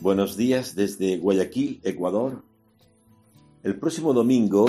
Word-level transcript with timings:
Buenos 0.00 0.34
días 0.34 0.74
desde 0.74 1.18
Guayaquil, 1.18 1.78
Ecuador. 1.84 2.42
El 3.62 3.78
próximo 3.78 4.14
domingo, 4.14 4.64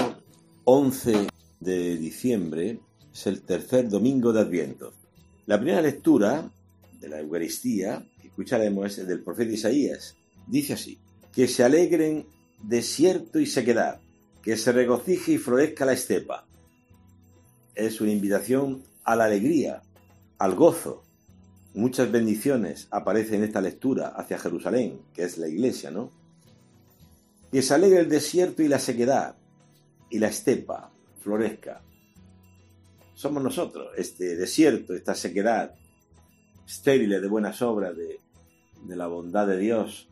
11 0.65 1.27
de 1.61 1.95
diciembre, 1.95 2.81
es 3.13 3.27
el 3.27 3.41
tercer 3.41 3.87
domingo 3.87 4.33
de 4.33 4.41
Adviento. 4.41 4.91
La 5.45 5.57
primera 5.57 5.81
lectura 5.81 6.51
de 6.99 7.07
la 7.07 7.21
Eucaristía 7.21 8.05
que 8.21 8.27
escucharemos 8.27 8.97
es 8.97 9.07
del 9.07 9.23
profeta 9.23 9.53
Isaías. 9.53 10.17
Dice 10.47 10.73
así, 10.73 10.99
que 11.33 11.47
se 11.47 11.63
alegren 11.63 12.25
desierto 12.61 13.39
y 13.39 13.45
sequedad, 13.45 14.01
que 14.43 14.57
se 14.57 14.73
regocije 14.73 15.31
y 15.31 15.37
florezca 15.37 15.85
la 15.85 15.93
estepa. 15.93 16.45
Es 17.73 18.01
una 18.01 18.11
invitación 18.11 18.83
a 19.05 19.15
la 19.15 19.23
alegría, 19.23 19.81
al 20.39 20.55
gozo, 20.55 21.03
muchas 21.73 22.11
bendiciones 22.11 22.87
aparecen 22.91 23.35
en 23.35 23.43
esta 23.43 23.61
lectura 23.61 24.09
hacia 24.09 24.37
Jerusalén, 24.37 25.01
que 25.13 25.23
es 25.23 25.37
la 25.37 25.47
iglesia, 25.47 25.91
¿no? 25.91 26.11
Que 27.51 27.61
se 27.61 27.73
alegre 27.73 27.99
el 27.99 28.09
desierto 28.09 28.61
y 28.61 28.67
la 28.67 28.79
sequedad, 28.79 29.35
y 30.09 30.19
la 30.19 30.27
estepa 30.27 30.91
florezca. 31.19 31.81
Somos 33.13 33.43
nosotros, 33.43 33.91
este 33.97 34.35
desierto, 34.35 34.93
esta 34.93 35.15
sequedad, 35.15 35.75
estériles 36.67 37.21
de 37.21 37.27
buenas 37.27 37.61
obras, 37.61 37.95
de, 37.95 38.19
la 38.87 39.07
bondad 39.07 39.47
de 39.47 39.57
Dios. 39.57 40.07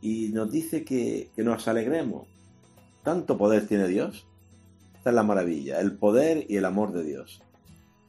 Y 0.00 0.28
nos 0.28 0.50
dice 0.50 0.84
que, 0.84 1.30
que 1.34 1.42
nos 1.42 1.66
alegremos. 1.68 2.28
¿Tanto 3.02 3.36
poder 3.36 3.66
tiene 3.66 3.88
Dios? 3.88 4.26
Esta 4.94 5.10
es 5.10 5.16
la 5.16 5.22
maravilla, 5.22 5.80
el 5.80 5.96
poder 5.96 6.46
y 6.48 6.56
el 6.56 6.64
amor 6.64 6.92
de 6.92 7.04
Dios. 7.04 7.42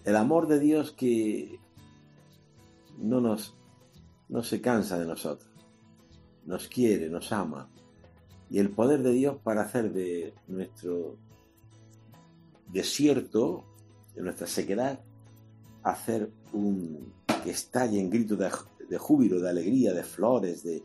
El 0.05 0.15
amor 0.15 0.47
de 0.47 0.59
Dios 0.59 0.91
que, 0.91 1.59
no 2.97 3.21
nos 3.21 3.57
no 4.29 4.43
se 4.43 4.61
cansa 4.61 4.99
de 4.99 5.05
nosotros. 5.05 5.49
Nos 6.45 6.67
quiere, 6.67 7.09
nos 7.09 7.31
ama. 7.31 7.69
Y 8.49 8.59
el 8.59 8.69
poder 8.69 9.03
de 9.03 9.11
Dios 9.11 9.37
para 9.43 9.61
hacer 9.61 9.91
de 9.91 10.33
nuestro 10.47 11.17
desierto, 12.71 13.65
de 14.15 14.21
nuestra 14.21 14.47
sequedad, 14.47 14.99
hacer 15.83 16.31
un 16.53 17.13
que 17.43 17.51
estalle 17.51 17.99
en 17.99 18.09
gritos 18.09 18.37
de, 18.37 18.97
júbilo, 18.97 19.39
de 19.39 19.49
alegría, 19.49 19.93
de 19.93 20.03
flores, 20.03 20.63
de, 20.63 20.83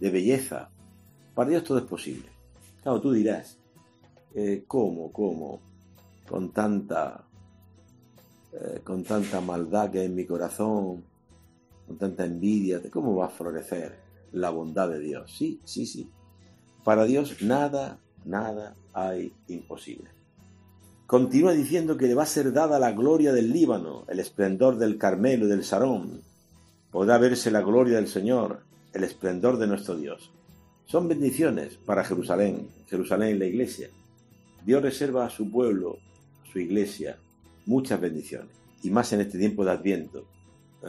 belleza. 0.00 0.70
Para 1.34 1.50
Dios 1.50 1.64
todo 1.64 1.78
es 1.78 1.84
posible. 1.84 2.28
Claro, 2.82 3.00
tú 3.00 3.12
dirás, 3.12 3.58
eh, 4.34 4.64
¿cómo, 4.66 5.10
cómo? 5.10 5.60
Con 6.28 6.52
tanta, 6.52 7.24
eh, 8.52 8.80
con 8.84 9.02
tanta 9.04 9.40
maldad 9.40 9.90
que 9.90 10.00
hay 10.00 10.06
en 10.06 10.14
mi 10.14 10.26
corazón, 10.26 11.04
con 11.86 11.98
tanta 11.98 12.24
envidia, 12.24 12.78
de 12.78 12.90
cómo 12.90 13.14
va 13.16 13.26
a 13.26 13.30
florecer 13.30 13.98
la 14.32 14.50
bondad 14.50 14.88
de 14.88 15.00
Dios. 15.00 15.32
Sí, 15.36 15.60
sí, 15.64 15.86
sí. 15.86 16.10
Para 16.82 17.04
Dios 17.04 17.42
nada, 17.42 17.98
nada 18.24 18.76
hay 18.92 19.32
imposible. 19.48 20.10
Continúa 21.06 21.52
diciendo 21.52 21.96
que 21.96 22.06
le 22.06 22.14
va 22.14 22.22
a 22.22 22.26
ser 22.26 22.52
dada 22.52 22.78
la 22.78 22.92
gloria 22.92 23.32
del 23.32 23.52
Líbano, 23.52 24.04
el 24.08 24.20
esplendor 24.20 24.78
del 24.78 24.98
Carmelo 24.98 25.46
y 25.46 25.50
del 25.50 25.64
Sarón. 25.64 26.22
Podrá 26.90 27.18
verse 27.18 27.50
la 27.50 27.60
gloria 27.60 27.96
del 27.96 28.08
Señor, 28.08 28.60
el 28.92 29.04
esplendor 29.04 29.58
de 29.58 29.66
nuestro 29.66 29.96
Dios. 29.96 30.32
Son 30.86 31.08
bendiciones 31.08 31.76
para 31.76 32.04
Jerusalén, 32.04 32.68
Jerusalén 32.86 33.36
y 33.36 33.38
la 33.38 33.46
iglesia. 33.46 33.90
Dios 34.64 34.82
reserva 34.82 35.26
a 35.26 35.30
su 35.30 35.50
pueblo, 35.50 35.98
a 36.42 36.52
su 36.52 36.58
iglesia, 36.58 37.18
muchas 37.66 38.00
bendiciones, 38.00 38.56
y 38.82 38.90
más 38.90 39.12
en 39.12 39.20
este 39.20 39.38
tiempo 39.38 39.64
de 39.64 39.72
Adviento, 39.72 40.24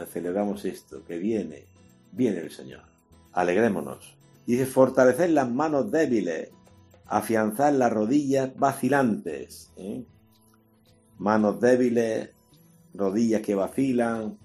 celebramos 0.04 0.64
esto, 0.64 1.04
que 1.04 1.18
viene, 1.18 1.64
viene 2.12 2.40
el 2.40 2.50
Señor. 2.50 2.82
Alegrémonos. 3.32 4.16
Dice, 4.46 4.66
fortalecer 4.66 5.30
las 5.30 5.50
manos 5.50 5.90
débiles, 5.90 6.50
afianzar 7.06 7.72
las 7.74 7.92
rodillas 7.92 8.54
vacilantes. 8.56 9.72
¿eh? 9.76 10.04
Manos 11.18 11.60
débiles, 11.60 12.30
rodillas 12.94 13.42
que 13.42 13.54
vacilan, 13.54 14.38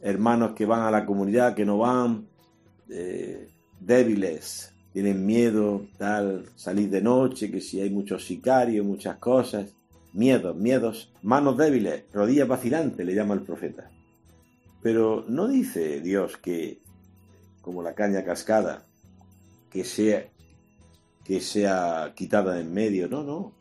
hermanos 0.00 0.52
que 0.52 0.66
van 0.66 0.82
a 0.82 0.90
la 0.90 1.06
comunidad, 1.06 1.54
que 1.54 1.64
no 1.64 1.78
van, 1.78 2.26
eh, 2.88 3.48
débiles, 3.80 4.72
tienen 4.92 5.26
miedo, 5.26 5.86
tal, 5.98 6.46
salir 6.56 6.88
de 6.90 7.02
noche, 7.02 7.50
que 7.50 7.60
si 7.60 7.80
hay 7.80 7.90
muchos 7.90 8.24
sicarios, 8.24 8.86
muchas 8.86 9.16
cosas. 9.18 9.74
Miedos, 10.12 10.56
miedos, 10.56 11.12
manos 11.22 11.58
débiles, 11.58 12.04
rodillas 12.12 12.48
vacilantes, 12.48 13.04
le 13.04 13.14
llama 13.14 13.34
el 13.34 13.42
profeta. 13.42 13.90
Pero 14.86 15.24
no 15.26 15.48
dice 15.48 16.00
Dios 16.00 16.36
que, 16.36 16.80
como 17.60 17.82
la 17.82 17.96
caña 17.96 18.22
cascada, 18.22 18.86
que 19.68 19.82
sea, 19.82 20.28
que 21.24 21.40
sea 21.40 22.12
quitada 22.14 22.60
en 22.60 22.72
medio, 22.72 23.08
no, 23.08 23.24
no. 23.24 23.52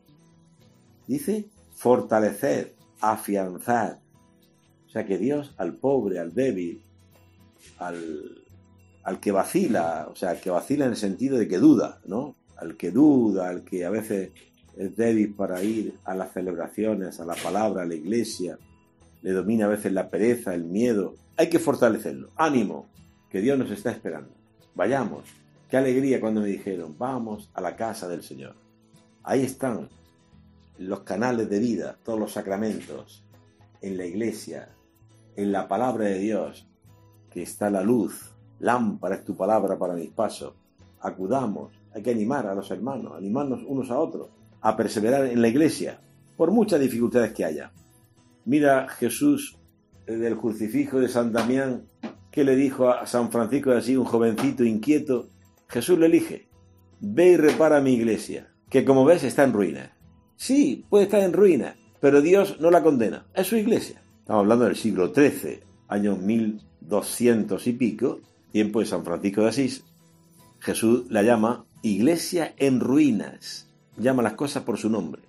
Dice 1.08 1.50
fortalecer, 1.74 2.76
afianzar. 3.02 4.02
O 4.86 4.90
sea 4.92 5.08
que 5.08 5.18
Dios 5.18 5.56
al 5.58 5.78
pobre, 5.78 6.20
al 6.20 6.32
débil, 6.32 6.84
al, 7.80 8.44
al 9.02 9.20
que 9.20 9.32
vacila, 9.32 10.08
o 10.12 10.16
sea, 10.16 10.30
al 10.30 10.40
que 10.40 10.52
vacila 10.52 10.86
en 10.86 10.92
el 10.92 10.98
sentido 10.98 11.40
de 11.40 11.48
que 11.48 11.58
duda, 11.58 12.02
¿no? 12.06 12.36
Al 12.56 12.78
que 12.78 12.92
duda, 12.92 13.50
al 13.50 13.64
que 13.64 13.84
a 13.84 13.90
veces 13.90 14.30
es 14.78 14.96
débil 14.96 15.34
para 15.34 15.64
ir 15.64 15.98
a 16.04 16.14
las 16.14 16.34
celebraciones, 16.34 17.20
a 17.20 17.26
la 17.26 17.34
palabra, 17.34 17.82
a 17.82 17.86
la 17.88 17.96
iglesia, 17.96 18.60
le 19.26 19.32
domina 19.32 19.66
a 19.66 19.70
veces 19.70 19.92
la 19.92 20.12
pereza, 20.12 20.54
el 20.54 20.66
miedo. 20.66 21.16
Hay 21.36 21.50
que 21.50 21.58
fortalecerlo. 21.58 22.30
Ánimo, 22.36 22.86
que 23.28 23.42
Dios 23.42 23.58
nos 23.58 23.72
está 23.72 23.90
esperando. 23.90 24.30
Vayamos. 24.76 25.24
Qué 25.68 25.78
alegría 25.78 26.22
cuando 26.22 26.42
me 26.42 26.48
dijeron, 26.48 26.96
vamos 26.96 27.50
a 27.56 27.60
la 27.60 27.76
casa 27.76 28.08
del 28.08 28.22
Señor. 28.22 28.54
Ahí 29.24 29.42
están 29.42 29.90
los 30.78 31.00
canales 31.00 31.50
de 31.50 31.58
vida, 31.58 31.98
todos 32.04 32.20
los 32.20 32.34
sacramentos, 32.34 33.24
en 33.82 33.98
la 33.98 34.06
iglesia, 34.06 34.70
en 35.36 35.52
la 35.52 35.68
palabra 35.68 36.06
de 36.06 36.20
Dios, 36.20 36.68
que 37.32 37.42
está 37.42 37.72
la 37.72 37.82
luz. 37.82 38.32
Lámpara 38.60 39.16
es 39.16 39.26
tu 39.26 39.36
palabra 39.36 39.76
para 39.80 39.96
mis 39.96 40.12
pasos. 40.12 40.54
Acudamos, 41.00 41.74
hay 41.96 42.04
que 42.04 42.12
animar 42.12 42.46
a 42.46 42.54
los 42.54 42.70
hermanos, 42.70 43.14
animarnos 43.18 43.64
unos 43.66 43.90
a 43.90 43.98
otros, 43.98 44.30
a 44.62 44.78
perseverar 44.78 45.26
en 45.26 45.42
la 45.42 45.48
iglesia, 45.48 46.00
por 46.38 46.52
muchas 46.52 46.80
dificultades 46.80 47.34
que 47.34 47.44
haya. 47.44 47.72
Mira 48.46 48.88
Jesús 48.88 49.58
del 50.06 50.38
crucifijo 50.38 51.00
de 51.00 51.10
San 51.10 51.34
Damián, 51.34 51.88
que 52.32 52.44
le 52.44 52.56
dijo 52.56 52.90
a 52.90 53.08
San 53.08 53.32
Francisco 53.32 53.72
de 53.72 53.78
así, 53.78 53.98
un 53.98 54.06
jovencito 54.06 54.64
inquieto, 54.64 55.30
Jesús 55.68 55.98
le 55.98 56.06
elige, 56.06 56.48
ve 57.00 57.30
y 57.30 57.38
repara 57.38 57.82
mi 57.82 57.94
iglesia, 57.94 58.52
que 58.70 58.86
como 58.86 59.04
ves 59.04 59.24
está 59.24 59.44
en 59.44 59.54
ruina. 59.54 59.98
Sí, 60.36 60.86
puede 60.90 61.06
estar 61.06 61.22
en 61.22 61.34
ruina, 61.34 61.76
pero 62.00 62.22
Dios 62.22 62.60
no 62.60 62.70
la 62.70 62.84
condena, 62.84 63.26
es 63.34 63.48
su 63.48 63.56
iglesia. 63.56 64.04
Estamos 64.20 64.42
hablando 64.42 64.66
del 64.66 64.76
siglo 64.76 65.12
XIII, 65.14 65.62
año 65.88 66.16
1200 66.16 67.66
y 67.66 67.74
pico, 67.74 68.20
tiempo 68.52 68.80
de 68.80 68.86
San 68.86 69.04
Francisco 69.04 69.42
de 69.42 69.50
Asís. 69.50 69.86
Jesús 70.60 71.06
la 71.10 71.24
llama 71.24 71.66
iglesia 71.82 72.54
en 72.58 72.80
ruinas, 72.80 73.70
llama 73.98 74.22
las 74.24 74.34
cosas 74.34 74.64
por 74.64 74.78
su 74.78 74.90
nombre, 74.90 75.24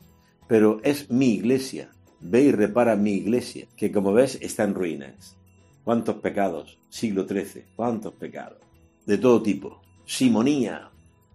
pero 0.49 0.81
es 0.83 1.11
mi 1.11 1.35
iglesia, 1.35 1.91
Ve 2.21 2.43
y 2.43 2.53
repara 2.53 2.97
mi 2.97 3.13
iglesia, 3.13 3.67
que 3.77 3.93
como 3.93 4.13
ves 4.13 4.39
está 4.41 4.65
en 4.65 4.75
ruinas. 4.75 5.37
¿Cuántos 5.85 6.17
pecados? 6.17 6.79
Siglo 6.89 7.29
XIII. 7.29 7.65
¿Cuántos 7.77 8.15
pecados? 8.15 8.59
De 9.07 9.19
todo 9.19 9.43
tipo. 9.43 9.81
Simonía, 10.05 10.91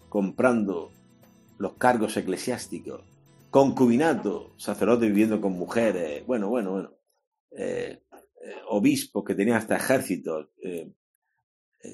comprando 0.10 0.92
los 1.58 1.76
cargos 1.76 2.18
eclesiásticos. 2.18 3.02
Concubinato, 3.50 4.54
sacerdote 4.58 5.08
viviendo 5.08 5.40
con 5.40 5.54
mujeres. 5.54 6.26
Bueno, 6.26 6.50
bueno, 6.50 6.72
bueno. 6.72 6.94
Eh, 7.52 8.04
eh, 8.44 8.56
obispos 8.70 9.24
que 9.24 9.36
tenían 9.36 9.58
hasta 9.58 9.76
ejércitos 9.76 10.50
eh, 10.64 10.92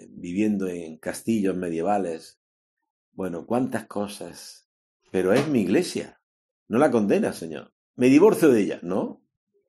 viviendo 0.10 0.68
en 0.68 0.98
castillos 0.98 1.56
medievales. 1.56 2.40
Bueno, 3.12 3.46
cuántas 3.46 3.86
cosas. 3.86 4.68
Pero 5.12 5.34
es 5.34 5.48
mi 5.48 5.62
iglesia. 5.62 6.20
No 6.70 6.80
la 6.80 6.90
condena, 6.90 7.34
Señor. 7.34 7.72
Me 7.98 8.08
divorcio 8.08 8.50
de 8.50 8.62
ella. 8.62 8.80
No, 8.84 9.22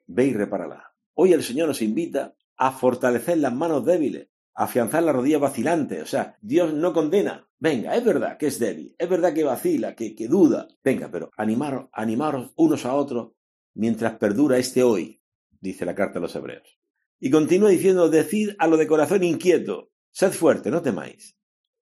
ve 0.07 0.27
y 0.27 0.35
repárala. 0.35 0.95
Hoy 1.15 1.33
el 1.33 1.43
Señor 1.43 1.69
nos 1.69 1.83
invita 1.83 2.37
a 2.57 2.71
fortalecer 2.71 3.39
las 3.39 3.53
manos 3.53 3.85
débiles, 3.85 4.29
a 4.55 4.65
afianzar 4.65 5.03
las 5.03 5.17
rodillas 5.17 5.41
vacilantes. 5.41 6.03
O 6.03 6.07
sea, 6.07 6.39
Dios 6.41 6.73
no 6.73 6.93
condena. 6.93 7.49
Venga, 7.59 7.97
es 7.97 8.05
verdad 8.05 8.37
que 8.37 8.47
es 8.47 8.61
débil, 8.61 8.95
es 8.97 9.09
verdad 9.09 9.35
que 9.35 9.43
vacila, 9.43 9.97
que, 9.97 10.15
que 10.15 10.29
duda. 10.29 10.69
Venga, 10.85 11.11
pero 11.11 11.33
animaros, 11.37 11.89
animaros 11.93 12.53
unos 12.55 12.85
a 12.85 12.95
otros 12.95 13.33
mientras 13.75 14.17
perdura 14.19 14.59
este 14.59 14.85
hoy, 14.85 15.21
dice 15.61 15.85
la 15.85 15.95
carta 15.95 16.19
a 16.19 16.23
los 16.23 16.37
hebreos. 16.37 16.79
Y 17.19 17.31
continúa 17.31 17.71
diciendo, 17.71 18.09
decid 18.09 18.51
a 18.59 18.69
lo 18.69 18.77
de 18.77 18.87
corazón 18.87 19.25
inquieto, 19.25 19.91
sed 20.13 20.31
fuerte, 20.31 20.71
no 20.71 20.83
temáis. 20.83 21.37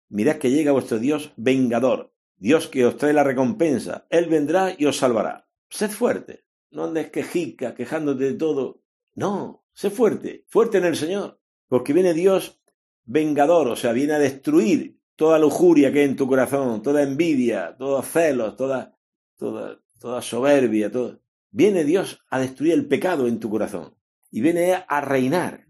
Mirad 0.09 0.37
que 0.37 0.51
llega 0.51 0.73
vuestro 0.73 0.99
Dios 0.99 1.33
vengador, 1.37 2.13
Dios 2.35 2.67
que 2.67 2.85
os 2.85 2.97
trae 2.97 3.13
la 3.13 3.23
recompensa, 3.23 4.05
Él 4.11 4.27
vendrá 4.27 4.75
y 4.77 4.85
os 4.85 4.97
salvará. 4.97 5.47
Sed 5.73 5.89
fuerte, 5.89 6.45
no 6.69 6.83
andes 6.83 7.09
quejica, 7.09 7.73
quejándote 7.73 8.25
de 8.25 8.33
todo. 8.35 8.83
No, 9.15 9.65
sé 9.73 9.89
fuerte, 9.89 10.45
fuerte 10.47 10.77
en 10.77 10.85
el 10.85 10.95
Señor, 10.95 11.41
porque 11.67 11.93
viene 11.93 12.13
Dios 12.13 12.61
vengador, 13.05 13.67
o 13.67 13.75
sea, 13.75 13.91
viene 13.91 14.13
a 14.13 14.19
destruir 14.19 14.99
toda 15.15 15.39
lujuria 15.39 15.91
que 15.91 16.01
hay 16.01 16.05
en 16.05 16.15
tu 16.15 16.27
corazón, 16.27 16.83
toda 16.83 17.01
envidia, 17.01 17.75
todos 17.75 18.07
celos, 18.07 18.55
toda, 18.55 18.99
toda, 19.35 19.81
toda 19.99 20.21
soberbia, 20.21 20.91
todo. 20.91 21.23
Viene 21.49 21.83
Dios 21.85 22.23
a 22.29 22.39
destruir 22.39 22.73
el 22.73 22.87
pecado 22.87 23.27
en 23.27 23.39
tu 23.39 23.49
corazón 23.49 23.97
y 24.29 24.41
viene 24.41 24.85
a 24.87 25.01
reinar. 25.01 25.69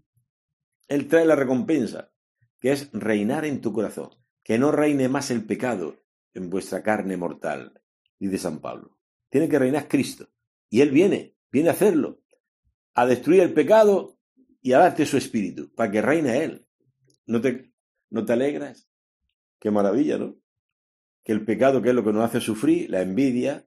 Él 0.86 1.08
trae 1.08 1.24
la 1.24 1.34
recompensa, 1.34 2.12
que 2.60 2.72
es 2.72 2.90
reinar 2.92 3.46
en 3.46 3.62
tu 3.62 3.72
corazón, 3.72 4.10
que 4.42 4.58
no 4.58 4.70
reine 4.70 5.08
más 5.08 5.30
el 5.30 5.46
pecado 5.46 5.96
en 6.34 6.50
vuestra 6.50 6.82
carne 6.82 7.16
mortal, 7.16 7.80
dice 8.18 8.36
San 8.36 8.60
Pablo. 8.60 8.98
Tiene 9.34 9.48
que 9.48 9.58
reinar 9.58 9.88
Cristo. 9.88 10.28
Y 10.70 10.80
Él 10.80 10.92
viene, 10.92 11.34
viene 11.50 11.68
a 11.68 11.72
hacerlo, 11.72 12.20
a 12.94 13.04
destruir 13.04 13.40
el 13.40 13.52
pecado 13.52 14.16
y 14.62 14.74
a 14.74 14.78
darte 14.78 15.04
su 15.06 15.16
espíritu, 15.16 15.74
para 15.74 15.90
que 15.90 16.00
reine 16.00 16.44
Él. 16.44 16.68
¿No 17.26 17.40
te, 17.40 17.72
¿No 18.10 18.24
te 18.24 18.32
alegras? 18.32 18.88
Qué 19.58 19.72
maravilla, 19.72 20.18
¿no? 20.18 20.36
Que 21.24 21.32
el 21.32 21.44
pecado, 21.44 21.82
que 21.82 21.88
es 21.88 21.96
lo 21.96 22.04
que 22.04 22.12
nos 22.12 22.22
hace 22.22 22.40
sufrir, 22.40 22.88
la 22.90 23.02
envidia, 23.02 23.66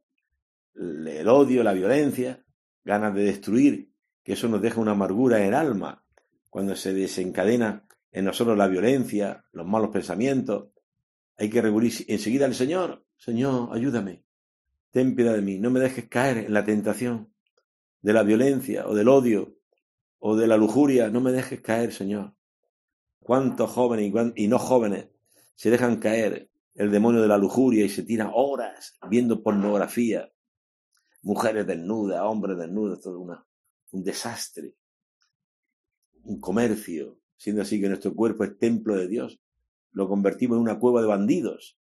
el 0.73 1.27
odio, 1.27 1.63
la 1.63 1.73
violencia, 1.73 2.45
ganas 2.85 3.13
de 3.13 3.23
destruir, 3.23 3.91
que 4.23 4.31
eso 4.31 4.47
nos 4.47 4.61
deja 4.61 4.79
una 4.79 4.91
amargura 4.91 5.39
en 5.39 5.47
el 5.47 5.53
alma, 5.53 6.05
cuando 6.49 6.77
se 6.77 6.93
desencadena 6.93 7.85
en 8.13 8.23
nosotros 8.23 8.57
la 8.57 8.69
violencia, 8.69 9.43
los 9.51 9.67
malos 9.67 9.89
pensamientos, 9.89 10.69
hay 11.35 11.49
que 11.49 11.61
recurrir 11.61 11.91
enseguida 12.07 12.45
al 12.45 12.55
Señor. 12.55 13.05
Señor, 13.17 13.67
ayúdame. 13.73 14.26
Ten 14.91 15.15
piedad 15.15 15.33
de 15.33 15.41
mí. 15.41 15.59
No 15.59 15.69
me 15.69 15.79
dejes 15.79 16.07
caer 16.07 16.37
en 16.37 16.53
la 16.53 16.63
tentación 16.63 17.33
de 18.01 18.13
la 18.13 18.23
violencia 18.23 18.87
o 18.87 18.95
del 18.95 19.07
odio 19.07 19.57
o 20.19 20.35
de 20.35 20.47
la 20.47 20.57
lujuria. 20.57 21.09
No 21.09 21.21
me 21.21 21.31
dejes 21.31 21.61
caer, 21.61 21.93
Señor. 21.93 22.33
¿Cuántos 23.19 23.69
jóvenes 23.71 24.13
y, 24.35 24.47
no 24.47 24.59
jóvenes 24.59 25.09
se 25.55 25.69
dejan 25.69 25.97
caer 25.97 26.49
el 26.75 26.91
demonio 26.91 27.21
de 27.21 27.27
la 27.27 27.37
lujuria 27.37 27.83
y 27.85 27.89
se 27.89 28.03
tiran 28.03 28.31
horas 28.33 28.97
viendo 29.09 29.43
pornografía? 29.43 30.31
Mujeres 31.23 31.67
desnudas, 31.67 32.21
hombres 32.21 32.57
desnudos, 32.57 33.01
todo 33.01 33.19
una, 33.19 33.45
un 33.91 34.03
desastre. 34.03 34.75
Un 36.23 36.39
comercio, 36.39 37.19
siendo 37.35 37.61
así 37.61 37.81
que 37.81 37.89
nuestro 37.89 38.13
cuerpo 38.13 38.43
es 38.43 38.57
templo 38.57 38.95
de 38.95 39.07
Dios 39.07 39.39
lo 39.97 40.07
convertimos 40.07 40.57
en 40.57 40.61
una 40.61 40.79
cueva 40.79 41.01
de 41.01 41.07
bandidos. 41.07 41.76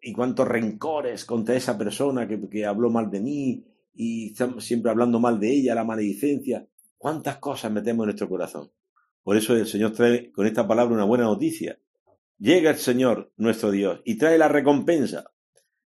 Y 0.00 0.12
cuántos 0.12 0.46
rencores 0.46 1.24
contra 1.24 1.56
esa 1.56 1.76
persona 1.76 2.28
que, 2.28 2.64
habló 2.64 2.90
mal 2.90 3.10
de 3.10 3.20
mí 3.20 3.64
y 3.94 4.34
siempre 4.58 4.90
hablando 4.90 5.18
mal 5.18 5.40
de 5.40 5.50
ella, 5.50 5.74
la 5.74 5.84
maledicencia. 5.84 6.66
Cuántas 6.96 7.38
cosas 7.38 7.72
metemos 7.72 8.04
en 8.04 8.08
nuestro 8.08 8.28
corazón. 8.28 8.70
Por 9.22 9.36
eso 9.36 9.54
el 9.54 9.66
Señor 9.66 9.92
trae 9.92 10.32
con 10.32 10.46
esta 10.46 10.66
palabra 10.66 10.94
una 10.94 11.04
buena 11.04 11.24
noticia. 11.24 11.78
Llega 12.38 12.70
el 12.70 12.78
Señor, 12.78 13.32
nuestro 13.36 13.70
Dios, 13.70 14.00
y 14.04 14.16
trae 14.16 14.38
la 14.38 14.48
recompensa. 14.48 15.32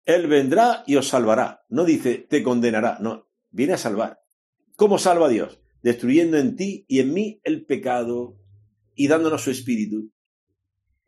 Él 0.05 0.27
vendrá 0.27 0.83
y 0.87 0.95
os 0.95 1.07
salvará. 1.07 1.63
No 1.69 1.85
dice 1.85 2.25
te 2.29 2.41
condenará, 2.41 2.97
no, 2.99 3.27
viene 3.51 3.73
a 3.73 3.77
salvar. 3.77 4.21
¿Cómo 4.75 4.97
salva 4.97 5.27
a 5.27 5.29
Dios? 5.29 5.59
Destruyendo 5.81 6.37
en 6.37 6.55
ti 6.55 6.85
y 6.87 6.99
en 6.99 7.13
mí 7.13 7.39
el 7.43 7.65
pecado 7.65 8.37
y 8.95 9.07
dándonos 9.07 9.43
su 9.43 9.51
espíritu 9.51 10.11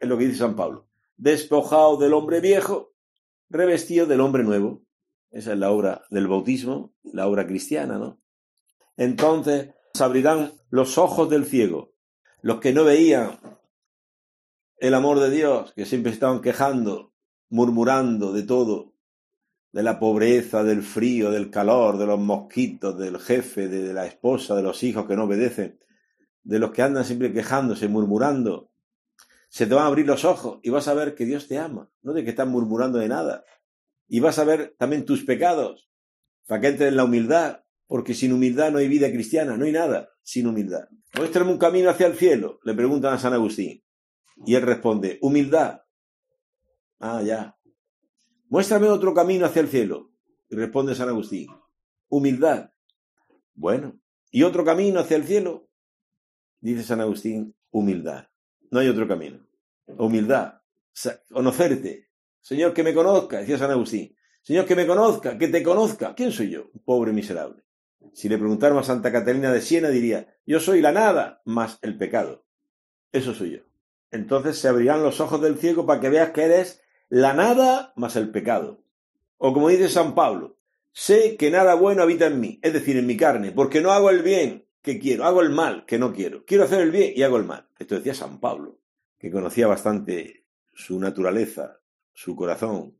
es 0.01 0.09
lo 0.09 0.17
que 0.17 0.25
dice 0.25 0.39
San 0.39 0.55
Pablo. 0.55 0.87
Despojado 1.15 1.97
del 1.97 2.13
hombre 2.13 2.41
viejo, 2.41 2.90
revestido 3.51 4.05
del 4.05 4.21
hombre 4.21 4.43
nuevo. 4.43 4.83
Esa 5.29 5.53
es 5.53 5.59
la 5.59 5.71
obra 5.71 6.03
del 6.09 6.27
bautismo, 6.27 6.93
la 7.03 7.27
obra 7.27 7.45
cristiana, 7.45 7.97
¿no? 7.97 8.21
Entonces 8.97 9.69
se 9.93 10.03
abrirán 10.03 10.53
los 10.69 10.97
ojos 10.97 11.29
del 11.29 11.45
ciego, 11.45 11.93
los 12.41 12.59
que 12.59 12.73
no 12.73 12.83
veían 12.83 13.39
el 14.77 14.93
amor 14.93 15.19
de 15.19 15.29
Dios, 15.29 15.73
que 15.73 15.85
siempre 15.85 16.11
estaban 16.11 16.41
quejando, 16.41 17.13
murmurando 17.49 18.33
de 18.33 18.43
todo, 18.43 18.95
de 19.71 19.83
la 19.83 19.99
pobreza, 19.99 20.63
del 20.63 20.81
frío, 20.81 21.31
del 21.31 21.49
calor, 21.49 21.97
de 21.97 22.07
los 22.07 22.19
mosquitos, 22.19 22.97
del 22.97 23.19
jefe, 23.19 23.67
de 23.67 23.93
la 23.93 24.05
esposa, 24.05 24.55
de 24.55 24.63
los 24.63 24.83
hijos 24.83 25.05
que 25.05 25.15
no 25.15 25.25
obedecen, 25.25 25.79
de 26.43 26.59
los 26.59 26.71
que 26.71 26.81
andan 26.81 27.05
siempre 27.05 27.31
quejándose, 27.31 27.87
murmurando, 27.87 28.70
se 29.51 29.67
te 29.67 29.75
van 29.75 29.83
a 29.83 29.87
abrir 29.87 30.07
los 30.07 30.23
ojos 30.23 30.61
y 30.63 30.69
vas 30.69 30.87
a 30.87 30.93
ver 30.93 31.13
que 31.13 31.25
Dios 31.25 31.49
te 31.49 31.59
ama, 31.59 31.91
no 32.01 32.13
de 32.13 32.23
que 32.23 32.29
estás 32.29 32.47
murmurando 32.47 32.99
de 32.99 33.09
nada. 33.09 33.43
Y 34.07 34.21
vas 34.21 34.39
a 34.39 34.45
ver 34.45 34.75
también 34.77 35.05
tus 35.05 35.25
pecados, 35.25 35.91
para 36.47 36.61
que 36.61 36.67
entres 36.69 36.87
en 36.87 36.95
la 36.95 37.03
humildad, 37.03 37.65
porque 37.85 38.13
sin 38.13 38.31
humildad 38.31 38.71
no 38.71 38.77
hay 38.77 38.87
vida 38.87 39.11
cristiana, 39.11 39.57
no 39.57 39.65
hay 39.65 39.73
nada 39.73 40.09
sin 40.23 40.47
humildad. 40.47 40.87
Muéstrame 41.17 41.51
un 41.51 41.57
camino 41.57 41.89
hacia 41.89 42.07
el 42.07 42.15
cielo, 42.15 42.59
le 42.63 42.73
preguntan 42.73 43.13
a 43.13 43.19
San 43.19 43.33
Agustín. 43.33 43.83
Y 44.45 44.55
él 44.55 44.61
responde, 44.61 45.19
humildad. 45.21 45.81
Ah, 46.99 47.21
ya. 47.21 47.57
Muéstrame 48.47 48.87
otro 48.87 49.13
camino 49.13 49.45
hacia 49.45 49.61
el 49.61 49.67
cielo. 49.67 50.13
Y 50.49 50.55
responde 50.55 50.95
San 50.95 51.09
Agustín, 51.09 51.47
humildad. 52.07 52.71
Bueno, 53.53 53.99
¿y 54.31 54.43
otro 54.43 54.63
camino 54.63 55.01
hacia 55.01 55.17
el 55.17 55.25
cielo? 55.25 55.67
Dice 56.61 56.83
San 56.83 57.01
Agustín, 57.01 57.53
humildad. 57.69 58.30
No 58.71 58.79
hay 58.79 58.87
otro 58.87 59.07
camino. 59.07 59.45
Humildad, 59.97 60.61
conocerte. 61.29 62.09
Señor, 62.39 62.73
que 62.73 62.83
me 62.83 62.93
conozca, 62.93 63.39
decía 63.39 63.57
San 63.57 63.71
Agustín. 63.71 64.15
Señor, 64.41 64.65
que 64.65 64.75
me 64.75 64.87
conozca, 64.87 65.37
que 65.37 65.49
te 65.49 65.61
conozca. 65.61 66.15
¿Quién 66.15 66.31
soy 66.31 66.49
yo? 66.49 66.69
Un 66.73 66.81
pobre 66.83 67.11
miserable. 67.11 67.63
Si 68.13 68.29
le 68.29 68.37
preguntáramos 68.37 68.85
a 68.85 68.93
Santa 68.93 69.11
Catalina 69.11 69.51
de 69.51 69.61
Siena, 69.61 69.89
diría, 69.89 70.35
yo 70.45 70.59
soy 70.59 70.81
la 70.81 70.91
nada 70.91 71.41
más 71.45 71.79
el 71.81 71.97
pecado. 71.97 72.45
Eso 73.11 73.33
soy 73.33 73.51
yo. 73.51 73.59
Entonces 74.09 74.57
se 74.57 74.69
abrirán 74.69 75.03
los 75.03 75.19
ojos 75.19 75.41
del 75.41 75.57
ciego 75.57 75.85
para 75.85 75.99
que 75.99 76.09
veas 76.09 76.31
que 76.31 76.43
eres 76.43 76.81
la 77.09 77.33
nada 77.33 77.93
más 77.95 78.15
el 78.15 78.31
pecado. 78.31 78.83
O 79.37 79.53
como 79.53 79.69
dice 79.69 79.89
San 79.89 80.15
Pablo, 80.15 80.57
sé 80.93 81.35
que 81.35 81.51
nada 81.51 81.75
bueno 81.75 82.03
habita 82.03 82.27
en 82.27 82.39
mí, 82.39 82.59
es 82.61 82.73
decir, 82.73 82.97
en 82.97 83.05
mi 83.05 83.17
carne, 83.17 83.51
porque 83.51 83.81
no 83.81 83.91
hago 83.91 84.09
el 84.09 84.23
bien, 84.23 84.65
¿Qué 84.81 84.99
quiero? 84.99 85.25
Hago 85.25 85.41
el 85.41 85.51
mal, 85.51 85.85
que 85.85 85.99
no 85.99 86.11
quiero. 86.11 86.43
Quiero 86.45 86.63
hacer 86.63 86.81
el 86.81 86.91
bien 86.91 87.13
y 87.15 87.21
hago 87.21 87.37
el 87.37 87.45
mal. 87.45 87.67
Esto 87.77 87.95
decía 87.95 88.15
San 88.15 88.39
Pablo, 88.39 88.79
que 89.19 89.31
conocía 89.31 89.67
bastante 89.67 90.45
su 90.73 90.99
naturaleza, 90.99 91.79
su 92.13 92.35
corazón, 92.35 92.97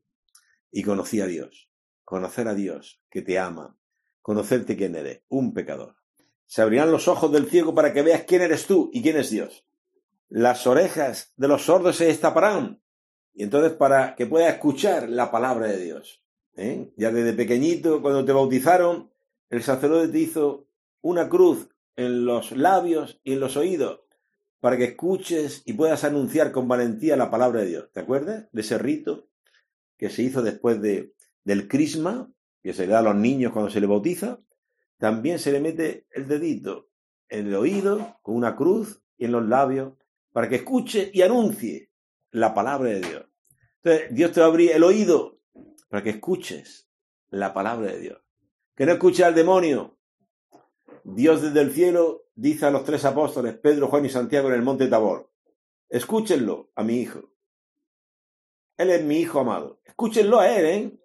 y 0.72 0.84
conocía 0.84 1.24
a 1.24 1.28
Dios. 1.28 1.70
Conocer 2.04 2.48
a 2.48 2.54
Dios, 2.54 3.02
que 3.10 3.22
te 3.22 3.40
ama, 3.40 3.78
conocerte 4.22 4.78
quién 4.78 4.96
eres, 4.96 5.22
un 5.28 5.54
pecador. 5.54 5.96
Se 6.46 6.62
abrirán 6.62 6.92
los 6.92 7.08
ojos 7.08 7.32
del 7.32 7.50
ciego 7.50 7.74
para 7.74 7.94
que 7.94 8.04
veas 8.04 8.26
quién 8.26 8.42
eres 8.42 8.68
tú 8.68 8.92
y 8.94 9.02
quién 9.02 9.18
es 9.18 9.32
Dios. 9.32 9.66
Las 10.30 10.68
orejas 10.68 11.34
de 11.36 11.48
los 11.48 11.64
sordos 11.64 11.96
se 11.96 12.06
destaparán. 12.06 12.82
Y 13.34 13.44
entonces 13.44 13.72
para 13.72 14.16
que 14.16 14.28
puedas 14.28 14.54
escuchar 14.54 15.10
la 15.10 15.32
palabra 15.32 15.68
de 15.68 15.78
Dios. 15.78 16.22
¿eh? 16.56 16.92
Ya 16.98 17.12
desde 17.12 17.34
pequeñito, 17.34 18.02
cuando 18.02 18.24
te 18.26 18.34
bautizaron, 18.34 19.12
el 19.50 19.64
sacerdote 19.64 20.10
te 20.10 20.20
hizo 20.20 20.68
una 21.02 21.30
cruz 21.30 21.70
en 21.96 22.26
los 22.26 22.52
labios 22.52 23.20
y 23.24 23.34
en 23.34 23.40
los 23.40 23.58
oídos 23.58 24.02
para 24.60 24.78
que 24.78 24.86
escuches 24.86 25.64
y 25.66 25.74
puedas 25.74 26.04
anunciar 26.04 26.52
con 26.52 26.68
valentía 26.68 27.18
la 27.18 27.32
palabra 27.32 27.62
de 27.62 27.68
Dios. 27.68 27.90
¿Te 27.92 28.00
acuerdas 28.00 28.48
de 28.52 28.62
ese 28.62 28.78
rito 28.78 29.28
que 29.98 30.10
se 30.10 30.24
hizo 30.24 30.42
después 30.42 30.82
de, 30.82 31.14
del 31.44 31.68
crisma, 31.68 32.32
que 32.62 32.74
se 32.74 32.86
le 32.86 32.94
da 32.94 33.00
a 33.00 33.04
los 33.04 33.16
niños 33.16 33.52
cuando 33.52 33.72
se 33.72 33.82
le 33.82 33.88
bautiza? 33.88 34.40
También 34.98 35.40
se 35.40 35.52
le 35.52 35.60
mete 35.60 36.06
el 36.12 36.28
dedito 36.28 36.90
en 37.28 37.48
el 37.48 37.56
oído 37.56 38.20
con 38.22 38.36
una 38.36 38.56
cruz 38.56 39.02
y 39.18 39.26
en 39.26 39.32
los 39.32 39.48
labios 39.48 39.94
para 40.32 40.48
que 40.48 40.58
escuche 40.58 41.10
y 41.12 41.24
anuncie 41.24 41.90
la 42.30 42.54
palabra 42.54 42.92
de 42.92 43.02
Dios. 43.02 43.26
Entonces, 43.84 44.14
Dios 44.14 44.32
te 44.32 44.42
va 44.42 44.56
el 44.56 44.84
oído 44.84 45.40
para 45.90 46.04
que 46.04 46.12
escuches 46.12 46.88
la 47.30 47.54
palabra 47.54 47.92
de 47.92 48.00
Dios. 48.00 48.22
Que 48.76 48.86
no 48.86 48.94
escuches 48.94 49.26
al 49.26 49.34
demonio, 49.34 49.98
Dios 51.04 51.42
desde 51.42 51.62
el 51.62 51.72
cielo 51.72 52.26
dice 52.36 52.66
a 52.66 52.72
los 52.72 52.84
tres 52.84 53.06
apóstoles, 53.06 53.58
Pedro, 53.58 53.88
Juan 53.88 54.06
y 54.06 54.10
Santiago 54.10 54.50
en 54.50 54.56
el 54.56 54.62
monte 54.62 54.88
Tabor, 54.88 55.32
escúchenlo 55.90 56.72
a 56.76 56.84
mi 56.84 57.00
hijo. 57.00 57.32
Él 58.78 58.90
es 58.90 59.04
mi 59.04 59.20
hijo 59.20 59.40
amado. 59.40 59.80
Escúchenlo 59.86 60.40
a 60.40 60.50
él, 60.50 60.66
¿eh? 60.66 61.00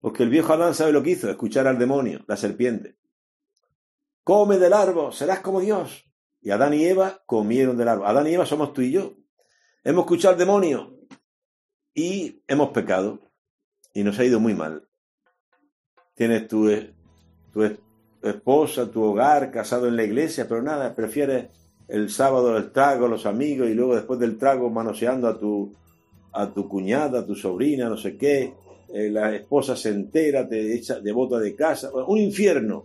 Porque 0.00 0.22
el 0.22 0.30
viejo 0.30 0.52
Adán 0.52 0.74
sabe 0.74 0.92
lo 0.92 1.02
que 1.02 1.10
hizo, 1.10 1.28
escuchar 1.28 1.66
al 1.66 1.78
demonio, 1.78 2.24
la 2.26 2.36
serpiente. 2.36 2.96
Come 4.24 4.58
del 4.58 4.72
árbol, 4.72 5.12
serás 5.12 5.40
como 5.40 5.60
Dios. 5.60 6.04
Y 6.40 6.50
Adán 6.50 6.74
y 6.74 6.84
Eva 6.84 7.22
comieron 7.26 7.76
del 7.76 7.88
árbol. 7.88 8.06
Adán 8.06 8.26
y 8.26 8.34
Eva 8.34 8.46
somos 8.46 8.72
tú 8.72 8.82
y 8.82 8.92
yo. 8.92 9.16
Hemos 9.84 10.04
escuchado 10.04 10.32
al 10.32 10.38
demonio 10.38 10.96
y 11.94 12.42
hemos 12.46 12.70
pecado. 12.70 13.20
Y 13.92 14.04
nos 14.04 14.18
ha 14.18 14.24
ido 14.24 14.38
muy 14.38 14.54
mal. 14.54 14.88
Tienes 16.14 16.46
tu, 16.46 16.70
tu 17.52 17.62
esposa, 18.30 18.90
tu 18.90 19.02
hogar, 19.02 19.50
casado 19.50 19.88
en 19.88 19.96
la 19.96 20.04
iglesia, 20.04 20.46
pero 20.48 20.62
nada, 20.62 20.94
prefieres 20.94 21.46
el 21.88 22.10
sábado 22.10 22.56
el 22.56 22.70
trago, 22.70 23.08
los 23.08 23.26
amigos, 23.26 23.68
y 23.68 23.74
luego 23.74 23.94
después 23.94 24.20
del 24.20 24.36
trago 24.36 24.70
manoseando 24.70 25.26
a 25.28 25.38
tu, 25.38 25.72
a 26.32 26.52
tu 26.52 26.68
cuñada, 26.68 27.20
a 27.20 27.26
tu 27.26 27.34
sobrina, 27.34 27.88
no 27.88 27.96
sé 27.96 28.16
qué, 28.16 28.54
eh, 28.92 29.10
la 29.10 29.34
esposa 29.34 29.76
se 29.76 29.90
entera, 29.90 30.48
te 30.48 30.74
echa 30.74 31.00
de 31.00 31.12
bota 31.12 31.38
de 31.38 31.54
casa, 31.54 31.90
un 32.06 32.18
infierno 32.18 32.84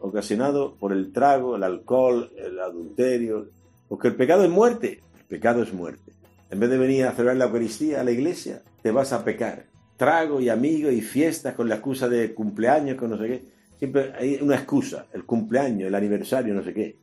ocasionado 0.00 0.74
por 0.74 0.92
el 0.92 1.12
trago, 1.12 1.56
el 1.56 1.62
alcohol, 1.62 2.30
el 2.36 2.58
adulterio, 2.58 3.48
porque 3.88 4.08
el 4.08 4.16
pecado 4.16 4.44
es 4.44 4.50
muerte, 4.50 5.00
el 5.18 5.24
pecado 5.26 5.62
es 5.62 5.72
muerte. 5.72 6.12
En 6.50 6.60
vez 6.60 6.70
de 6.70 6.78
venir 6.78 7.04
a 7.04 7.12
celebrar 7.12 7.36
la 7.36 7.46
Eucaristía 7.46 8.00
a 8.00 8.04
la 8.04 8.10
iglesia, 8.10 8.62
te 8.82 8.90
vas 8.90 9.12
a 9.12 9.24
pecar. 9.24 9.66
Trago 9.96 10.40
y 10.40 10.48
amigos 10.48 10.92
y 10.92 11.00
fiestas 11.00 11.54
con 11.54 11.68
la 11.68 11.76
excusa 11.76 12.08
de 12.08 12.34
cumpleaños, 12.34 12.96
con 12.96 13.10
no 13.10 13.18
sé 13.18 13.26
qué. 13.26 13.44
Siempre 13.82 14.12
hay 14.16 14.38
una 14.40 14.54
excusa, 14.54 15.08
el 15.12 15.24
cumpleaños, 15.24 15.88
el 15.88 15.94
aniversario, 15.96 16.54
no 16.54 16.62
sé 16.62 16.72
qué. 16.72 17.00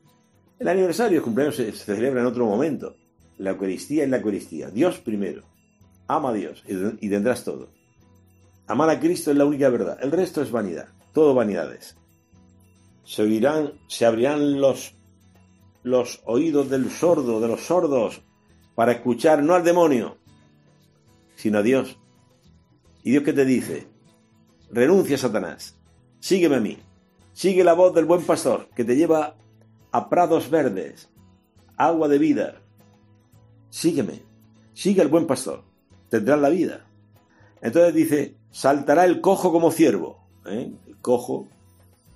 El 0.57 0.65
aniversario, 0.65 1.17
el 1.17 1.23
cumpleaños 1.25 1.57
se, 1.57 1.73
celebra 1.73 2.21
en 2.21 2.27
otro 2.27 2.45
momento. 2.45 2.95
La 3.37 3.49
Eucaristía 3.49 4.05
es 4.05 4.09
la 4.09 4.15
Eucaristía. 4.15 4.69
Dios 4.69 4.99
primero. 4.99 5.43
Ama 6.07 6.29
a 6.29 6.33
Dios 6.33 6.63
y, 6.65 7.09
tendrás 7.09 7.43
todo. 7.43 7.67
Amar 8.65 8.89
a 8.91 8.97
Cristo 8.97 9.29
es 9.29 9.35
la 9.35 9.43
única 9.43 9.67
verdad. 9.67 9.97
El 10.01 10.09
resto 10.09 10.41
es 10.41 10.51
vanidad. 10.51 10.87
Todo 11.11 11.33
vanidades. 11.33 11.97
Se 13.03 13.23
oirán, 13.23 13.73
se 13.89 14.05
abrirán 14.05 14.61
los, 14.61 14.95
los 15.83 16.21
oídos 16.23 16.69
del 16.69 16.89
sordo, 16.89 17.41
de 17.41 17.49
los 17.49 17.59
sordos, 17.59 18.21
para 18.75 18.93
escuchar 18.93 19.43
no 19.43 19.53
al 19.53 19.65
demonio, 19.65 20.15
sino 21.35 21.57
a 21.57 21.61
Dios. 21.61 21.99
¿Y 23.03 23.11
Dios 23.11 23.23
qué 23.25 23.33
te 23.33 23.43
dice? 23.43 23.85
Renuncia, 24.71 25.17
Satanás. 25.17 25.75
Sígueme 26.19 26.57
a 26.57 26.59
mí. 26.59 26.77
Sigue 27.33 27.63
la 27.63 27.73
voz 27.73 27.93
del 27.93 28.05
buen 28.05 28.23
pastor 28.23 28.69
que 28.75 28.83
te 28.83 28.95
lleva 28.95 29.35
a 29.91 30.09
prados 30.09 30.49
verdes, 30.49 31.09
agua 31.77 32.07
de 32.07 32.17
vida. 32.17 32.61
Sígueme. 33.69 34.23
Sigue 34.73 35.01
al 35.01 35.07
buen 35.07 35.27
pastor. 35.27 35.63
Tendrás 36.09 36.39
la 36.39 36.49
vida. 36.49 36.85
Entonces 37.61 37.93
dice, 37.93 38.35
saltará 38.51 39.05
el 39.05 39.21
cojo 39.21 39.51
como 39.51 39.71
ciervo. 39.71 40.19
¿eh? 40.45 40.71
El 40.87 40.97
cojo 40.97 41.47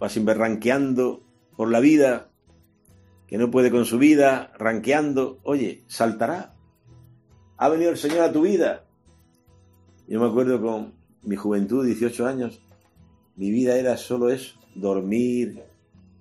va 0.02 0.10
siempre 0.10 0.34
ranqueando 0.34 1.24
por 1.56 1.70
la 1.72 1.80
vida, 1.80 2.30
que 3.28 3.38
no 3.38 3.52
puede 3.52 3.72
con 3.72 3.86
su 3.86 3.98
vida, 3.98 4.52
ranqueando. 4.58 5.40
Oye, 5.44 5.84
saltará. 5.88 6.56
Ha 7.58 7.70
venido 7.70 7.92
el 7.92 7.98
Señor 7.98 8.22
a 8.22 8.32
tu 8.32 8.42
vida. 8.42 8.86
Yo 10.08 10.20
me 10.20 10.28
acuerdo 10.28 10.62
con 10.62 10.94
mi 11.24 11.36
juventud, 11.36 11.86
18 11.86 12.28
años, 12.28 12.62
mi 13.36 13.52
vida 13.52 13.78
era 13.78 13.98
solo 13.98 14.30
eso, 14.30 14.60
dormir 14.75 15.63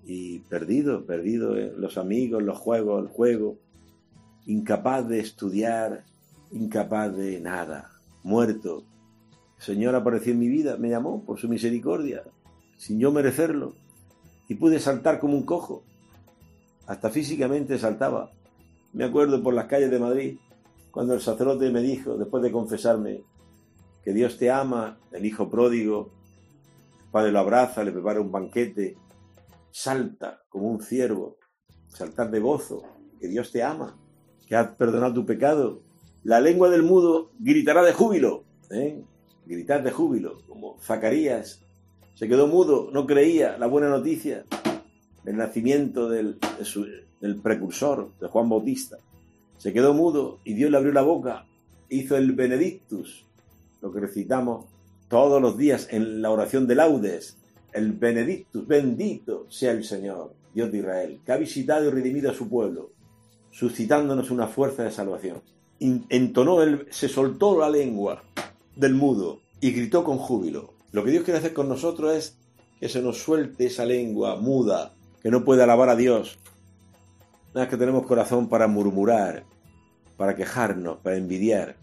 y 0.05 0.41
perdido, 0.41 1.05
perdido 1.05 1.57
en 1.57 1.81
los 1.81 1.99
amigos, 1.99 2.43
los 2.43 2.59
juegos, 2.59 3.03
el 3.03 3.09
juego, 3.09 3.59
incapaz 4.47 5.09
de 5.09 5.21
estudiar, 5.21 6.05
incapaz 6.51 7.17
de 7.17 7.41
nada, 7.41 7.91
muerto, 8.23 8.85
Señor 9.63 9.95
apareció 9.95 10.33
en 10.33 10.41
mi 10.41 10.49
vida, 10.49 10.77
me 10.77 10.89
llamó 10.89 11.25
por 11.25 11.39
su 11.39 11.49
misericordia, 11.49 12.25
sin 12.77 12.99
yo 12.99 13.13
merecerlo, 13.13 13.75
y 14.49 14.57
pude 14.57 14.81
saltar 14.81 15.21
como 15.21 15.37
un 15.37 15.45
cojo. 15.45 15.85
Hasta 16.89 17.11
físicamente 17.11 17.79
saltaba. 17.79 18.33
Me 18.93 19.05
acuerdo 19.05 19.41
por 19.41 19.55
las 19.55 19.67
calles 19.67 19.93
de 19.93 20.01
Madrid, 20.01 20.39
cuando 20.91 21.15
el 21.15 21.21
sacerdote 21.21 21.71
me 21.71 21.81
dijo, 21.81 22.17
después 22.19 22.43
de 22.43 22.51
confesarme, 22.51 23.23
que 24.03 24.13
Dios 24.13 24.37
te 24.37 24.51
ama, 24.51 24.99
el 25.13 25.25
hijo 25.25 25.49
pródigo, 25.49 26.11
el 26.22 26.22
padre 27.13 27.31
lo 27.31 27.39
abraza, 27.39 27.85
le 27.85 27.93
prepara 27.93 28.21
un 28.21 28.33
banquete, 28.33 28.97
salta 29.71 30.43
como 30.49 30.69
un 30.69 30.83
ciervo, 30.83 31.37
saltar 31.87 32.31
de 32.31 32.41
gozo, 32.41 32.83
que 33.21 33.29
Dios 33.29 33.53
te 33.53 33.63
ama, 33.63 33.97
que 34.49 34.57
ha 34.57 34.77
perdonado 34.77 35.15
tu 35.15 35.27
pecado. 35.27 35.83
La 36.25 36.41
lengua 36.41 36.71
del 36.71 36.83
mudo 36.83 37.31
gritará 37.39 37.83
de 37.83 37.93
júbilo. 37.93 38.45
¿eh? 38.71 39.05
gritar 39.47 39.83
de 39.83 39.91
júbilo, 39.91 40.43
como 40.49 40.79
Zacarías. 40.81 41.61
Se 42.15 42.29
quedó 42.29 42.47
mudo, 42.47 42.91
no 42.93 43.07
creía 43.07 43.59
la 43.59 43.67
buena 43.67 43.89
noticia 43.89 44.45
del 45.25 45.37
nacimiento 45.37 46.09
del, 46.09 46.39
del 47.21 47.41
precursor, 47.41 48.13
de 48.21 48.29
Juan 48.29 48.49
Bautista. 48.49 48.99
Se 49.59 49.73
quedó 49.73 49.95
mudo 49.95 50.41
y 50.45 50.55
Dios 50.55 50.71
le 50.71 50.77
abrió 50.77 50.93
la 50.93 51.03
boca, 51.03 51.47
hizo 51.89 52.17
el 52.17 52.33
Benedictus, 52.33 53.25
lo 53.81 53.93
que 53.93 54.01
recitamos 54.01 54.67
todos 55.13 55.43
los 55.43 55.59
días 55.59 55.89
en 55.91 56.23
la 56.23 56.31
oración 56.31 56.67
de 56.67 56.75
laudes. 56.75 57.37
El 57.71 57.93
Benedictus, 57.93 58.67
bendito 58.67 59.45
sea 59.51 59.73
el 59.73 59.85
Señor, 59.85 60.33
Dios 60.55 60.73
de 60.73 60.79
Israel, 60.79 61.21
que 61.23 61.33
ha 61.33 61.37
visitado 61.37 61.87
y 61.87 61.91
redimido 61.91 62.31
a 62.31 62.35
su 62.35 62.49
pueblo, 62.49 62.93
suscitándonos 63.51 64.31
una 64.31 64.47
fuerza 64.47 64.85
de 64.85 64.91
salvación. 64.91 65.43
Entonó, 65.81 66.63
él, 66.63 66.87
se 66.89 67.11
soltó 67.11 67.59
la 67.59 67.69
lengua 67.69 68.23
del 68.75 68.95
mudo 68.95 69.41
y 69.61 69.73
gritó 69.73 70.03
con 70.03 70.17
júbilo. 70.17 70.73
Lo 70.93 71.05
que 71.05 71.11
Dios 71.11 71.25
quiere 71.25 71.41
hacer 71.41 71.53
con 71.53 71.69
nosotros 71.69 72.15
es 72.15 72.39
que 72.81 72.89
se 72.89 73.03
nos 73.03 73.19
suelte 73.19 73.67
esa 73.67 73.85
lengua 73.85 74.37
muda 74.37 74.95
que 75.23 75.31
no 75.31 75.45
puede 75.45 75.63
alabar 75.63 75.91
a 75.91 75.97
Dios. 75.97 76.39
Nada 77.55 77.69
que 77.69 77.77
tenemos 77.77 78.07
corazón 78.07 78.49
para 78.49 78.67
murmurar, 78.67 79.45
para 80.17 80.35
quejarnos, 80.37 81.01
para 81.01 81.19
envidiar. 81.19 81.77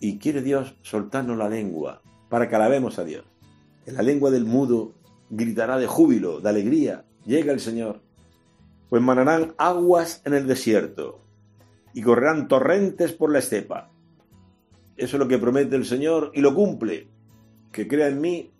Y 0.00 0.18
quiere 0.18 0.42
Dios 0.42 0.74
soltarnos 0.82 1.38
la 1.38 1.48
lengua 1.48 2.02
para 2.28 2.48
que 2.48 2.56
alabemos 2.56 2.98
a 2.98 3.04
Dios. 3.04 3.24
En 3.86 3.94
la 3.94 4.02
lengua 4.02 4.30
del 4.30 4.44
mudo 4.44 4.94
gritará 5.30 5.78
de 5.78 5.86
júbilo, 5.86 6.40
de 6.40 6.48
alegría. 6.48 7.04
Llega 7.24 7.52
el 7.52 7.60
Señor. 7.60 8.00
Pues 8.88 9.02
manarán 9.02 9.54
aguas 9.58 10.22
en 10.24 10.34
el 10.34 10.46
desierto 10.46 11.20
y 11.92 12.02
correrán 12.02 12.48
torrentes 12.48 13.12
por 13.12 13.32
la 13.32 13.38
estepa. 13.38 13.90
Eso 14.96 15.16
es 15.16 15.20
lo 15.20 15.28
que 15.28 15.38
promete 15.38 15.76
el 15.76 15.84
Señor 15.84 16.30
y 16.34 16.40
lo 16.40 16.54
cumple. 16.54 17.08
Que 17.72 17.88
crea 17.88 18.08
en 18.08 18.20
mí, 18.20 18.52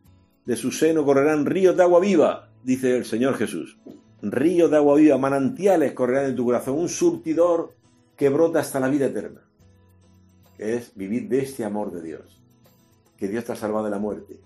de 0.44 0.56
su 0.56 0.70
seno 0.70 1.04
correrán 1.04 1.46
ríos 1.46 1.76
de 1.76 1.82
agua 1.82 2.00
viva, 2.00 2.50
dice 2.62 2.96
el 2.96 3.04
Señor 3.04 3.34
Jesús. 3.34 3.78
Ríos 4.22 4.70
de 4.70 4.76
agua 4.76 4.96
viva, 4.96 5.18
manantiales 5.18 5.92
correrán 5.92 6.26
en 6.26 6.36
tu 6.36 6.44
corazón, 6.44 6.78
un 6.78 6.88
surtidor 6.88 7.74
que 8.16 8.28
brota 8.28 8.60
hasta 8.60 8.80
la 8.80 8.88
vida 8.88 9.06
eterna. 9.06 9.42
Es 10.58 10.92
vivir 10.94 11.28
de 11.28 11.40
este 11.40 11.64
amor 11.64 11.92
de 11.92 12.02
Dios. 12.02 12.43
Que 13.24 13.30
Dios 13.30 13.46
te 13.46 13.52
ha 13.52 13.56
salvado 13.56 13.86
de 13.86 13.90
la 13.90 13.98
muerte. 13.98 14.36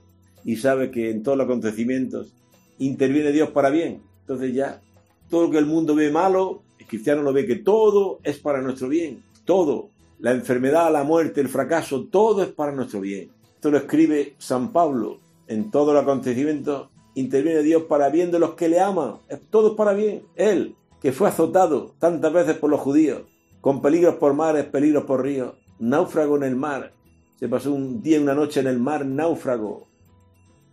Y 0.45 0.55
sabe 0.55 0.93
que 0.93 1.11
en 1.11 1.25
todos 1.25 1.37
los 1.37 1.47
acontecimientos 1.47 2.33
interviene 2.79 3.33
Dios 3.33 3.51
para 3.51 3.71
bien. 3.71 4.03
Entonces 4.21 4.55
ya, 4.55 4.81
todo 5.29 5.47
lo 5.47 5.51
que 5.51 5.59
el 5.59 5.67
mundo 5.67 5.97
ve 5.97 6.13
malo, 6.13 6.63
el 6.79 6.87
cristiano 6.87 7.23
lo 7.23 7.33
ve 7.33 7.45
que 7.45 7.57
todo 7.57 8.21
es 8.23 8.39
para 8.39 8.63
nuestro 8.63 8.89
bien. 8.89 9.25
Todo 9.45 9.91
la 10.21 10.31
enfermedad, 10.31 10.93
la 10.93 11.03
muerte, 11.03 11.41
el 11.41 11.49
fracaso, 11.49 12.05
todo 12.05 12.45
es 12.45 12.51
para 12.51 12.71
nuestro 12.71 13.01
bien. 13.01 13.31
Esto 13.53 13.73
lo 13.73 13.79
escribe 13.79 14.37
San 14.39 14.71
Pablo. 14.71 15.19
En 15.49 15.73
todos 15.73 15.93
los 15.93 16.05
acontecimientos 16.05 16.89
interviene 17.17 17.63
Dios 17.63 17.83
para 17.89 18.11
bien 18.11 18.31
de 18.31 18.39
los 18.39 18.55
que 18.55 18.69
le 18.69 18.79
aman. 18.79 19.15
Todo 19.51 19.71
es 19.71 19.75
para 19.75 19.93
bien. 19.93 20.23
Él, 20.37 20.77
que 21.03 21.11
fue 21.11 21.29
azotado 21.29 21.97
tantas 21.99 22.33
veces 22.33 22.57
por 22.59 22.71
los 22.71 22.79
judíos, 22.79 23.23
con 23.61 23.83
peligros 23.83 24.15
por 24.15 24.35
mares, 24.35 24.67
peligros 24.67 25.03
por 25.03 25.25
ríos, 25.25 25.55
náufrago 25.81 26.37
en 26.37 26.45
el 26.45 26.55
mar. 26.55 26.93
Se 27.39 27.49
pasó 27.49 27.73
un 27.73 28.03
día 28.03 28.19
y 28.19 28.21
una 28.21 28.35
noche 28.35 28.61
en 28.61 28.67
el 28.67 28.79
mar, 28.79 29.07
náufrago. 29.07 29.89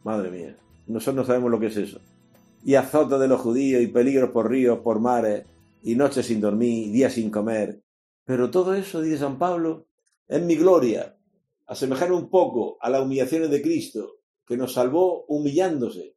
Madre 0.04 0.32
mía, 0.32 0.58
nosotros 0.88 1.16
no 1.16 1.26
sabemos 1.26 1.52
lo 1.52 1.60
que 1.60 1.68
es 1.68 1.78
eso. 1.78 2.00
Y 2.64 2.76
azota 2.76 3.20
de 3.20 3.28
los 3.28 3.42
judíos 3.42 3.82
y 3.82 3.88
peligros 3.88 4.32
por 4.32 4.50
ríos, 4.50 4.80
por 4.80 5.00
mares, 5.00 5.46
y 5.84 5.96
noches 5.96 6.26
sin 6.26 6.42
dormir, 6.42 6.92
días 6.92 7.14
sin 7.14 7.30
comer, 7.30 7.84
pero 8.26 8.50
todo 8.50 8.74
eso, 8.74 9.02
dice 9.02 9.20
San 9.20 9.38
Pablo, 9.38 9.88
es 10.28 10.42
mi 10.42 10.56
gloria. 10.56 11.16
Asemejar 11.68 12.12
un 12.12 12.30
poco 12.30 12.78
a 12.82 12.90
las 12.90 13.04
humillaciones 13.04 13.52
de 13.52 13.62
Cristo, 13.62 14.18
que 14.48 14.58
nos 14.58 14.74
salvó 14.74 15.26
humillándose. 15.26 16.16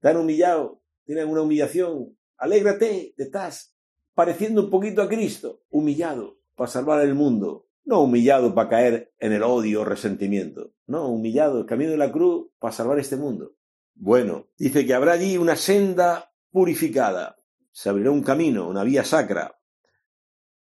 Tan 0.00 0.18
humillado, 0.18 0.82
tienen 1.04 1.28
una 1.28 1.40
humillación. 1.40 2.16
Alégrate, 2.36 3.14
te 3.16 3.22
estás 3.22 3.74
pareciendo 4.14 4.64
un 4.64 4.70
poquito 4.70 5.00
a 5.00 5.08
Cristo, 5.08 5.62
humillado 5.70 6.38
para 6.54 6.70
salvar 6.70 7.00
el 7.00 7.14
mundo. 7.14 7.65
No 7.86 8.02
humillado 8.02 8.54
para 8.54 8.68
caer 8.68 9.14
en 9.18 9.32
el 9.32 9.42
odio 9.42 9.80
o 9.80 9.84
resentimiento. 9.84 10.74
No, 10.86 11.08
humillado, 11.08 11.60
el 11.60 11.66
camino 11.66 11.92
de 11.92 11.96
la 11.96 12.12
cruz 12.12 12.48
para 12.58 12.72
salvar 12.72 12.98
este 12.98 13.16
mundo. 13.16 13.56
Bueno, 13.94 14.48
dice 14.58 14.84
que 14.84 14.92
habrá 14.92 15.12
allí 15.12 15.38
una 15.38 15.56
senda 15.56 16.34
purificada. 16.50 17.38
Se 17.72 17.88
abrirá 17.88 18.10
un 18.10 18.22
camino, 18.22 18.68
una 18.68 18.84
vía 18.84 19.04
sacra, 19.04 19.58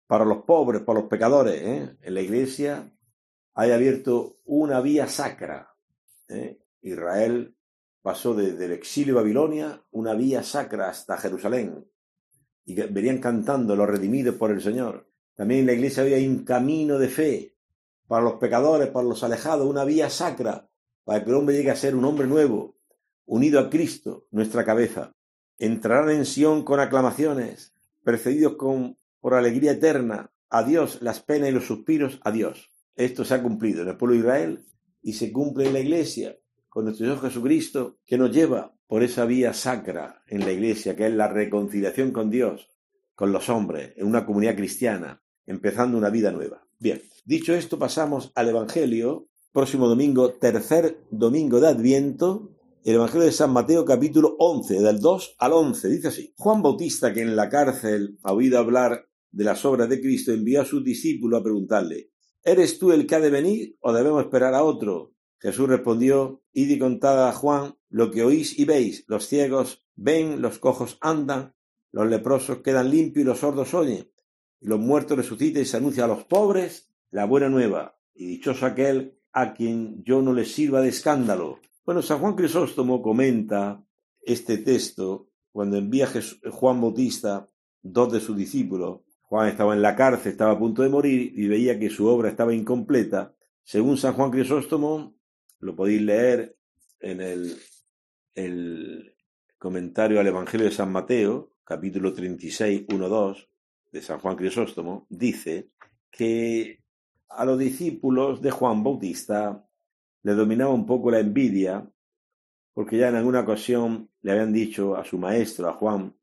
para 0.07 0.25
los 0.25 0.43
pobres, 0.43 0.81
para 0.81 0.99
los 0.99 1.09
pecadores. 1.09 1.61
¿eh? 1.61 1.97
En 2.01 2.13
la 2.13 2.21
iglesia 2.21 2.91
hay 3.53 3.71
abierto 3.71 4.39
una 4.43 4.81
vía 4.81 5.07
sacra, 5.07 5.75
¿eh? 6.27 6.59
Israel 6.81 7.55
pasó 8.01 8.33
desde 8.33 8.65
el 8.65 8.71
exilio 8.71 9.13
de 9.13 9.21
Babilonia 9.21 9.85
una 9.91 10.13
vía 10.13 10.41
sacra 10.43 10.89
hasta 10.89 11.17
Jerusalén 11.17 11.85
y 12.65 12.75
venían 12.75 13.19
cantando 13.19 13.75
los 13.75 13.87
redimidos 13.87 14.35
por 14.35 14.51
el 14.51 14.61
Señor. 14.61 15.10
También 15.41 15.61
en 15.61 15.65
la 15.65 15.73
iglesia 15.73 16.03
había 16.03 16.19
un 16.19 16.43
camino 16.43 16.99
de 16.99 17.07
fe 17.07 17.55
para 18.07 18.21
los 18.21 18.33
pecadores, 18.33 18.89
para 18.89 19.07
los 19.07 19.23
alejados, 19.23 19.67
una 19.67 19.83
vía 19.83 20.07
sacra 20.11 20.69
para 21.03 21.23
que 21.23 21.31
el 21.31 21.35
hombre 21.35 21.55
llegue 21.55 21.71
a 21.71 21.75
ser 21.75 21.95
un 21.95 22.05
hombre 22.05 22.27
nuevo, 22.27 22.77
unido 23.25 23.59
a 23.59 23.67
Cristo, 23.67 24.27
nuestra 24.29 24.63
cabeza. 24.63 25.15
Entrarán 25.57 26.11
en 26.11 26.27
Sión 26.27 26.63
con 26.63 26.79
aclamaciones, 26.79 27.73
precedidos 28.03 28.55
con, 28.55 28.99
por 29.19 29.33
alegría 29.33 29.71
eterna, 29.71 30.31
a 30.47 30.61
Dios 30.61 31.01
las 31.01 31.21
penas 31.21 31.49
y 31.49 31.53
los 31.53 31.65
suspiros, 31.65 32.19
a 32.23 32.31
Dios. 32.31 32.71
Esto 32.95 33.25
se 33.25 33.33
ha 33.33 33.41
cumplido 33.41 33.81
en 33.81 33.87
el 33.87 33.97
pueblo 33.97 34.13
de 34.13 34.19
Israel 34.19 34.65
y 35.01 35.13
se 35.13 35.31
cumple 35.31 35.65
en 35.65 35.73
la 35.73 35.79
iglesia 35.79 36.37
con 36.69 36.85
nuestro 36.85 37.07
Señor 37.07 37.19
Jesucristo, 37.19 37.97
que 38.05 38.19
nos 38.19 38.31
lleva 38.31 38.75
por 38.85 39.01
esa 39.01 39.25
vía 39.25 39.55
sacra 39.55 40.21
en 40.27 40.41
la 40.41 40.51
iglesia, 40.51 40.95
que 40.95 41.07
es 41.07 41.13
la 41.15 41.29
reconciliación 41.29 42.11
con 42.11 42.29
Dios, 42.29 42.69
con 43.15 43.31
los 43.31 43.49
hombres, 43.49 43.93
en 43.97 44.05
una 44.05 44.23
comunidad 44.23 44.55
cristiana, 44.55 45.19
empezando 45.45 45.97
una 45.97 46.09
vida 46.09 46.31
nueva. 46.31 46.65
Bien, 46.79 47.01
dicho 47.25 47.53
esto, 47.53 47.77
pasamos 47.77 48.31
al 48.35 48.49
Evangelio, 48.49 49.27
próximo 49.51 49.87
domingo, 49.87 50.33
tercer 50.33 51.03
domingo 51.11 51.59
de 51.59 51.67
Adviento, 51.67 52.51
el 52.83 52.95
Evangelio 52.95 53.25
de 53.25 53.31
San 53.31 53.51
Mateo 53.51 53.85
capítulo 53.85 54.35
11, 54.39 54.81
del 54.81 54.99
2 54.99 55.35
al 55.37 55.53
11, 55.53 55.89
dice 55.89 56.07
así. 56.07 56.33
Juan 56.37 56.61
Bautista, 56.61 57.13
que 57.13 57.21
en 57.21 57.35
la 57.35 57.49
cárcel 57.49 58.17
ha 58.23 58.33
oído 58.33 58.57
hablar 58.57 59.07
de 59.31 59.43
las 59.43 59.63
obras 59.65 59.87
de 59.89 60.01
Cristo, 60.01 60.31
envió 60.31 60.61
a 60.61 60.65
sus 60.65 60.83
discípulos 60.83 61.39
a 61.39 61.43
preguntarle, 61.43 62.11
¿eres 62.43 62.79
tú 62.79 62.91
el 62.91 63.05
que 63.05 63.15
ha 63.15 63.19
de 63.19 63.29
venir 63.29 63.77
o 63.81 63.93
debemos 63.93 64.23
esperar 64.23 64.55
a 64.55 64.63
otro? 64.63 65.13
Jesús 65.39 65.69
respondió, 65.69 66.43
id 66.53 66.69
y 66.69 66.79
contad 66.79 67.27
a 67.27 67.33
Juan 67.33 67.75
lo 67.89 68.09
que 68.09 68.23
oís 68.23 68.57
y 68.57 68.65
veis, 68.65 69.05
los 69.07 69.27
ciegos 69.27 69.83
ven, 69.95 70.41
los 70.41 70.59
cojos 70.59 70.97
andan, 71.01 71.53
los 71.91 72.07
leprosos 72.07 72.59
quedan 72.59 72.89
limpios 72.89 73.23
y 73.23 73.27
los 73.27 73.39
sordos 73.39 73.73
oyen, 73.73 74.11
los 74.61 74.79
muertos 74.79 75.17
resucitan 75.17 75.63
y 75.63 75.65
se 75.65 75.77
anuncia 75.77 76.05
a 76.05 76.07
los 76.07 76.23
pobres 76.23 76.89
la 77.09 77.25
buena 77.25 77.49
nueva, 77.49 77.97
y 78.13 78.25
dichoso 78.27 78.65
aquel 78.65 79.17
a 79.33 79.53
quien 79.53 80.03
yo 80.03 80.21
no 80.21 80.33
le 80.33 80.45
sirva 80.45 80.81
de 80.81 80.89
escándalo 80.89 81.59
bueno, 81.83 82.03
San 82.03 82.19
Juan 82.19 82.35
Crisóstomo 82.35 83.01
comenta 83.01 83.83
este 84.21 84.59
texto 84.59 85.29
cuando 85.51 85.77
envía 85.77 86.07
Juan 86.51 86.79
Bautista 86.79 87.49
dos 87.81 88.13
de 88.13 88.19
sus 88.19 88.37
discípulos. 88.37 89.01
Juan 89.23 89.49
estaba 89.49 89.73
en 89.73 89.81
la 89.81 89.95
cárcel, 89.95 90.31
estaba 90.31 90.51
a 90.51 90.59
punto 90.59 90.83
de 90.83 90.89
morir 90.89 91.33
y 91.35 91.47
veía 91.47 91.79
que 91.79 91.89
su 91.89 92.05
obra 92.05 92.29
estaba 92.29 92.53
incompleta. 92.53 93.35
Según 93.63 93.97
San 93.97 94.13
Juan 94.13 94.29
Crisóstomo, 94.29 95.15
lo 95.59 95.75
podéis 95.75 96.01
leer 96.01 96.55
en 96.99 97.21
el, 97.21 97.57
el 98.35 99.15
comentario 99.57 100.19
al 100.19 100.27
Evangelio 100.27 100.67
de 100.67 100.73
San 100.73 100.91
Mateo, 100.91 101.51
capítulo 101.63 102.13
36, 102.13 102.85
1, 102.93 103.09
2, 103.09 103.49
de 103.91 104.01
San 104.01 104.19
Juan 104.19 104.35
Crisóstomo, 104.35 105.05
dice 105.09 105.69
que 106.11 106.83
a 107.29 107.45
los 107.45 107.57
discípulos 107.57 108.41
de 108.41 108.51
Juan 108.51 108.83
Bautista 108.83 109.65
le 110.23 110.33
dominaba 110.33 110.73
un 110.73 110.85
poco 110.85 111.11
la 111.11 111.19
envidia, 111.19 111.89
porque 112.73 112.97
ya 112.97 113.09
en 113.09 113.15
alguna 113.15 113.41
ocasión 113.41 114.09
le 114.21 114.31
habían 114.31 114.53
dicho 114.53 114.95
a 114.95 115.03
su 115.03 115.17
maestro, 115.17 115.67
a 115.67 115.73
Juan, 115.73 116.15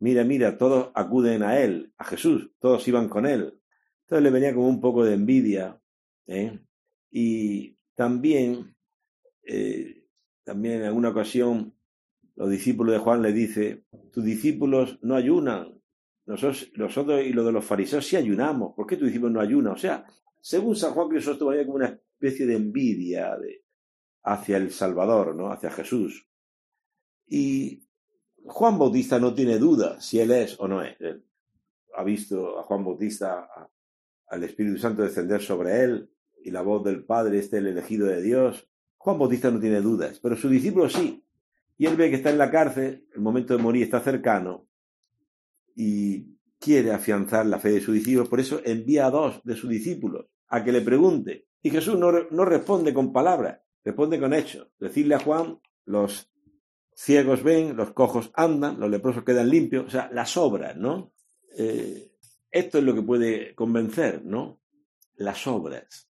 mira, 0.00 0.24
mira, 0.24 0.58
todos 0.58 0.90
acuden 0.94 1.42
a 1.42 1.58
él, 1.58 1.92
a 1.96 2.04
Jesús, 2.04 2.50
todos 2.58 2.86
iban 2.88 3.08
con 3.08 3.26
él. 3.26 3.58
Entonces 4.02 4.22
le 4.22 4.30
venía 4.30 4.54
como 4.54 4.68
un 4.68 4.80
poco 4.80 5.04
de 5.04 5.14
envidia. 5.14 5.80
¿eh? 6.26 6.58
Y 7.10 7.76
también, 7.94 8.76
eh, 9.44 10.04
también 10.44 10.80
en 10.80 10.84
alguna 10.84 11.10
ocasión, 11.10 11.74
los 12.34 12.50
discípulos 12.50 12.94
de 12.94 12.98
Juan 12.98 13.22
le 13.22 13.32
dice, 13.32 13.84
tus 14.12 14.24
discípulos 14.24 14.98
no 15.02 15.14
ayunan, 15.14 15.81
nosotros, 16.26 16.70
nosotros 16.76 17.22
y 17.24 17.32
los 17.32 17.44
de 17.44 17.52
los 17.52 17.64
fariseos 17.64 18.06
sí 18.06 18.16
ayunamos, 18.16 18.74
¿por 18.74 18.86
qué 18.86 18.96
tus 18.96 19.06
discípulos 19.06 19.34
no 19.34 19.40
ayunan? 19.40 19.72
O 19.74 19.78
sea, 19.78 20.06
según 20.40 20.76
San 20.76 20.92
Juan 20.92 21.08
Crisóstomo 21.08 21.50
había 21.50 21.64
como 21.64 21.76
una 21.76 21.88
especie 21.88 22.46
de 22.46 22.56
envidia 22.56 23.36
de, 23.36 23.64
hacia 24.24 24.56
el 24.56 24.70
Salvador, 24.70 25.34
¿no? 25.34 25.50
hacia 25.50 25.70
Jesús. 25.70 26.28
Y 27.26 27.86
Juan 28.44 28.78
Bautista 28.78 29.18
no 29.18 29.34
tiene 29.34 29.58
duda 29.58 30.00
si 30.00 30.20
él 30.20 30.30
es 30.32 30.58
o 30.58 30.68
no 30.68 30.82
es. 30.82 31.00
Él 31.00 31.24
ha 31.94 32.04
visto 32.04 32.58
a 32.58 32.62
Juan 32.62 32.84
Bautista, 32.84 33.48
al 34.28 34.44
Espíritu 34.44 34.78
Santo 34.78 35.02
descender 35.02 35.42
sobre 35.42 35.82
él, 35.82 36.10
y 36.44 36.50
la 36.50 36.62
voz 36.62 36.82
del 36.84 37.04
Padre, 37.04 37.38
este 37.38 37.58
el 37.58 37.68
elegido 37.68 38.06
de 38.06 38.20
Dios. 38.20 38.68
Juan 38.96 39.18
Bautista 39.18 39.50
no 39.50 39.60
tiene 39.60 39.80
dudas, 39.80 40.18
pero 40.20 40.36
su 40.36 40.48
discípulo 40.48 40.88
sí. 40.88 41.24
Y 41.78 41.86
él 41.86 41.96
ve 41.96 42.10
que 42.10 42.16
está 42.16 42.30
en 42.30 42.38
la 42.38 42.50
cárcel, 42.50 43.08
el 43.14 43.20
momento 43.20 43.56
de 43.56 43.62
morir 43.62 43.84
está 43.84 44.00
cercano, 44.00 44.68
y 45.74 46.38
quiere 46.58 46.92
afianzar 46.92 47.46
la 47.46 47.58
fe 47.58 47.72
de 47.72 47.80
su 47.80 47.92
discípulo, 47.92 48.28
por 48.28 48.40
eso 48.40 48.60
envía 48.64 49.06
a 49.06 49.10
dos 49.10 49.40
de 49.44 49.56
sus 49.56 49.68
discípulos 49.68 50.26
a 50.48 50.62
que 50.62 50.72
le 50.72 50.80
pregunte, 50.80 51.46
y 51.62 51.70
Jesús 51.70 51.98
no, 51.98 52.12
no 52.30 52.44
responde 52.44 52.92
con 52.92 53.12
palabras, 53.12 53.60
responde 53.84 54.20
con 54.20 54.34
hechos. 54.34 54.68
Decirle 54.78 55.14
a 55.14 55.20
Juan, 55.20 55.58
los 55.84 56.30
ciegos 56.94 57.42
ven, 57.42 57.76
los 57.76 57.92
cojos 57.92 58.30
andan, 58.34 58.78
los 58.78 58.90
leprosos 58.90 59.24
quedan 59.24 59.48
limpios, 59.48 59.86
o 59.86 59.90
sea, 59.90 60.10
las 60.12 60.36
obras, 60.36 60.76
¿no? 60.76 61.12
Eh, 61.56 62.12
esto 62.50 62.78
es 62.78 62.84
lo 62.84 62.94
que 62.94 63.02
puede 63.02 63.54
convencer, 63.54 64.24
¿no? 64.24 64.60
Las 65.16 65.46
obras. 65.46 66.08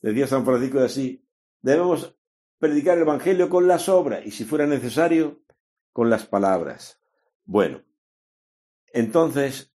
Decía 0.00 0.26
San 0.26 0.44
Francisco 0.44 0.78
de 0.78 0.86
así, 0.86 1.24
debemos 1.60 2.16
predicar 2.58 2.96
el 2.96 3.02
Evangelio 3.02 3.48
con 3.48 3.66
las 3.66 3.88
obras 3.88 4.24
y 4.24 4.30
si 4.30 4.44
fuera 4.44 4.66
necesario, 4.66 5.42
con 5.92 6.08
las 6.08 6.26
palabras. 6.26 7.00
Bueno, 7.44 7.82
entonces 8.92 9.72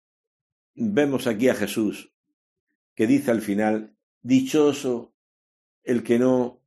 vemos 0.76 1.28
aquí 1.28 1.50
a 1.50 1.56
Jesús 1.56 2.14
que 2.96 3.08
dice 3.08 3.32
al 3.32 3.42
final, 3.42 3.96
dichoso 4.22 5.14
el 5.84 6.04
que 6.04 6.20
no 6.20 6.62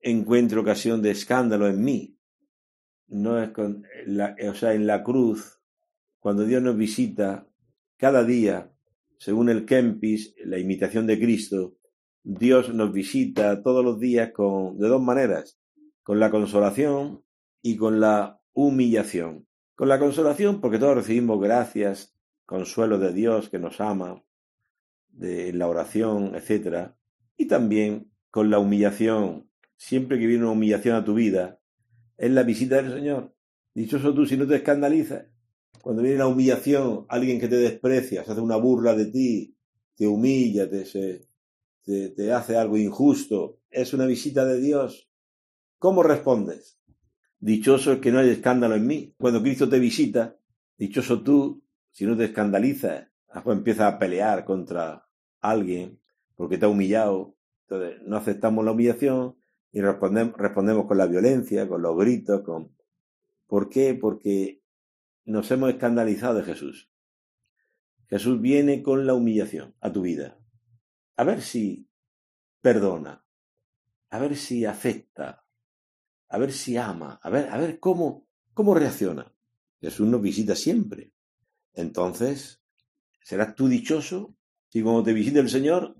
encuentre 0.00 0.58
ocasión 0.58 1.02
de 1.02 1.10
escándalo 1.10 1.68
en 1.68 1.82
mí. 1.82 2.18
No 3.06 3.42
es 3.42 3.50
con 3.50 3.84
la, 4.06 4.36
o 4.48 4.54
sea, 4.54 4.74
en 4.74 4.86
la 4.86 5.02
cruz, 5.02 5.60
cuando 6.18 6.44
Dios 6.44 6.62
nos 6.62 6.76
visita 6.76 7.48
cada 7.96 8.24
día, 8.24 8.72
según 9.18 9.48
el 9.48 9.64
Kempis, 9.64 10.34
la 10.44 10.58
imitación 10.58 11.06
de 11.06 11.18
Cristo, 11.18 11.76
Dios 12.22 12.74
nos 12.74 12.92
visita 12.92 13.62
todos 13.62 13.84
los 13.84 13.98
días 13.98 14.32
con, 14.32 14.78
de 14.78 14.88
dos 14.88 15.02
maneras, 15.02 15.58
con 16.02 16.20
la 16.20 16.30
consolación 16.30 17.24
y 17.62 17.76
con 17.76 18.00
la 18.00 18.40
humillación. 18.52 19.47
Con 19.78 19.88
la 19.88 20.00
consolación, 20.00 20.60
porque 20.60 20.80
todos 20.80 20.96
recibimos 20.96 21.40
gracias, 21.40 22.12
consuelo 22.44 22.98
de 22.98 23.12
Dios 23.12 23.48
que 23.48 23.60
nos 23.60 23.80
ama, 23.80 24.24
de 25.08 25.52
la 25.52 25.68
oración, 25.68 26.34
etc. 26.34 26.94
Y 27.36 27.46
también 27.46 28.10
con 28.28 28.50
la 28.50 28.58
humillación, 28.58 29.48
siempre 29.76 30.18
que 30.18 30.26
viene 30.26 30.42
una 30.42 30.54
humillación 30.54 30.96
a 30.96 31.04
tu 31.04 31.14
vida, 31.14 31.60
es 32.16 32.28
la 32.32 32.42
visita 32.42 32.82
del 32.82 32.92
Señor. 32.92 33.32
Dichoso 33.72 34.12
tú 34.12 34.26
si 34.26 34.36
no 34.36 34.48
te 34.48 34.56
escandalizas. 34.56 35.26
Cuando 35.80 36.02
viene 36.02 36.18
la 36.18 36.26
humillación, 36.26 37.06
alguien 37.08 37.38
que 37.38 37.46
te 37.46 37.58
desprecia, 37.58 38.24
se 38.24 38.32
hace 38.32 38.40
una 38.40 38.56
burla 38.56 38.96
de 38.96 39.06
ti, 39.06 39.54
te 39.94 40.08
humilla, 40.08 40.68
te, 40.68 40.82
te, 41.84 42.08
te 42.08 42.32
hace 42.32 42.56
algo 42.56 42.76
injusto, 42.76 43.60
es 43.70 43.94
una 43.94 44.06
visita 44.06 44.44
de 44.44 44.60
Dios. 44.60 45.08
¿Cómo 45.78 46.02
respondes? 46.02 46.77
Dichoso 47.40 47.92
es 47.92 47.98
que 48.00 48.10
no 48.10 48.18
hay 48.18 48.30
escándalo 48.30 48.74
en 48.74 48.86
mí. 48.86 49.14
Cuando 49.18 49.42
Cristo 49.42 49.68
te 49.68 49.78
visita, 49.78 50.36
dichoso 50.76 51.22
tú 51.22 51.62
si 51.90 52.06
no 52.06 52.16
te 52.16 52.26
escandalizas, 52.26 53.08
empiezas 53.46 53.92
a 53.92 53.98
pelear 53.98 54.44
contra 54.44 55.08
alguien 55.40 56.00
porque 56.36 56.56
te 56.56 56.66
ha 56.66 56.68
humillado, 56.68 57.36
entonces, 57.62 58.00
no 58.06 58.16
aceptamos 58.16 58.64
la 58.64 58.70
humillación 58.70 59.36
y 59.72 59.80
respondemos, 59.80 60.86
con 60.86 60.96
la 60.96 61.06
violencia, 61.06 61.68
con 61.68 61.82
los 61.82 61.96
gritos, 61.98 62.42
con... 62.42 62.74
¿Por 63.46 63.68
qué? 63.68 63.94
Porque 63.94 64.62
nos 65.24 65.50
hemos 65.50 65.70
escandalizado 65.70 66.34
de 66.36 66.44
Jesús. 66.44 66.90
Jesús 68.08 68.40
viene 68.40 68.82
con 68.82 69.06
la 69.06 69.14
humillación 69.14 69.74
a 69.80 69.92
tu 69.92 70.02
vida. 70.02 70.38
A 71.16 71.24
ver 71.24 71.42
si 71.42 71.90
perdona, 72.60 73.26
a 74.08 74.18
ver 74.18 74.36
si 74.36 74.64
acepta, 74.64 75.44
a 76.28 76.38
ver 76.38 76.52
si 76.52 76.76
ama, 76.76 77.18
a 77.22 77.30
ver, 77.30 77.48
a 77.48 77.56
ver 77.56 77.78
cómo, 77.78 78.26
cómo 78.54 78.74
reacciona. 78.74 79.32
Jesús 79.80 80.06
nos 80.08 80.20
visita 80.20 80.54
siempre. 80.54 81.12
Entonces, 81.74 82.60
serás 83.20 83.54
tú 83.54 83.68
dichoso 83.68 84.34
si 84.68 84.82
cuando 84.82 85.02
te 85.02 85.12
visite 85.12 85.38
el 85.38 85.48
Señor 85.48 85.96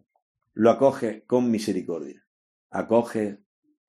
lo 0.55 0.71
acoge 0.71 1.25
con 1.25 1.51
misericordia. 1.51 2.27
Acoge 2.71 3.39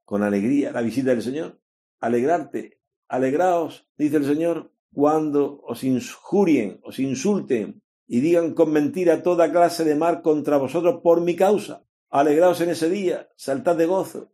con 0.05 0.23
alegría 0.23 0.71
la 0.71 0.81
visita 0.81 1.09
del 1.09 1.21
Señor. 1.21 1.59
Alegrarte, 1.99 2.79
alegraos, 3.07 3.87
dice 3.97 4.17
el 4.17 4.25
Señor, 4.25 4.71
cuando 4.93 5.61
os 5.61 5.83
injurien, 5.83 6.79
os 6.83 6.99
insulten 6.99 7.81
y 8.07 8.21
digan 8.21 8.53
con 8.53 8.71
mentira 8.71 9.21
toda 9.21 9.51
clase 9.51 9.83
de 9.83 9.95
mal 9.95 10.21
contra 10.21 10.57
vosotros 10.57 11.01
por 11.03 11.21
mi 11.21 11.35
causa. 11.35 11.83
Alegraos 12.09 12.61
en 12.61 12.69
ese 12.69 12.89
día, 12.89 13.29
saltad 13.35 13.75
de 13.75 13.85
gozo. 13.85 14.31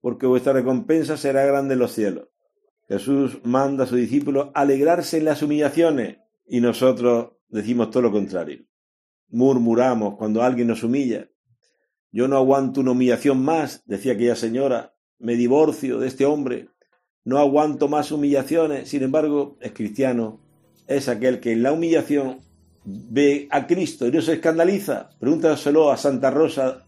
Porque 0.00 0.26
vuestra 0.26 0.52
recompensa 0.52 1.16
será 1.16 1.44
grande 1.44 1.74
en 1.74 1.80
los 1.80 1.92
cielos. 1.92 2.28
Jesús 2.88 3.40
manda 3.44 3.84
a 3.84 3.86
sus 3.86 3.98
discípulos 3.98 4.48
alegrarse 4.54 5.18
en 5.18 5.26
las 5.26 5.42
humillaciones 5.42 6.18
y 6.46 6.60
nosotros 6.60 7.32
decimos 7.48 7.90
todo 7.90 8.04
lo 8.04 8.12
contrario. 8.12 8.64
Murmuramos 9.28 10.16
cuando 10.16 10.42
alguien 10.42 10.68
nos 10.68 10.82
humilla. 10.82 11.28
Yo 12.10 12.28
no 12.28 12.36
aguanto 12.36 12.80
una 12.80 12.92
humillación 12.92 13.44
más, 13.44 13.82
decía 13.84 14.14
aquella 14.14 14.36
señora, 14.36 14.94
me 15.18 15.34
divorcio 15.34 15.98
de 15.98 16.08
este 16.08 16.24
hombre, 16.24 16.70
no 17.24 17.38
aguanto 17.38 17.88
más 17.88 18.10
humillaciones, 18.10 18.88
sin 18.88 19.02
embargo, 19.02 19.58
es 19.60 19.72
cristiano, 19.72 20.40
es 20.86 21.08
aquel 21.08 21.40
que 21.40 21.52
en 21.52 21.62
la 21.62 21.72
humillación 21.72 22.40
ve 22.86 23.48
a 23.50 23.66
Cristo 23.66 24.06
y 24.06 24.12
no 24.12 24.22
se 24.22 24.34
escandaliza. 24.34 25.10
Pregúntaselo 25.18 25.90
a 25.90 25.98
Santa 25.98 26.30
Rosa, 26.30 26.86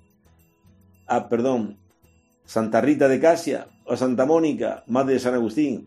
a, 1.06 1.28
perdón, 1.28 1.79
Santa 2.50 2.80
Rita 2.80 3.06
de 3.06 3.20
Casia 3.20 3.68
o 3.86 3.96
Santa 3.96 4.26
Mónica, 4.26 4.82
madre 4.88 5.14
de 5.14 5.20
San 5.20 5.34
Agustín. 5.34 5.86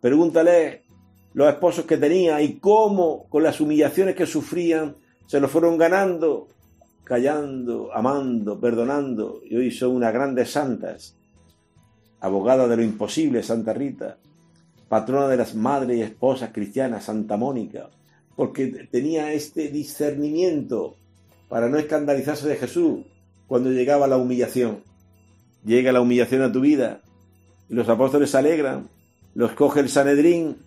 Pregúntale 0.00 0.84
los 1.32 1.48
esposos 1.48 1.86
que 1.86 1.98
tenía 1.98 2.40
y 2.40 2.60
cómo 2.60 3.26
con 3.28 3.42
las 3.42 3.60
humillaciones 3.60 4.14
que 4.14 4.24
sufrían 4.24 4.94
se 5.26 5.40
lo 5.40 5.48
fueron 5.48 5.76
ganando, 5.76 6.46
callando, 7.02 7.90
amando, 7.92 8.60
perdonando 8.60 9.40
y 9.44 9.56
hoy 9.56 9.72
son 9.72 9.96
unas 9.96 10.12
grandes 10.14 10.52
santas. 10.52 11.16
Abogada 12.20 12.68
de 12.68 12.76
lo 12.76 12.84
imposible, 12.84 13.42
Santa 13.42 13.72
Rita, 13.72 14.16
patrona 14.88 15.26
de 15.26 15.38
las 15.38 15.56
madres 15.56 15.98
y 15.98 16.02
esposas 16.02 16.50
cristianas, 16.52 17.06
Santa 17.06 17.36
Mónica, 17.36 17.90
porque 18.36 18.86
tenía 18.88 19.32
este 19.32 19.68
discernimiento 19.68 20.94
para 21.48 21.68
no 21.68 21.76
escandalizarse 21.76 22.46
de 22.46 22.54
Jesús 22.54 23.00
cuando 23.48 23.70
llegaba 23.72 24.06
la 24.06 24.16
humillación 24.16 24.93
llega 25.64 25.92
la 25.92 26.00
humillación 26.00 26.42
a 26.42 26.52
tu 26.52 26.60
vida 26.60 27.00
y 27.68 27.74
los 27.74 27.88
apóstoles 27.88 28.30
se 28.30 28.38
alegran, 28.38 28.88
los 29.34 29.52
coge 29.52 29.80
el 29.80 29.88
Sanedrín, 29.88 30.58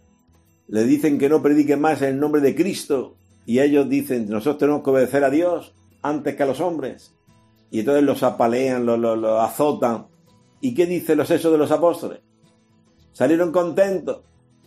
le 0.67 0.83
dicen 0.83 1.17
que 1.17 1.29
no 1.29 1.41
prediquen 1.41 1.79
más 1.79 2.01
en 2.01 2.10
el 2.10 2.19
nombre 2.19 2.41
de 2.41 2.55
Cristo 2.55 3.15
y 3.45 3.60
ellos 3.60 3.88
dicen, 3.88 4.27
nosotros 4.29 4.57
tenemos 4.57 4.83
que 4.83 4.89
obedecer 4.89 5.23
a 5.23 5.29
Dios 5.29 5.73
antes 6.01 6.36
que 6.36 6.43
a 6.43 6.45
los 6.45 6.60
hombres. 6.60 7.15
Y 7.71 7.79
entonces 7.79 8.03
los 8.03 8.23
apalean, 8.23 8.86
los, 8.86 9.23
azotan. 9.41 10.07
¿Y 10.60 10.73
qué 10.73 10.86
dicen 10.86 11.17
los 11.17 11.31
hechos 11.31 11.51
de 11.51 11.57
los 11.57 11.71
apóstoles? 11.71 12.19
Salieron 13.13 13.51
contentos 13.51 14.21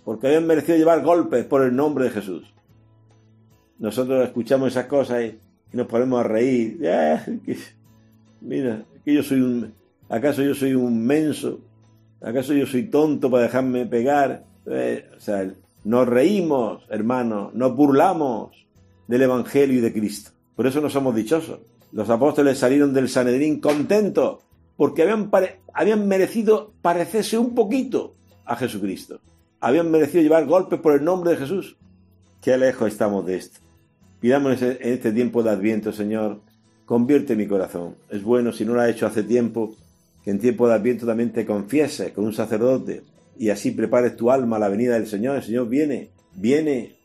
porque 0.05 0.29
habían 0.29 0.47
merecido 0.47 0.79
llevar 0.79 1.03
golpes 1.03 1.45
por 1.45 1.63
el 1.63 1.77
nombre 1.77 2.05
de 2.05 2.11
Jesús. 2.11 2.55
Nosotros 3.79 4.25
escuchamos 4.25 4.69
esas 4.69 4.87
cosas 4.87 5.25
y, 5.25 5.39
nos 5.73 5.87
ponemos 5.87 6.21
a 6.21 6.25
reír. 6.25 6.81
mira, 8.41 8.85
que 9.05 9.15
yo 9.15 9.23
soy 9.23 9.41
un, 9.41 9.75
¿Acaso 10.11 10.43
yo 10.43 10.55
soy 10.55 10.75
un 10.75 11.07
menso? 11.07 11.61
¿Acaso 12.21 12.53
yo 12.53 12.67
soy 12.67 12.91
tonto 12.91 13.31
para 13.31 13.45
dejarme 13.45 13.87
pegar? 13.87 14.45
Eh, 14.67 15.09
o 15.17 15.21
sea, 15.21 15.49
nos 15.85 16.09
reímos, 16.09 16.83
hermanos, 16.91 17.55
nos 17.55 17.75
burlamos 17.77 18.67
del 19.07 19.23
Evangelio 19.23 19.79
y 19.79 19.81
de 19.81 19.93
Cristo. 19.93 20.33
Por 20.57 20.67
eso 20.67 20.81
no 20.81 20.91
somos 20.91 21.15
dichosos. 21.15 21.61
Los 21.93 22.11
apóstoles 22.11 22.59
salieron 22.59 22.93
del 22.93 23.09
Sanedrín 23.09 23.61
contentos 23.61 24.43
porque 24.77 25.03
habían, 25.03 25.31
habían 25.73 26.09
merecido 26.09 26.73
parecerse 26.83 27.39
un 27.39 27.55
poquito 27.55 28.17
a 28.45 28.57
Jesucristo. 28.57 29.21
Habían 29.61 29.93
merecido 29.93 30.23
llevar 30.23 30.45
golpes 30.47 30.81
por 30.81 30.95
el 30.95 31.05
nombre 31.05 31.31
de 31.31 31.37
Jesús. 31.37 31.77
Qué 32.43 32.59
lejos 32.59 32.89
estamos 32.89 33.25
de 33.27 33.37
esto. 33.37 33.61
Pidamos 34.19 34.61
en 34.61 34.77
este 34.81 35.13
tiempo 35.13 35.43
de 35.43 35.51
Adviento, 35.51 35.93
Señor, 35.93 36.41
convierte 36.85 37.37
mi 37.37 37.47
corazón. 37.47 37.95
Es 38.11 38.25
bueno, 38.25 38.53
si 38.53 38.65
no 38.65 38.75
lo 38.75 38.81
ha 38.81 38.89
hecho 38.89 39.07
hace 39.07 39.23
tiempo, 39.23 39.77
que 40.23 40.31
en 40.31 40.39
tiempo 40.39 40.69
de 40.69 40.75
Adviento 40.75 41.07
también 41.07 41.33
te 41.33 41.47
confieses 41.47 42.13
con 42.13 42.25
un 42.25 42.33
sacerdote 42.33 43.03
y 43.39 43.51
así 43.51 43.71
prepares 43.71 44.17
tu 44.17 44.31
alma 44.31 44.57
a 44.57 44.61
la 44.61 44.69
venida 44.69 44.95
del 44.95 45.07
Señor. 45.07 45.37
El 45.37 45.43
Señor 45.43 45.69
viene, 45.69 46.11
viene 46.35 46.97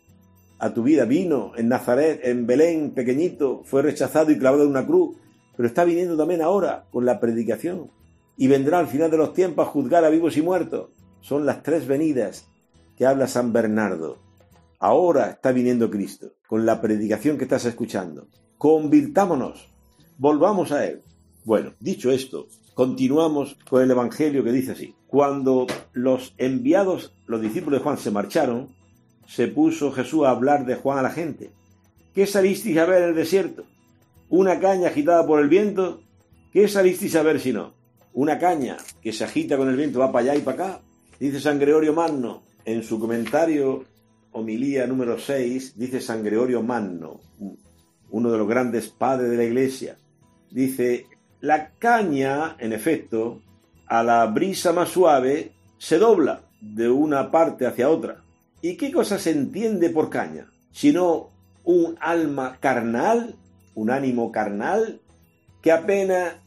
a 0.60 0.74
tu 0.74 0.84
vida, 0.84 1.06
vino 1.06 1.54
en 1.56 1.70
Nazaret, 1.70 2.20
en 2.24 2.46
Belén, 2.46 2.92
pequeñito, 2.92 3.62
fue 3.64 3.82
rechazado 3.82 4.32
y 4.32 4.38
clavado 4.38 4.64
en 4.64 4.70
una 4.70 4.86
cruz, 4.86 5.18
pero 5.56 5.68
está 5.68 5.86
viniendo 5.86 6.18
también 6.18 6.42
ahora 6.42 6.86
con 6.92 7.06
la 7.06 7.20
predicación 7.20 7.92
y 8.38 8.48
vendrá 8.48 8.80
al 8.80 8.88
final 8.88 9.10
de 9.12 9.18
los 9.18 9.34
tiempos 9.34 9.68
a 9.68 9.72
juzgar 9.72 10.04
a 10.04 10.10
vivos 10.10 10.36
y 10.38 10.42
muertos. 10.42 10.90
Son 11.22 11.46
las 11.46 11.64
tres 11.64 11.88
venidas 11.88 12.48
que 12.98 13.06
habla 13.06 13.28
San 13.28 13.54
Bernardo. 13.54 14.20
Ahora 14.80 15.32
está 15.32 15.52
viniendo 15.52 15.90
Cristo 15.90 16.34
con 16.48 16.66
la 16.66 16.82
predicación 16.82 17.38
que 17.38 17.46
estás 17.46 17.66
escuchando. 17.66 18.28
Convirtámonos, 18.58 19.74
volvamos 20.18 20.72
a 20.72 20.86
Él. 20.86 21.02
Bueno, 21.44 21.74
dicho 21.80 22.12
esto, 22.12 22.48
Continuamos 22.76 23.58
con 23.70 23.82
el 23.82 23.90
Evangelio 23.90 24.44
que 24.44 24.52
dice 24.52 24.74
así. 24.74 24.96
Cuando 25.08 25.66
los 25.94 26.34
enviados, 26.38 27.16
los 27.26 27.40
discípulos 27.40 27.80
de 27.80 27.84
Juan, 27.86 27.98
se 27.98 28.12
marcharon, 28.12 28.76
se 29.26 29.48
puso 29.48 29.94
Jesús 29.94 30.26
a 30.26 30.32
hablar 30.32 30.66
de 30.66 30.76
Juan 30.76 31.00
a 31.00 31.02
la 31.02 31.10
gente. 31.10 31.52
¿Qué 32.14 32.28
salisteis 32.28 32.78
a 32.78 32.86
ver 32.86 33.04
en 33.04 33.10
el 33.10 33.16
desierto? 33.16 33.64
¿Una 34.30 34.60
caña 34.60 34.90
agitada 34.90 35.26
por 35.26 35.40
el 35.40 35.48
viento? 35.48 36.02
¿Qué 36.52 36.68
salisteis 36.68 37.16
a 37.16 37.24
ver 37.24 37.40
si 37.40 37.54
no? 37.54 37.74
Una 38.12 38.40
caña 38.40 38.76
que 39.02 39.14
se 39.14 39.24
agita 39.24 39.56
con 39.56 39.70
el 39.70 39.78
viento, 39.78 40.00
va 40.00 40.12
para 40.12 40.32
allá 40.32 40.36
y 40.36 40.42
para 40.42 40.66
acá. 40.66 40.82
Dice 41.18 41.40
San 41.40 41.60
Gregorio 41.60 41.94
Magno 41.94 42.44
en 42.66 42.84
su 42.84 43.00
comentario, 43.00 43.86
homilía 44.34 44.86
número 44.86 45.18
6, 45.18 45.78
dice 45.78 46.02
San 46.02 46.26
Gregorio 46.26 46.62
Magno, 46.62 47.22
uno 48.10 48.32
de 48.32 48.38
los 48.38 48.48
grandes 48.50 48.90
padres 48.90 49.32
de 49.32 49.38
la 49.38 49.46
iglesia. 49.46 49.98
Dice, 50.52 51.06
la 51.46 51.70
caña, 51.78 52.56
en 52.58 52.74
efecto, 52.74 53.40
a 53.86 54.02
la 54.02 54.26
brisa 54.26 54.74
más 54.74 54.90
suave, 54.90 55.52
se 55.78 56.00
dobla 56.00 56.42
de 56.60 56.90
una 56.90 57.30
parte 57.30 57.68
hacia 57.68 57.88
otra. 57.88 58.24
¿Y 58.64 58.78
qué 58.78 58.92
cosa 58.92 59.20
se 59.20 59.30
entiende 59.30 59.92
por 59.92 60.10
caña? 60.10 60.52
Sino 60.72 61.30
un 61.64 61.98
alma 62.00 62.58
carnal, 62.60 63.36
un 63.76 63.92
ánimo 63.92 64.32
carnal, 64.32 65.02
que 65.62 65.72
apenas 65.72 66.38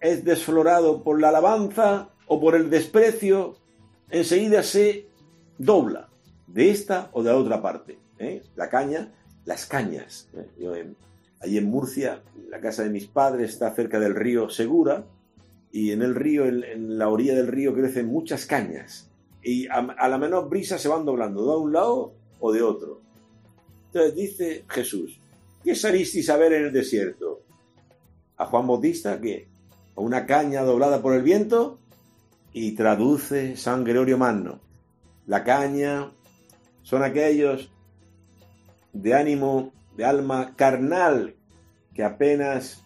es 0.00 0.24
desflorado 0.24 1.02
por 1.02 1.20
la 1.20 1.30
alabanza 1.30 2.10
o 2.28 2.40
por 2.40 2.54
el 2.54 2.70
desprecio, 2.70 3.56
enseguida 4.10 4.62
se 4.62 5.08
dobla 5.58 6.08
de 6.46 6.70
esta 6.70 7.10
o 7.14 7.24
de 7.24 7.32
otra 7.32 7.60
parte. 7.60 7.98
¿eh? 8.20 8.44
La 8.54 8.68
caña, 8.68 9.12
las 9.44 9.66
cañas. 9.66 10.28
¿eh? 10.34 10.94
Allí 11.40 11.56
en 11.56 11.70
Murcia, 11.70 12.22
la 12.50 12.60
casa 12.60 12.82
de 12.82 12.90
mis 12.90 13.06
padres 13.06 13.50
está 13.50 13.74
cerca 13.74 13.98
del 13.98 14.14
río 14.14 14.50
Segura 14.50 15.06
y 15.72 15.92
en 15.92 16.02
el 16.02 16.14
río, 16.14 16.44
en, 16.46 16.98
la 16.98 17.08
orilla 17.08 17.34
del 17.34 17.46
río 17.46 17.74
crecen 17.74 18.06
muchas 18.06 18.44
cañas 18.44 19.10
y 19.42 19.66
a, 19.68 20.08
la 20.08 20.18
menor 20.18 20.50
brisa 20.50 20.78
se 20.78 20.88
van 20.88 21.06
doblando, 21.06 21.42
de 21.42 21.56
un 21.56 21.72
lado 21.72 22.12
o 22.40 22.52
de 22.52 22.62
otro. 22.62 23.00
Entonces 23.86 24.14
dice 24.14 24.64
Jesús, 24.68 25.18
¿qué 25.64 25.74
salisteis 25.74 26.28
a 26.28 26.36
ver 26.36 26.52
en 26.52 26.66
el 26.66 26.72
desierto? 26.72 27.40
A 28.36 28.44
Juan 28.46 28.66
Bautista, 28.66 29.18
¿qué? 29.18 29.48
A 29.96 30.00
una 30.00 30.26
caña 30.26 30.62
doblada 30.62 31.00
por 31.00 31.14
el 31.14 31.22
viento 31.22 31.78
y 32.52 32.72
traduce 32.72 33.56
San 33.56 33.82
Gregorio 33.84 34.18
Magno. 34.18 34.60
La 35.26 35.42
caña 35.42 36.10
son 36.82 37.02
aquellos 37.02 37.72
de 38.92 39.14
ánimo 39.14 39.72
de 39.96 40.04
alma 40.04 40.54
carnal 40.56 41.34
que 41.94 42.04
apenas 42.04 42.84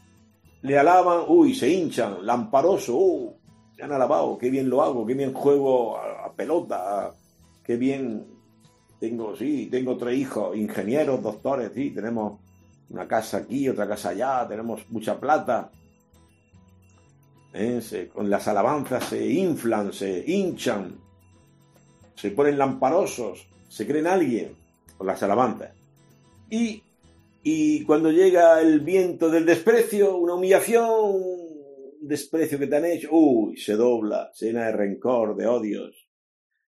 le 0.62 0.78
alaban, 0.78 1.24
uy, 1.28 1.54
se 1.54 1.68
hinchan, 1.68 2.24
lamparoso, 2.24 2.96
uh, 2.96 3.36
me 3.76 3.84
han 3.84 3.92
alabado, 3.92 4.38
qué 4.38 4.50
bien 4.50 4.70
lo 4.70 4.82
hago, 4.82 5.06
qué 5.06 5.14
bien 5.14 5.34
juego 5.34 5.98
a, 5.98 6.32
pelota, 6.34 7.12
qué 7.62 7.76
bien 7.76 8.26
tengo, 8.98 9.36
sí, 9.36 9.68
tengo 9.70 9.96
tres 9.96 10.18
hijos, 10.18 10.56
ingenieros, 10.56 11.22
doctores, 11.22 11.70
sí, 11.74 11.90
tenemos 11.90 12.40
una 12.90 13.06
casa 13.06 13.38
aquí, 13.38 13.68
otra 13.68 13.86
casa 13.86 14.10
allá, 14.10 14.46
tenemos 14.48 14.88
mucha 14.90 15.18
plata. 15.18 15.70
¿Eh? 17.56 18.10
con 18.12 18.28
las 18.28 18.48
alabanzas 18.48 19.04
se 19.04 19.28
inflan, 19.28 19.92
se 19.92 20.24
hinchan, 20.26 20.98
se 22.16 22.32
ponen 22.32 22.58
lamparosos, 22.58 23.46
se 23.68 23.86
creen 23.86 24.08
alguien 24.08 24.56
con 24.96 25.06
las 25.06 25.22
alabanzas. 25.22 25.70
Y 26.50 26.82
y 27.46 27.84
cuando 27.84 28.10
llega 28.10 28.58
el 28.62 28.80
viento 28.80 29.28
del 29.28 29.44
desprecio, 29.44 30.16
una 30.16 30.34
humillación, 30.34 30.88
un 30.88 31.98
desprecio 32.00 32.58
que 32.58 32.66
te 32.66 32.76
han 32.76 32.86
hecho, 32.86 33.10
uy, 33.12 33.58
se 33.58 33.74
dobla, 33.74 34.30
se 34.32 34.46
llena 34.46 34.64
de 34.64 34.72
rencor, 34.72 35.36
de 35.36 35.46
odios, 35.46 36.08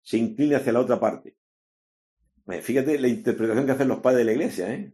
se 0.02 0.18
inclina 0.18 0.58
hacia 0.58 0.74
la 0.74 0.80
otra 0.80 1.00
parte. 1.00 1.38
Fíjate 2.64 2.98
la 2.98 3.08
interpretación 3.08 3.68
que 3.68 3.72
hacen 3.72 3.88
los 3.88 4.00
padres 4.00 4.20
de 4.20 4.26
la 4.26 4.32
iglesia, 4.32 4.74
¿eh? 4.74 4.94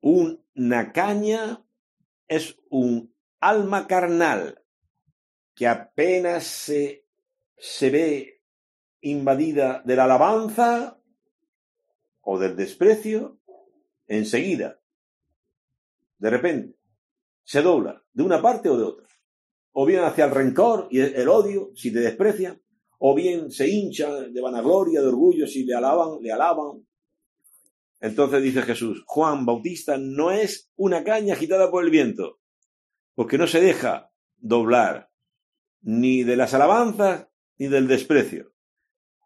Una 0.00 0.92
caña 0.92 1.64
es 2.26 2.58
un 2.70 3.14
alma 3.38 3.86
carnal 3.86 4.64
que 5.54 5.68
apenas 5.68 6.42
se, 6.42 7.06
se 7.56 7.88
ve 7.88 8.42
invadida 9.00 9.80
de 9.84 9.94
la 9.94 10.04
alabanza 10.04 11.00
o 12.20 12.38
del 12.38 12.56
desprecio, 12.56 13.38
enseguida, 14.06 14.80
de 16.18 16.30
repente, 16.30 16.76
se 17.42 17.62
dobla 17.62 18.02
de 18.12 18.22
una 18.22 18.40
parte 18.40 18.68
o 18.68 18.76
de 18.76 18.84
otra. 18.84 19.04
o 19.76 19.84
bien 19.84 20.04
hacia 20.04 20.26
el 20.26 20.30
rencor 20.30 20.86
y 20.90 21.00
el 21.00 21.28
odio, 21.28 21.72
si 21.74 21.92
te 21.92 21.98
desprecian, 21.98 22.62
o 22.98 23.14
bien 23.14 23.50
se 23.50 23.68
hinchan 23.68 24.32
de 24.32 24.40
vanagloria, 24.40 25.00
de 25.00 25.08
orgullo, 25.08 25.46
si 25.48 25.64
le 25.64 25.74
alaban, 25.74 26.22
le 26.22 26.30
alaban. 26.30 26.86
Entonces 28.00 28.42
dice 28.42 28.62
Jesús, 28.62 29.02
Juan 29.06 29.44
Bautista 29.44 29.96
no 29.98 30.30
es 30.30 30.70
una 30.76 31.02
caña 31.02 31.34
agitada 31.34 31.70
por 31.70 31.84
el 31.84 31.90
viento, 31.90 32.38
porque 33.14 33.36
no 33.36 33.46
se 33.46 33.60
deja 33.60 34.12
doblar 34.36 35.10
ni 35.82 36.22
de 36.22 36.36
las 36.36 36.54
alabanzas 36.54 37.28
ni 37.58 37.66
del 37.66 37.88
desprecio. 37.88 38.52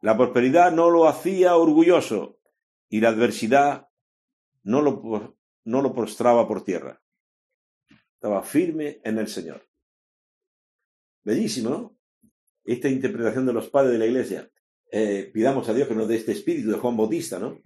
La 0.00 0.16
prosperidad 0.16 0.72
no 0.72 0.90
lo 0.90 1.08
hacía 1.08 1.56
orgulloso 1.56 2.38
y 2.88 3.00
la 3.00 3.08
adversidad 3.08 3.87
no 4.68 4.82
lo, 4.82 5.38
no 5.64 5.80
lo 5.80 5.94
prostraba 5.94 6.46
por 6.46 6.62
tierra. 6.62 7.02
Estaba 8.12 8.42
firme 8.42 9.00
en 9.02 9.18
el 9.18 9.26
Señor. 9.26 9.66
Bellísimo, 11.24 11.70
¿no? 11.70 11.98
Esta 12.64 12.90
interpretación 12.90 13.46
de 13.46 13.54
los 13.54 13.70
padres 13.70 13.92
de 13.92 13.98
la 13.98 14.04
iglesia. 14.04 14.50
Eh, 14.92 15.30
pidamos 15.32 15.66
a 15.70 15.72
Dios 15.72 15.88
que 15.88 15.94
nos 15.94 16.06
dé 16.06 16.16
este 16.16 16.32
espíritu 16.32 16.70
de 16.70 16.76
Juan 16.76 16.98
Bautista, 16.98 17.38
¿no? 17.38 17.62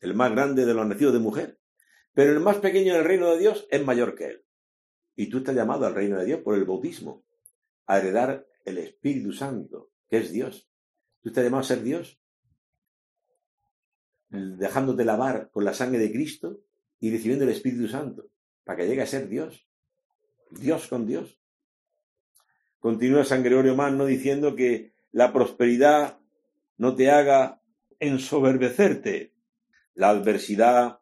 El 0.00 0.14
más 0.14 0.30
grande 0.30 0.64
de 0.64 0.74
los 0.74 0.86
nacidos 0.86 1.14
de 1.14 1.18
mujer. 1.18 1.58
Pero 2.12 2.30
el 2.30 2.38
más 2.38 2.58
pequeño 2.58 2.94
del 2.94 3.04
reino 3.04 3.32
de 3.32 3.40
Dios 3.40 3.66
es 3.68 3.84
mayor 3.84 4.14
que 4.14 4.26
él. 4.26 4.44
Y 5.16 5.28
tú 5.28 5.38
estás 5.38 5.56
llamado 5.56 5.84
al 5.84 5.96
reino 5.96 6.16
de 6.16 6.26
Dios 6.26 6.42
por 6.42 6.54
el 6.54 6.64
bautismo, 6.64 7.24
a 7.86 7.98
heredar 7.98 8.46
el 8.64 8.78
Espíritu 8.78 9.32
Santo, 9.32 9.90
que 10.08 10.18
es 10.18 10.30
Dios. 10.30 10.70
Tú 11.22 11.30
estás 11.30 11.42
llamado 11.42 11.62
a 11.62 11.66
ser 11.66 11.82
Dios, 11.82 12.20
dejándote 14.28 15.04
lavar 15.04 15.50
con 15.50 15.64
la 15.64 15.74
sangre 15.74 15.98
de 15.98 16.12
Cristo 16.12 16.60
y 17.00 17.10
recibiendo 17.10 17.44
el 17.44 17.50
Espíritu 17.50 17.88
Santo, 17.88 18.28
para 18.64 18.78
que 18.78 18.86
llegue 18.86 19.02
a 19.02 19.06
ser 19.06 19.28
Dios. 19.28 19.68
Dios 20.50 20.88
con 20.88 21.06
Dios. 21.06 21.40
Continúa 22.78 23.24
San 23.24 23.42
Gregorio 23.42 23.74
Magno 23.74 24.06
diciendo 24.06 24.54
que 24.54 24.94
la 25.10 25.32
prosperidad 25.32 26.18
no 26.76 26.94
te 26.94 27.10
haga 27.10 27.62
ensoberbecerte, 28.00 29.34
la 29.94 30.10
adversidad 30.10 31.00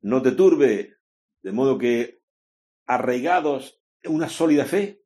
no 0.00 0.20
te 0.20 0.32
turbe, 0.32 0.98
de 1.42 1.52
modo 1.52 1.78
que 1.78 2.22
arraigados 2.86 3.80
en 4.02 4.14
una 4.14 4.28
sólida 4.28 4.66
fe, 4.66 5.02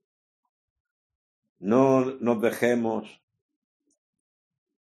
no 1.59 2.05
nos 2.05 2.41
dejemos 2.41 3.23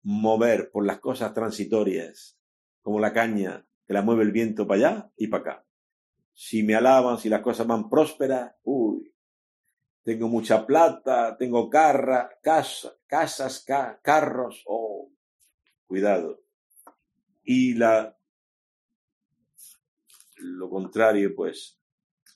mover 0.02 0.70
por 0.70 0.86
las 0.86 1.00
cosas 1.00 1.34
transitorias, 1.34 2.38
como 2.82 3.00
la 3.00 3.12
caña 3.12 3.66
que 3.86 3.94
la 3.94 4.02
mueve 4.02 4.22
el 4.22 4.32
viento 4.32 4.66
para 4.66 4.78
allá 4.78 5.12
y 5.16 5.26
para 5.26 5.42
acá. 5.42 5.66
Si 6.32 6.62
me 6.62 6.74
alaban, 6.74 7.18
si 7.18 7.28
las 7.28 7.42
cosas 7.42 7.66
van 7.66 7.90
prósperas, 7.90 8.54
uy, 8.62 9.12
tengo 10.02 10.28
mucha 10.28 10.66
plata, 10.66 11.36
tengo 11.36 11.68
carra, 11.68 12.30
casa, 12.42 12.96
casas, 13.06 13.64
carros, 14.02 14.62
oh, 14.66 15.12
cuidado. 15.86 16.42
Y 17.42 17.74
la, 17.74 18.16
lo 20.36 20.70
contrario, 20.70 21.34
pues, 21.34 21.78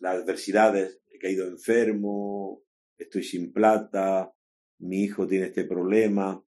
las 0.01 0.17
adversidades, 0.17 1.01
he 1.11 1.19
caído 1.19 1.47
enfermo, 1.47 2.63
estoy 2.99 3.23
sin 3.23 3.53
plata, 3.53 4.33
mi 4.79 5.05
hijo 5.05 5.27
tiene 5.27 5.47
este 5.47 5.65
problema. 5.65 6.45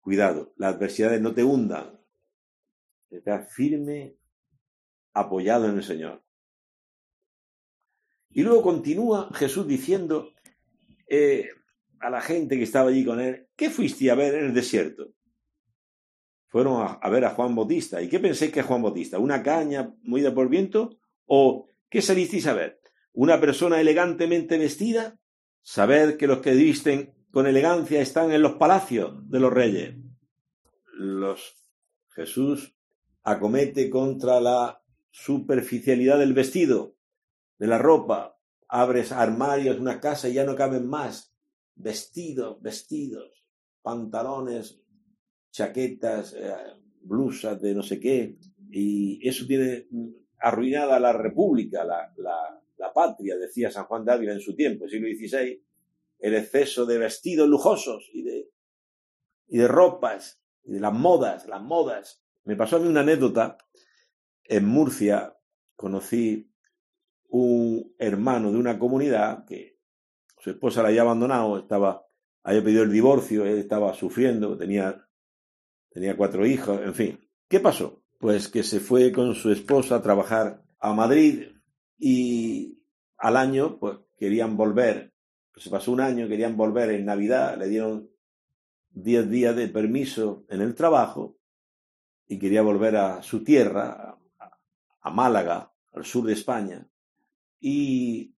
Cuidado, 0.00 0.52
las 0.56 0.74
adversidades 0.74 1.20
no 1.20 1.34
te 1.34 1.44
hundan. 1.44 2.00
Estás 3.10 3.52
firme, 3.52 4.16
apoyado 5.12 5.68
en 5.68 5.76
el 5.76 5.82
Señor. 5.82 6.24
Y 8.30 8.42
luego 8.42 8.62
continúa 8.62 9.30
Jesús 9.34 9.66
diciendo 9.66 10.32
eh, 11.08 11.50
a 11.98 12.08
la 12.08 12.20
gente 12.20 12.56
que 12.56 12.62
estaba 12.62 12.88
allí 12.88 13.04
con 13.04 13.20
él, 13.20 13.48
¿qué 13.56 13.68
fuiste 13.68 14.10
a 14.10 14.14
ver 14.14 14.34
en 14.36 14.46
el 14.46 14.54
desierto? 14.54 15.12
Fueron 16.46 16.82
a, 16.82 16.92
a 16.94 17.10
ver 17.10 17.24
a 17.24 17.30
Juan 17.30 17.54
Bautista. 17.54 18.00
¿Y 18.00 18.08
qué 18.08 18.20
penséis 18.20 18.52
que 18.52 18.60
es 18.60 18.66
Juan 18.66 18.82
Bautista? 18.82 19.18
¿Una 19.18 19.42
caña 19.42 19.94
movida 20.02 20.32
por 20.32 20.48
viento? 20.48 20.98
¿O 21.26 21.66
qué 21.88 22.00
salisteis 22.00 22.46
a 22.46 22.54
ver? 22.54 22.80
¿Una 23.12 23.40
persona 23.40 23.80
elegantemente 23.80 24.56
vestida? 24.56 25.18
Sabed 25.62 26.16
que 26.16 26.26
los 26.26 26.40
que 26.40 26.52
visten 26.52 27.14
con 27.30 27.46
elegancia 27.46 28.00
están 28.00 28.32
en 28.32 28.42
los 28.42 28.54
palacios 28.54 29.28
de 29.28 29.40
los 29.40 29.52
reyes. 29.52 29.94
Los 30.94 31.54
Jesús 32.10 32.74
acomete 33.22 33.88
contra 33.88 34.40
la 34.40 34.82
superficialidad 35.10 36.18
del 36.18 36.34
vestido, 36.34 36.96
de 37.58 37.66
la 37.66 37.78
ropa. 37.78 38.36
Abres 38.68 39.10
armarios, 39.12 39.80
una 39.80 40.00
casa 40.00 40.28
y 40.28 40.34
ya 40.34 40.44
no 40.44 40.54
caben 40.54 40.86
más. 40.86 41.34
Vestidos, 41.74 42.60
vestidos, 42.62 43.44
pantalones, 43.82 44.80
chaquetas, 45.50 46.34
eh, 46.34 46.54
blusas 47.02 47.60
de 47.60 47.74
no 47.74 47.82
sé 47.82 47.98
qué. 47.98 48.36
Y 48.70 49.26
eso 49.28 49.46
tiene 49.46 49.88
arruinada 50.38 50.98
la 51.00 51.12
república, 51.12 51.84
la, 51.84 52.14
patria, 52.92 53.36
decía 53.36 53.70
San 53.70 53.84
Juan 53.84 54.04
de 54.04 54.12
Ávila 54.12 54.32
en 54.32 54.40
su 54.40 54.54
tiempo, 54.56 54.88
siglo 54.88 55.06
XVI, 55.08 55.62
el 56.20 56.34
exceso 56.34 56.86
de 56.86 56.98
vestidos 56.98 57.48
lujosos 57.48 58.08
y 58.12 58.22
de, 58.22 58.50
y 59.48 59.58
de 59.58 59.68
ropas, 59.68 60.42
y 60.62 60.72
de 60.72 60.80
las 60.80 60.92
modas, 60.92 61.46
las 61.46 61.62
modas. 61.62 62.22
Me 62.44 62.56
pasó 62.56 62.76
a 62.76 62.78
mí 62.78 62.88
una 62.88 63.00
anécdota. 63.00 63.58
En 64.44 64.66
Murcia 64.66 65.36
conocí 65.76 66.52
un 67.28 67.94
hermano 67.98 68.50
de 68.52 68.58
una 68.58 68.78
comunidad 68.78 69.44
que 69.46 69.78
su 70.38 70.50
esposa 70.50 70.82
la 70.82 70.88
había 70.88 71.02
abandonado, 71.02 71.58
estaba, 71.58 72.06
había 72.42 72.64
pedido 72.64 72.82
el 72.82 72.92
divorcio, 72.92 73.44
él 73.44 73.58
estaba 73.58 73.94
sufriendo, 73.94 74.56
tenía, 74.56 75.06
tenía 75.90 76.16
cuatro 76.16 76.46
hijos, 76.46 76.80
en 76.82 76.94
fin. 76.94 77.30
¿Qué 77.48 77.60
pasó? 77.60 78.02
Pues 78.18 78.48
que 78.48 78.62
se 78.62 78.80
fue 78.80 79.12
con 79.12 79.34
su 79.34 79.50
esposa 79.50 79.96
a 79.96 80.02
trabajar 80.02 80.62
a 80.78 80.92
Madrid, 80.92 81.50
y 82.00 82.82
al 83.18 83.36
año, 83.36 83.78
pues 83.78 83.98
querían 84.16 84.56
volver, 84.56 85.09
se 85.60 85.70
pasó 85.70 85.92
un 85.92 86.00
año, 86.00 86.28
querían 86.28 86.56
volver 86.56 86.90
en 86.90 87.04
Navidad, 87.04 87.56
le 87.58 87.68
dieron 87.68 88.10
10 88.92 89.30
días 89.30 89.54
de 89.54 89.68
permiso 89.68 90.44
en 90.48 90.60
el 90.60 90.74
trabajo 90.74 91.36
y 92.26 92.38
quería 92.38 92.62
volver 92.62 92.96
a 92.96 93.22
su 93.22 93.44
tierra, 93.44 94.16
a 95.02 95.10
Málaga, 95.10 95.72
al 95.92 96.04
sur 96.04 96.24
de 96.26 96.32
España. 96.32 96.86
Y 97.60 98.34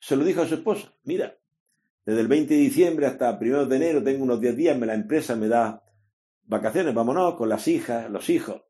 se 0.00 0.16
lo 0.16 0.24
dijo 0.24 0.42
a 0.42 0.46
su 0.46 0.54
esposa, 0.54 0.92
mira, 1.04 1.36
desde 2.04 2.20
el 2.20 2.28
20 2.28 2.54
de 2.54 2.60
diciembre 2.60 3.06
hasta 3.06 3.38
1 3.40 3.66
de 3.66 3.76
enero 3.76 4.02
tengo 4.02 4.24
unos 4.24 4.40
10 4.40 4.56
días, 4.56 4.78
la 4.78 4.94
empresa 4.94 5.36
me 5.36 5.48
da 5.48 5.82
vacaciones, 6.44 6.94
vámonos 6.94 7.34
con 7.34 7.48
las 7.48 7.66
hijas, 7.68 8.10
los 8.10 8.28
hijos, 8.30 8.62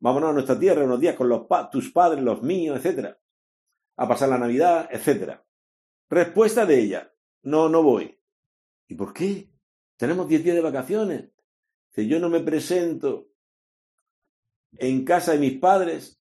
vámonos 0.00 0.30
a 0.30 0.32
nuestra 0.34 0.58
tierra 0.58 0.84
unos 0.84 1.00
días 1.00 1.16
con 1.16 1.28
los 1.28 1.46
tus 1.70 1.90
padres, 1.90 2.22
los 2.22 2.42
míos, 2.42 2.76
etcétera 2.78 3.18
a 3.98 4.06
pasar 4.06 4.28
la 4.28 4.38
Navidad, 4.38 4.88
etc. 4.92 5.40
Respuesta 6.08 6.64
de 6.64 6.80
ella, 6.80 7.12
no, 7.42 7.68
no 7.68 7.82
voy. 7.82 8.18
¿Y 8.88 8.94
por 8.94 9.12
qué? 9.12 9.50
Tenemos 9.96 10.28
10 10.28 10.44
días 10.44 10.56
de 10.56 10.62
vacaciones. 10.62 11.30
Si 11.90 12.06
yo 12.06 12.20
no 12.20 12.28
me 12.28 12.40
presento 12.40 13.28
en 14.76 15.04
casa 15.04 15.32
de 15.32 15.38
mis 15.38 15.58
padres, 15.58 16.20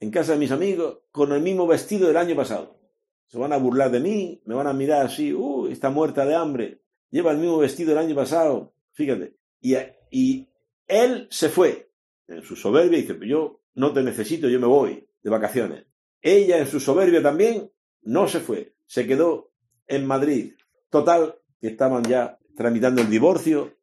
en 0.00 0.10
casa 0.10 0.32
de 0.32 0.38
mis 0.38 0.50
amigos, 0.50 1.00
con 1.10 1.32
el 1.32 1.42
mismo 1.42 1.66
vestido 1.66 2.08
del 2.08 2.16
año 2.16 2.34
pasado. 2.34 2.80
Se 3.26 3.38
van 3.38 3.52
a 3.52 3.56
burlar 3.56 3.90
de 3.90 4.00
mí, 4.00 4.42
me 4.44 4.54
van 4.54 4.66
a 4.66 4.72
mirar 4.72 5.06
así, 5.06 5.32
uh, 5.32 5.68
está 5.68 5.90
muerta 5.90 6.26
de 6.26 6.34
hambre, 6.34 6.82
lleva 7.10 7.30
el 7.30 7.38
mismo 7.38 7.58
vestido 7.58 7.90
del 7.90 8.04
año 8.04 8.14
pasado, 8.14 8.74
fíjate. 8.92 9.36
Y, 9.60 9.76
y 10.10 10.48
él 10.86 11.28
se 11.30 11.48
fue 11.48 11.92
en 12.26 12.42
su 12.42 12.56
soberbia 12.56 12.98
y 12.98 13.02
dice, 13.02 13.18
yo 13.26 13.62
no 13.74 13.92
te 13.92 14.02
necesito, 14.02 14.48
yo 14.48 14.60
me 14.60 14.66
voy 14.66 15.08
de 15.22 15.30
vacaciones. 15.30 15.86
Ella, 16.20 16.58
en 16.58 16.66
su 16.66 16.80
soberbia 16.80 17.22
también, 17.22 17.70
no 18.02 18.28
se 18.28 18.40
fue, 18.40 18.74
se 18.86 19.06
quedó 19.06 19.51
en 19.86 20.06
Madrid. 20.06 20.54
Total, 20.90 21.36
que 21.60 21.68
estaban 21.68 22.02
ya 22.04 22.38
tramitando 22.56 23.00
el 23.00 23.10
divorcio 23.10 23.74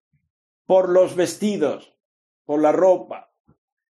por 0.66 0.90
los 0.90 1.16
vestidos, 1.16 1.94
por 2.46 2.62
la 2.62 2.72
ropa, 2.72 3.32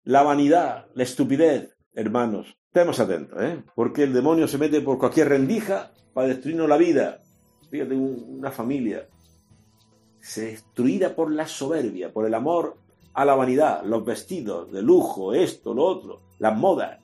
la 0.04 0.24
vanidad, 0.24 0.88
la 0.94 1.04
estupidez. 1.04 1.76
Hermanos, 1.94 2.58
estemos 2.68 3.00
atentos, 3.00 3.42
¿eh? 3.42 3.64
porque 3.76 4.04
el 4.04 4.14
demonio 4.14 4.48
se 4.48 4.58
mete 4.58 4.82
por 4.82 4.98
cualquier 4.98 5.30
rendija 5.30 5.92
para 6.14 6.28
destruirnos 6.28 6.70
la 6.70 6.78
vida. 6.78 7.20
Fíjate, 7.70 7.96
una 7.96 8.52
familia 8.52 9.08
se 10.20 10.46
destruida 10.46 11.16
por 11.16 11.32
la 11.32 11.48
soberbia, 11.48 12.12
por 12.12 12.26
el 12.26 12.34
amor 12.34 12.78
a 13.14 13.26
la 13.26 13.36
vanidad, 13.36 13.84
los 13.84 14.06
vestidos 14.06 14.72
de 14.72 14.82
lujo, 14.82 15.34
esto, 15.34 15.74
lo 15.74 15.84
otro, 15.84 16.22
las 16.40 16.58
modas 16.58 17.00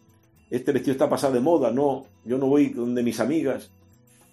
este 0.50 0.72
vestido 0.72 0.94
está 0.94 1.10
pasado 1.10 1.34
de 1.34 1.40
moda, 1.40 1.72
no, 1.72 2.06
yo 2.24 2.38
no 2.38 2.48
voy 2.48 2.70
donde 2.70 3.04
mis 3.04 3.20
amigas, 3.20 3.72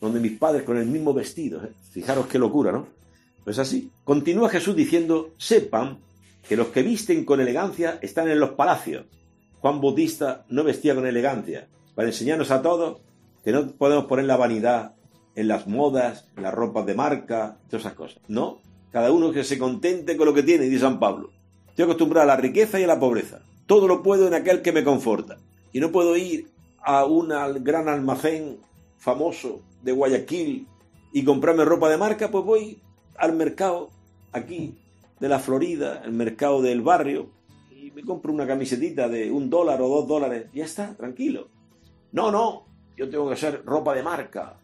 donde 0.03 0.19
mis 0.19 0.37
padres 0.37 0.65
con 0.65 0.77
el 0.77 0.87
mismo 0.87 1.15
vestido. 1.15 1.63
¿eh? 1.65 1.71
Fijaros 1.93 2.27
qué 2.27 2.37
locura, 2.37 2.73
¿no? 2.73 2.89
Pues 3.45 3.61
así. 3.61 3.93
Continúa 4.03 4.49
Jesús 4.49 4.75
diciendo, 4.75 5.31
sepan 5.39 5.99
que 6.47 6.57
los 6.57 6.67
que 6.69 6.83
visten 6.83 7.25
con 7.25 7.41
elegancia 7.41 8.01
están 8.03 8.29
en 8.29 8.41
los 8.41 8.51
palacios. 8.51 9.07
Juan 9.61 9.81
Bautista 9.81 10.45
no 10.49 10.65
vestía 10.65 10.97
con 10.97 11.07
elegancia, 11.07 11.69
para 11.95 12.09
enseñarnos 12.09 12.51
a 12.51 12.63
todos 12.63 13.01
que 13.45 13.53
no 13.53 13.69
podemos 13.69 14.07
poner 14.07 14.25
la 14.25 14.37
vanidad 14.37 14.97
en 15.37 15.47
las 15.47 15.69
modas, 15.69 16.27
en 16.37 16.43
las 16.43 16.53
ropas 16.53 16.85
de 16.85 16.95
marca, 16.95 17.59
todas 17.69 17.87
esas 17.87 17.95
cosas. 17.95 18.21
No, 18.27 18.59
cada 18.91 19.13
uno 19.13 19.31
que 19.31 19.45
se 19.45 19.57
contente 19.57 20.17
con 20.17 20.27
lo 20.27 20.35
que 20.35 20.43
tiene, 20.43 20.65
dice 20.65 20.81
San 20.81 20.99
Pablo. 20.99 21.31
Estoy 21.69 21.85
acostumbrado 21.85 22.25
a 22.25 22.35
la 22.35 22.41
riqueza 22.41 22.81
y 22.81 22.85
a 22.85 22.89
la 22.89 22.99
pobreza. 22.99 23.41
Todo 23.67 23.87
lo 23.87 24.03
puedo 24.03 24.27
en 24.27 24.35
aquel 24.35 24.63
que 24.63 24.73
me 24.73 24.83
conforta. 24.83 25.39
Y 25.73 25.79
no 25.79 25.93
puedo 25.93 26.17
ir 26.17 26.49
a 26.83 27.05
un 27.05 27.29
gran 27.63 27.89
almacén 27.89 28.59
famoso 29.03 29.63
de 29.83 29.91
Guayaquil 29.91 30.69
y 31.13 31.25
comprarme 31.25 31.65
ropa 31.65 31.91
de 31.91 31.99
marca, 31.99 32.31
pues 32.31 32.45
voy 32.45 32.81
al 33.17 33.35
mercado 33.35 33.91
aquí 34.31 34.79
de 35.19 35.29
la 35.29 35.41
Florida, 35.41 36.03
el 36.05 36.13
mercado 36.13 36.63
del 36.63 36.83
barrio, 36.83 37.29
y 37.73 37.91
me 37.91 38.05
compro 38.05 38.33
una 38.33 38.47
camisetita 38.47 39.09
de 39.09 39.29
un 39.33 39.51
dólar 39.51 39.83
o 39.83 39.89
dos 39.89 40.07
dólares. 40.07 40.47
Ya 40.55 40.65
está, 40.65 40.95
tranquilo. 40.95 41.49
No, 42.13 42.31
no, 42.31 42.65
yo 42.97 43.11
tengo 43.11 43.27
que 43.27 43.35
hacer 43.35 43.65
ropa 43.65 43.93
de 43.93 44.05
marca. 44.05 44.57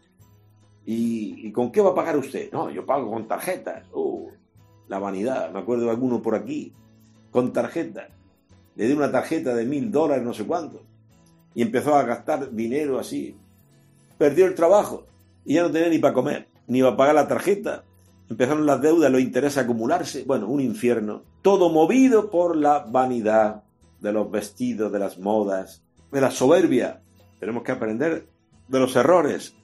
¿Y, 0.85 1.51
con 1.51 1.69
qué 1.69 1.81
va 1.81 1.89
a 1.89 1.95
pagar 1.95 2.15
usted? 2.15 2.49
No, 2.53 2.71
yo 2.71 2.85
pago 2.85 3.11
con 3.11 3.27
tarjetas. 3.27 3.87
Uh, 3.93 4.29
la 4.87 4.99
vanidad, 4.99 5.51
me 5.51 5.59
acuerdo 5.59 5.83
de 5.83 5.91
alguno 5.91 6.21
por 6.21 6.35
aquí, 6.35 6.73
con 7.29 7.51
tarjetas. 7.51 8.07
Le 8.77 8.87
di 8.87 8.93
una 8.93 9.11
tarjeta 9.11 9.53
de 9.53 9.65
mil 9.65 9.91
dólares, 9.91 10.23
no 10.23 10.33
sé 10.33 10.45
cuánto. 10.45 10.81
Y 11.53 11.61
empezó 11.61 11.95
a 11.95 12.03
gastar 12.03 12.51
dinero 12.53 12.99
así. 12.99 13.35
Perdió 14.19 14.45
el 14.47 14.53
trabajo 14.53 15.05
y 15.45 15.55
ya 15.55 15.63
no 15.63 15.71
tenía 15.71 15.87
ni 15.87 15.97
para 15.97 16.13
comer, 16.13 16.49
ni 16.67 16.81
para 16.81 16.97
pagar 16.97 17.15
la 17.15 17.27
tarjeta. 17.29 17.85
Empezaron 18.29 18.65
las 18.65 18.81
deudas, 18.81 19.09
los 19.09 19.21
intereses 19.21 19.57
a 19.57 19.61
acumularse. 19.61 20.25
Bueno, 20.25 20.47
un 20.47 20.59
infierno. 20.59 21.23
Todo 21.41 21.69
movido 21.69 22.29
por 22.29 22.57
la 22.57 22.79
vanidad 22.79 23.63
de 24.01 24.11
los 24.11 24.29
vestidos, 24.29 24.91
de 24.91 24.99
las 24.99 25.17
modas, 25.19 25.83
de 26.11 26.19
la 26.19 26.31
soberbia. 26.31 27.01
Tenemos 27.39 27.63
que 27.63 27.71
aprender 27.71 28.27
de 28.67 28.79
los 28.79 28.93
errores, 28.97 29.55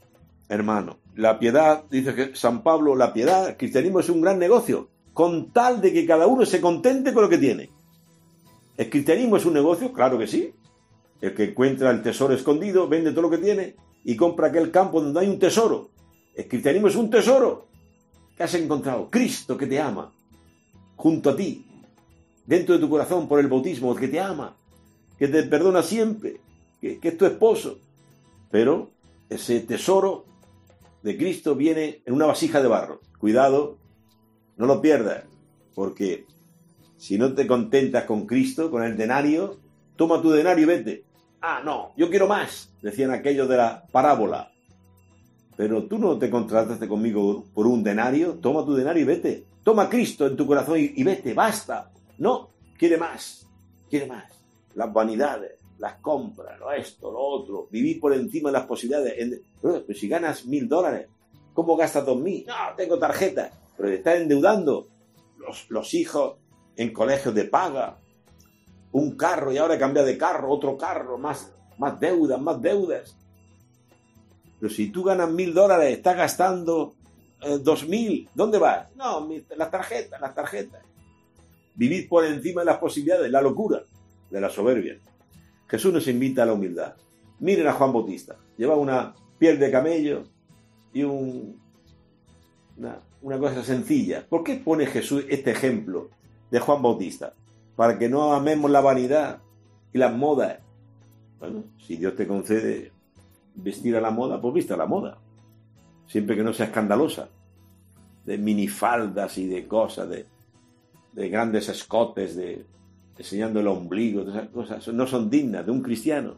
hermano. 0.48 1.00
La 1.16 1.38
piedad, 1.38 1.84
dice 1.92 2.16
que 2.16 2.34
San 2.34 2.64
Pablo, 2.64 2.96
la 2.96 3.12
piedad, 3.12 3.50
el 3.50 3.58
cristianismo 3.58 4.00
es 4.00 4.08
un 4.08 4.22
gran 4.22 4.40
negocio, 4.40 4.88
con 5.14 5.52
tal 5.52 5.82
de 5.82 5.92
que 5.92 6.06
cada 6.06 6.28
uno 6.28 6.46
se 6.46 6.62
contente 6.62 7.14
con 7.14 7.24
lo 7.24 7.30
que 7.30 7.38
tiene. 7.38 7.70
¿El 8.78 8.90
cristianismo 8.90 9.36
es 9.36 9.46
un 9.46 9.54
negocio? 9.54 9.92
Claro 9.92 10.18
que 10.18 10.28
sí. 10.28 10.54
El 11.20 11.34
que 11.34 11.44
encuentra 11.44 11.92
el 11.92 12.02
tesoro 12.02 12.34
escondido 12.34 12.88
vende 12.88 13.12
todo 13.12 13.24
lo 13.24 13.30
que 13.30 13.38
tiene 13.38 13.76
y 14.06 14.16
compra 14.16 14.48
aquel 14.48 14.72
campo 14.72 15.02
donde 15.02 15.20
hay 15.20 15.28
un 15.28 15.40
tesoro. 15.40 15.90
El 16.36 16.48
cristianismo 16.48 16.88
es 16.88 16.96
un 16.96 17.10
tesoro. 17.10 17.68
¿Qué 18.38 18.44
has 18.44 18.54
encontrado? 18.54 19.10
Cristo 19.10 19.58
que 19.58 19.66
te 19.66 19.80
ama, 19.80 20.14
junto 20.96 21.32
a 21.32 21.36
ti, 21.36 21.66
dentro 22.46 22.76
de 22.76 22.82
tu 22.82 22.90
corazón 22.90 23.28
por 23.28 23.40
el 23.40 23.48
bautismo, 23.48 23.96
que 23.96 24.08
te 24.08 24.20
ama, 24.20 24.56
que 25.18 25.28
te 25.28 25.44
perdona 25.44 25.82
siempre, 25.82 26.40
que, 26.80 27.00
que 27.00 27.10
es 27.10 27.18
tu 27.18 27.26
esposo. 27.26 27.80
Pero 28.52 28.92
ese 29.30 29.62
tesoro 29.62 30.26
de 31.02 31.18
Cristo 31.18 31.56
viene 31.56 32.02
en 32.06 32.14
una 32.14 32.28
vasija 32.28 32.62
de 32.62 32.68
barro. 32.68 33.02
Cuidado, 33.20 33.78
no 34.58 34.68
lo 34.68 34.82
pierdas, 34.82 35.24
porque 35.74 36.26
si 36.98 37.18
no 37.18 37.34
te 37.34 37.48
contentas 37.48 38.04
con 38.04 38.28
Cristo, 38.28 38.70
con 38.70 38.84
el 38.84 38.98
denario, 38.98 39.58
toma 39.96 40.22
tu 40.22 40.30
denario 40.30 40.64
y 40.64 40.68
vete. 40.68 41.05
Ah, 41.48 41.62
no, 41.64 41.94
yo 41.96 42.10
quiero 42.10 42.28
más, 42.28 42.74
decían 42.82 43.12
aquellos 43.12 43.48
de 43.48 43.56
la 43.56 43.86
parábola. 43.92 44.52
Pero 45.56 45.84
tú 45.84 46.00
no 46.00 46.18
te 46.18 46.32
contrataste 46.32 46.88
conmigo 46.88 47.46
por 47.54 47.68
un 47.68 47.84
denario, 47.84 48.40
toma 48.42 48.66
tu 48.66 48.74
denario 48.74 49.04
y 49.04 49.06
vete. 49.06 49.46
Toma 49.64 49.88
Cristo 49.88 50.26
en 50.26 50.36
tu 50.36 50.48
corazón 50.48 50.80
y, 50.80 51.04
vete, 51.04 51.36
basta. 51.36 51.92
No, 52.18 52.50
quiere 52.80 52.98
más, 52.98 53.48
quiere 53.88 54.08
más. 54.08 54.26
Las 54.74 54.92
vanidades, 54.92 55.60
las 55.78 55.98
compras, 55.98 56.60
lo 56.60 56.72
esto, 56.72 57.12
lo 57.12 57.20
otro, 57.20 57.68
vivir 57.70 58.00
por 58.00 58.16
encima 58.16 58.50
de 58.50 58.54
las 58.54 58.66
posibilidades. 58.66 59.44
Pero 59.62 59.86
si 59.94 60.08
ganas 60.08 60.48
mil 60.48 60.68
dólares, 60.68 61.10
¿cómo 61.54 61.78
gastas 61.78 62.08
dos 62.08 62.20
mil? 62.20 62.44
No, 62.48 62.56
tengo 62.76 62.98
tarjeta, 62.98 63.52
pero 63.78 63.90
te 63.90 63.96
estás 63.98 64.16
endeudando. 64.16 64.88
Los 65.70 65.94
hijos 65.94 66.38
en 66.76 66.92
colegios 66.92 67.36
de 67.36 67.44
paga, 67.44 68.00
un 68.96 69.18
carro 69.18 69.52
y 69.52 69.58
ahora 69.58 69.78
cambia 69.78 70.04
de 70.04 70.18
carro, 70.18 70.50
otro 70.50 70.78
carro, 70.78 71.18
más, 71.18 71.54
más 71.78 72.00
deudas, 72.00 72.40
más 72.40 72.62
deudas. 72.62 73.18
Pero 74.58 74.72
si 74.74 74.90
tú 74.90 75.04
ganas 75.04 75.30
mil 75.30 75.54
dólares, 75.54 75.98
estás 75.98 76.16
gastando 76.16 76.96
eh, 77.42 77.60
dos 77.62 77.86
mil, 77.90 78.30
¿dónde 78.34 78.58
vas? 78.58 78.88
No, 78.96 79.28
las 79.58 79.70
tarjetas, 79.70 80.22
las 80.22 80.34
tarjetas. 80.34 80.82
Vivir 81.74 82.08
por 82.08 82.24
encima 82.24 82.62
de 82.62 82.68
las 82.68 82.78
posibilidades, 82.78 83.30
la 83.30 83.42
locura 83.42 83.84
de 84.30 84.40
la 84.40 84.50
soberbia. 84.50 84.98
Jesús 85.68 85.92
nos 85.92 86.08
invita 86.08 86.44
a 86.44 86.46
la 86.46 86.54
humildad. 86.54 86.96
Miren 87.40 87.68
a 87.68 87.74
Juan 87.74 87.92
Bautista. 87.92 88.38
Lleva 88.56 88.78
una 88.78 89.14
piel 89.38 89.60
de 89.60 89.72
camello 89.72 90.24
y 90.94 91.04
un, 91.04 91.62
una, 92.78 93.02
una 93.22 93.40
cosa 93.40 93.62
sencilla. 93.62 94.26
¿Por 94.26 94.46
qué 94.46 94.56
pone 94.56 94.86
Jesús 94.86 95.26
este 95.28 95.52
ejemplo 95.52 96.12
de 96.50 96.62
Juan 96.62 96.82
Bautista? 96.82 97.34
Para 97.76 97.98
que 97.98 98.10
no 98.10 98.34
amemos 98.34 98.72
la 98.72 98.82
vanidad 98.82 99.40
y 99.94 99.98
las 99.98 100.16
modas. 100.16 100.60
Bueno, 101.40 101.64
si 101.86 101.98
Dios 101.98 102.16
te 102.16 102.28
concede 102.28 102.92
vestir 103.56 103.96
a 103.96 104.02
la 104.02 104.12
moda, 104.12 104.42
pues 104.42 104.54
viste 104.54 104.74
a 104.74 104.78
la 104.78 104.86
moda. 104.86 105.18
Siempre 106.08 106.36
que 106.36 106.44
no 106.44 106.54
sea 106.54 106.68
escandalosa. 106.68 107.30
De 108.26 108.38
minifaldas 108.38 109.38
y 109.38 109.48
de 109.48 109.68
cosas, 109.68 110.10
de, 110.10 110.26
de 111.14 111.30
grandes 111.30 111.70
escotes, 111.70 112.36
de 112.36 112.66
enseñando 113.18 113.60
el 113.60 113.68
ombligo, 113.68 114.22
esas 114.22 114.50
cosas, 114.50 114.88
no 114.90 115.08
son 115.08 115.30
dignas 115.30 115.66
de 115.66 115.72
un 115.72 115.82
cristiano. 115.82 116.38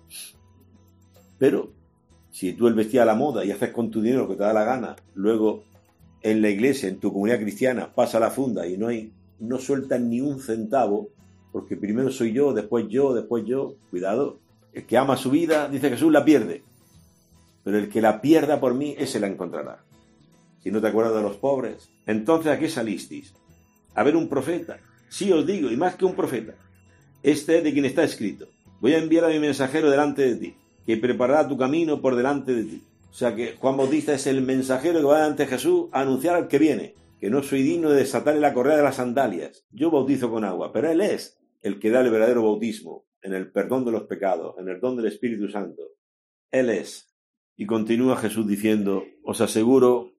Pero 1.38 1.71
si 2.30 2.54
tú 2.54 2.67
el 2.67 2.73
vestir 2.73 3.02
a 3.02 3.06
la 3.06 3.15
moda 3.15 3.43
y 3.43 3.52
haces 3.52 3.71
con 3.71 3.89
tu 3.89 4.02
dinero 4.02 4.23
lo 4.23 4.30
que 4.30 4.36
te 4.36 4.43
da 4.43 4.54
la 4.54 4.63
gana, 4.63 4.95
luego 5.15 5.63
en 6.21 6.41
la 6.41 6.50
iglesia, 6.50 6.89
en 6.89 7.00
tu 7.00 7.12
comunidad 7.12 7.39
cristiana, 7.39 7.93
pasa 7.93 8.19
la 8.19 8.30
funda 8.30 8.67
y 8.67 8.78
no 8.78 8.88
hay, 8.88 9.12
no 9.39 9.58
sueltan 9.58 10.10
ni 10.10 10.21
un 10.21 10.39
centavo, 10.39 11.10
porque 11.51 11.75
primero 11.75 12.12
soy 12.12 12.33
yo, 12.33 12.53
después 12.53 12.86
yo, 12.89 13.13
después 13.13 13.45
yo, 13.45 13.75
cuidado. 13.89 14.39
El 14.73 14.86
que 14.86 14.97
ama 14.97 15.17
su 15.17 15.31
vida, 15.31 15.67
dice 15.69 15.89
Jesús, 15.89 16.12
la 16.12 16.23
pierde 16.23 16.63
pero 17.67 17.79
el 17.79 17.89
que 17.89 17.99
la 17.99 18.21
pierda 18.21 18.62
por 18.62 18.73
mí, 18.75 18.95
ese 18.97 19.19
la 19.19 19.27
encontrará. 19.27 19.83
Si 20.63 20.71
no 20.71 20.79
te 20.79 20.88
acuerdas 20.88 21.15
de 21.15 21.21
los 21.21 21.36
pobres, 21.36 21.89
entonces 22.05 22.49
¿a 22.49 22.57
qué 22.57 22.69
salisteis? 22.69 23.33
A 23.93 24.03
ver 24.03 24.15
un 24.15 24.29
profeta. 24.29 24.79
Sí 25.10 25.33
os 25.33 25.45
digo, 25.45 25.69
y 25.69 25.75
más 25.75 25.95
que 25.95 26.05
un 26.05 26.15
profeta. 26.15 26.53
Este 27.23 27.57
es 27.57 27.65
de 27.65 27.73
quien 27.73 27.83
está 27.83 28.05
escrito. 28.05 28.47
Voy 28.79 28.93
a 28.93 28.99
enviar 28.99 29.25
a 29.25 29.27
mi 29.27 29.39
mensajero 29.39 29.89
delante 29.91 30.21
de 30.21 30.36
ti, 30.38 30.55
que 30.86 30.95
preparará 30.95 31.45
tu 31.45 31.57
camino 31.57 31.99
por 31.99 32.15
delante 32.15 32.53
de 32.53 32.63
ti. 32.63 32.83
O 33.12 33.13
sea 33.13 33.36
que 33.36 33.57
Juan 33.60 33.75
Bautista 33.75 34.13
es 34.13 34.27
el 34.27 34.41
mensajero 34.43 34.99
que 34.99 35.05
va 35.05 35.17
delante 35.17 35.43
de 35.43 35.49
Jesús 35.49 35.89
a 35.91 35.99
anunciar 35.99 36.36
al 36.36 36.47
que 36.47 36.60
viene, 36.60 36.95
que 37.19 37.30
no 37.30 37.43
soy 37.43 37.63
digno 37.63 37.89
de 37.89 37.97
desatarle 37.97 38.39
la 38.39 38.53
correa 38.53 38.77
de 38.77 38.84
las 38.84 38.97
sandalias. 38.97 39.65
Yo 39.71 39.91
bautizo 39.91 40.30
con 40.30 40.43
agua, 40.43 40.71
pero 40.71 40.89
Él 40.89 41.01
es 41.01 41.38
el 41.62 41.80
que 41.80 41.89
da 41.89 42.01
el 42.01 42.12
verdadero 42.12 42.43
bautismo, 42.43 43.06
en 43.21 43.34
el 43.34 43.51
perdón 43.51 43.86
de 43.86 43.91
los 43.91 44.03
pecados, 44.03 44.56
en 44.60 44.69
el 44.69 44.80
don 44.80 44.95
del 44.95 45.08
Espíritu 45.08 45.49
Santo. 45.49 45.84
Él 46.51 46.69
es 46.69 47.13
y 47.56 47.65
continúa 47.65 48.17
Jesús 48.17 48.47
diciendo, 48.47 49.03
os 49.23 49.41
aseguro 49.41 50.13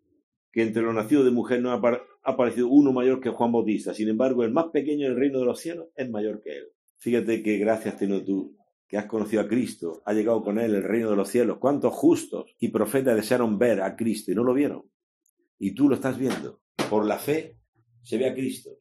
que 0.53 0.63
entre 0.63 0.83
los 0.83 0.95
nacidos 0.95 1.25
de 1.25 1.31
mujer 1.31 1.63
no 1.63 1.71
ha 1.71 1.81
aparecido 2.25 2.69
uno 2.69 2.93
mayor 2.93 3.21
que 3.21 3.31
Juan 3.31 3.53
Bautista. 3.53 3.95
Sin 3.95 4.09
embargo, 4.09 4.43
el 4.43 4.53
más 4.53 4.67
pequeño 4.67 5.07
en 5.07 5.13
el 5.13 5.19
reino 5.19 5.39
de 5.39 5.45
los 5.45 5.61
cielos 5.61 5.89
es 5.95 6.11
mayor 6.11 6.41
que 6.41 6.57
él. 6.59 6.65
Fíjate 6.99 7.43
qué 7.43 7.59
gracias 7.59 7.97
tenido 7.97 8.25
tú, 8.25 8.57
que 8.89 8.99
has 8.99 9.07
conocido 9.07 9.43
a 9.43 9.49
Cristo, 9.49 10.03
ha 10.05 10.13
llegado 10.13 10.43
con 10.43 10.59
él 10.59 10.75
el 10.75 10.83
reino 10.83 11.11
de 11.11 11.17
los 11.17 11.29
cielos. 11.29 11.59
¿Cuántos 11.59 11.95
justos 11.95 12.57
y 12.59 12.69
profetas 12.69 13.15
desearon 13.15 13.57
ver 13.57 13.83
a 13.83 13.95
Cristo 13.95 14.33
y 14.33 14.35
no 14.35 14.43
lo 14.43 14.53
vieron? 14.53 14.83
Y 15.61 15.73
tú 15.73 15.89
lo 15.89 15.95
estás 15.95 16.19
viendo. 16.19 16.61
Por 16.89 17.05
la 17.07 17.19
fe 17.19 17.59
se 18.03 18.17
ve 18.17 18.27
a 18.29 18.35
Cristo 18.35 18.81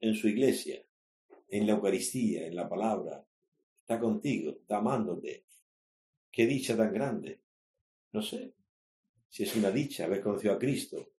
en 0.00 0.14
su 0.14 0.26
iglesia, 0.28 0.84
en 1.48 1.66
la 1.66 1.74
Eucaristía, 1.74 2.44
en 2.44 2.56
la 2.56 2.68
palabra. 2.68 3.24
Está 3.80 4.00
contigo, 4.00 4.50
está 4.50 4.78
amándote. 4.78 5.44
Qué 6.32 6.44
dicha 6.46 6.76
tan 6.76 6.92
grande. 6.92 7.40
No 8.12 8.20
sé 8.20 8.54
si 9.28 9.44
es 9.44 9.54
una 9.54 9.70
dicha 9.70 10.06
haber 10.06 10.22
conocido 10.22 10.54
a 10.54 10.58
Cristo 10.58 11.12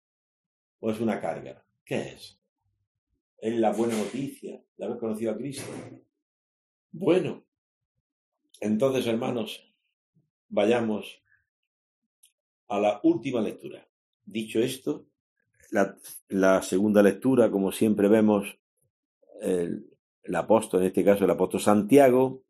o 0.79 0.91
es 0.91 0.99
una 0.99 1.21
carga. 1.21 1.65
¿Qué 1.85 2.09
es? 2.09 2.37
¿Es 3.37 3.55
la 3.55 3.71
buena 3.71 3.97
noticia 3.97 4.61
de 4.75 4.85
haber 4.85 4.97
conocido 4.97 5.31
a 5.31 5.37
Cristo? 5.37 5.71
Bueno, 6.91 7.45
entonces 8.59 9.07
hermanos, 9.07 9.73
vayamos 10.49 11.23
a 12.67 12.79
la 12.79 12.99
última 13.03 13.39
lectura. 13.39 13.87
Dicho 14.25 14.59
esto, 14.59 15.06
la, 15.71 16.61
segunda 16.61 17.03
lectura, 17.03 17.51
como 17.51 17.71
siempre 17.71 18.07
vemos, 18.07 18.57
el, 19.41 19.87
el, 20.23 20.35
apóstol, 20.35 20.81
en 20.81 20.87
este 20.87 21.03
caso 21.03 21.25
el 21.25 21.31
apóstol 21.31 21.61
Santiago, 21.61 22.43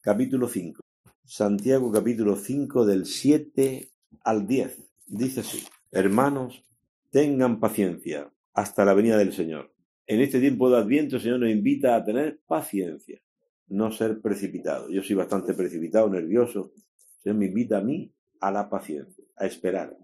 capítulo 0.00 0.48
5. 0.48 0.80
Santiago 1.24 1.92
capítulo 1.92 2.36
5 2.36 2.86
del 2.86 3.06
7 3.06 3.90
al 4.24 4.46
10. 4.46 4.78
Dice 5.06 5.40
así, 5.40 5.64
hermanos, 5.90 6.64
tengan 7.10 7.60
paciencia 7.60 8.30
hasta 8.54 8.84
la 8.84 8.94
venida 8.94 9.16
del 9.18 9.32
Señor. 9.32 9.72
En 10.06 10.20
este 10.20 10.40
tiempo 10.40 10.70
de 10.70 10.78
Adviento 10.78 11.16
el 11.16 11.22
Señor 11.22 11.40
nos 11.40 11.50
invita 11.50 11.94
a 11.94 12.04
tener 12.04 12.40
paciencia, 12.46 13.20
no 13.68 13.92
ser 13.92 14.20
precipitado. 14.20 14.88
Yo 14.90 15.02
soy 15.02 15.16
bastante 15.16 15.54
precipitado, 15.54 16.08
nervioso. 16.08 16.72
El 16.74 17.22
Señor 17.22 17.36
me 17.36 17.46
invita 17.46 17.78
a 17.78 17.82
mí 17.82 18.10
a 18.40 18.50
la 18.50 18.70
paciencia, 18.70 19.24
a 19.36 19.46
esperar. 19.46 19.96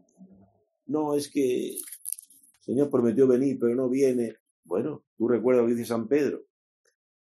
no, 0.86 1.14
es 1.14 1.30
que 1.30 1.78
Señor 2.64 2.90
prometió 2.90 3.26
venir, 3.26 3.58
pero 3.60 3.74
no 3.74 3.90
viene. 3.90 4.36
Bueno, 4.64 5.04
tú 5.16 5.28
recuerdas 5.28 5.62
lo 5.62 5.68
que 5.68 5.74
dice 5.74 5.88
San 5.88 6.08
Pedro. 6.08 6.44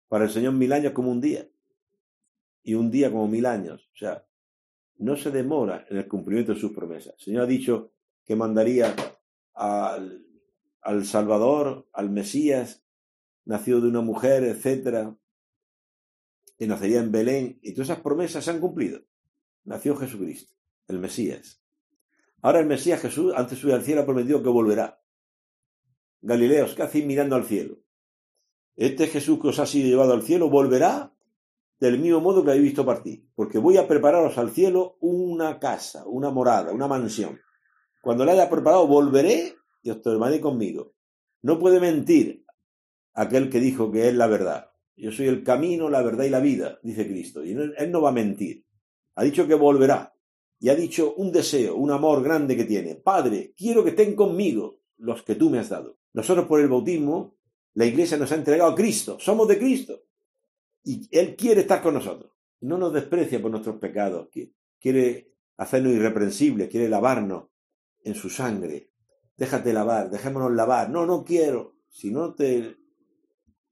Para 0.08 0.26
el 0.26 0.30
Señor 0.30 0.54
mil 0.54 0.72
años 0.72 0.94
como 0.94 1.10
un 1.10 1.20
día. 1.20 1.50
Y 2.62 2.76
un 2.76 2.92
día 2.92 3.10
como 3.10 3.28
mil 3.28 3.48
años. 3.48 3.90
O 3.92 3.98
sea, 3.98 4.24
no 4.98 5.16
se 5.16 5.32
demora 5.32 5.88
en 5.90 5.98
el 5.98 6.08
cumplimiento 6.08 6.54
de 6.54 6.60
sus 6.60 6.74
promesas. 6.74 7.16
El 7.18 7.24
Señor 7.24 7.44
ha 7.44 7.48
dicho 7.48 7.92
que 8.24 8.36
mandaría 8.36 8.96
al, 9.56 10.24
al 10.82 11.06
Salvador, 11.06 11.88
al 11.92 12.12
Mesías, 12.12 12.84
nacido 13.46 13.82
de 13.82 13.88
una 13.88 14.02
mujer, 14.02 14.44
etcétera, 14.44 15.18
que 16.56 16.68
nacería 16.68 17.00
en 17.00 17.12
Belén, 17.12 17.60
y 17.64 17.74
todas 17.74 17.90
esas 17.90 18.04
promesas 18.04 18.46
se 18.46 18.52
han 18.52 18.60
cumplido. 18.60 19.02
Nació 19.64 19.96
Jesucristo, 19.96 20.56
el 20.88 21.00
Mesías. 21.00 21.64
Ahora 22.44 22.60
el 22.60 22.68
Mesías 22.68 23.02
Jesús, 23.02 23.34
antes 23.36 23.58
de 23.58 23.62
subir 23.62 23.74
al 23.74 23.84
cielo, 23.84 24.02
ha 24.02 24.06
prometido 24.06 24.44
que 24.44 24.50
volverá. 24.50 25.01
Galileos, 26.22 26.76
¿qué 26.76 26.84
hacéis 26.84 27.06
mirando 27.06 27.36
al 27.36 27.46
cielo? 27.46 27.80
Este 28.76 29.08
Jesús 29.08 29.40
que 29.42 29.48
os 29.48 29.60
ha 29.60 29.66
sido 29.66 29.88
llevado 29.88 30.14
al 30.14 30.22
cielo 30.24 30.50
volverá 30.50 31.14
del 31.80 31.98
mismo 31.98 32.22
modo 32.22 32.44
que 32.44 32.52
habéis 32.52 32.66
visto 32.66 32.86
partir, 32.86 33.28
porque 33.34 33.58
voy 33.58 33.78
a 33.78 33.88
prepararos 33.88 34.38
al 34.38 34.52
cielo 34.52 34.98
una 35.02 35.60
casa, 35.60 36.06
una 36.06 36.30
morada, 36.30 36.72
una 36.72 36.88
mansión. 36.88 37.40
Cuando 38.02 38.24
la 38.24 38.34
haya 38.34 38.50
preparado, 38.50 38.86
volveré 38.86 39.56
y 39.82 39.90
os 39.90 40.02
tomaré 40.04 40.40
conmigo. 40.40 40.94
No 41.42 41.58
puede 41.58 41.80
mentir 41.80 42.46
aquel 43.16 43.50
que 43.50 43.60
dijo 43.60 43.92
que 43.92 44.08
es 44.08 44.14
la 44.14 44.28
verdad. 44.28 44.70
Yo 44.96 45.12
soy 45.12 45.26
el 45.26 45.44
camino, 45.44 45.90
la 45.90 46.04
verdad 46.04 46.26
y 46.26 46.30
la 46.30 46.40
vida, 46.40 46.80
dice 46.84 47.08
Cristo. 47.08 47.44
Y 47.44 47.54
él 47.54 47.92
no 47.92 48.02
va 48.02 48.10
a 48.10 48.14
mentir. 48.14 48.64
Ha 49.16 49.24
dicho 49.24 49.48
que 49.48 49.56
volverá. 49.56 50.16
Y 50.60 50.70
ha 50.70 50.76
dicho 50.76 51.16
un 51.16 51.32
deseo, 51.32 51.76
un 51.76 51.90
amor 51.90 52.22
grande 52.22 52.56
que 52.56 52.66
tiene. 52.66 52.96
Padre, 52.96 53.56
quiero 53.58 53.84
que 53.84 53.90
estén 53.90 54.16
conmigo 54.16 54.82
los 54.98 55.24
que 55.24 55.34
tú 55.34 55.50
me 55.50 55.58
has 55.58 55.70
dado. 55.70 55.98
Nosotros 56.14 56.48
por 56.48 56.60
el 56.60 56.68
bautismo, 56.68 57.36
la 57.74 57.86
iglesia 57.86 58.18
nos 58.18 58.32
ha 58.32 58.36
entregado 58.36 58.72
a 58.72 58.76
Cristo. 58.76 59.18
Somos 59.20 59.48
de 59.48 59.58
Cristo. 59.58 60.04
Y 60.84 61.08
Él 61.12 61.36
quiere 61.36 61.62
estar 61.62 61.82
con 61.82 61.94
nosotros. 61.94 62.32
No 62.62 62.78
nos 62.78 62.94
desprecia 62.94 63.42
por 63.42 63.52
nuestros 63.52 63.78
pecados. 63.78 64.30
Quiere 64.80 65.34
hacernos 65.58 65.94
irreprensibles. 65.94 66.70
Quiere 66.70 66.90
lavarnos 66.90 67.46
en 68.04 68.16
su 68.16 68.30
sangre. 68.30 68.92
Déjate 69.38 69.74
lavar. 69.74 70.10
Dejémonos 70.10 70.52
lavar. 70.52 70.90
No, 70.90 71.06
no 71.06 71.24
quiero. 71.24 71.76
Si 71.90 72.12
no 72.12 72.34
te 72.34 72.82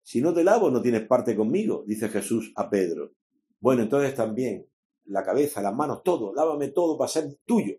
si 0.09 0.21
no 0.21 0.33
te 0.33 0.43
lavo, 0.43 0.71
no 0.71 0.81
tienes 0.81 1.05
parte 1.05 1.35
conmigo, 1.35 1.83
dice 1.85 2.09
Jesús 2.09 2.51
a 2.55 2.67
Pedro. 2.67 3.13
Bueno, 3.59 3.83
entonces 3.83 4.15
también 4.15 4.67
la 5.05 5.23
cabeza, 5.23 5.61
las 5.61 5.75
manos, 5.75 6.01
todo, 6.01 6.33
lávame 6.33 6.69
todo 6.69 6.97
para 6.97 7.09
ser 7.09 7.37
tuyo. 7.45 7.75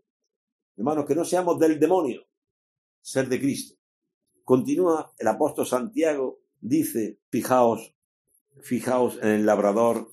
Hermanos, 0.77 1.07
que 1.07 1.17
no 1.17 1.25
seamos 1.25 1.59
del 1.59 1.81
demonio, 1.81 2.23
ser 3.01 3.29
de 3.29 3.41
Cristo. 3.41 3.80
Continúa 4.51 5.15
el 5.17 5.29
apóstol 5.29 5.65
Santiago, 5.65 6.41
dice, 6.61 7.21
fijaos, 7.29 7.95
fijaos 8.61 9.17
en 9.23 9.29
el 9.29 9.47
labrador 9.47 10.11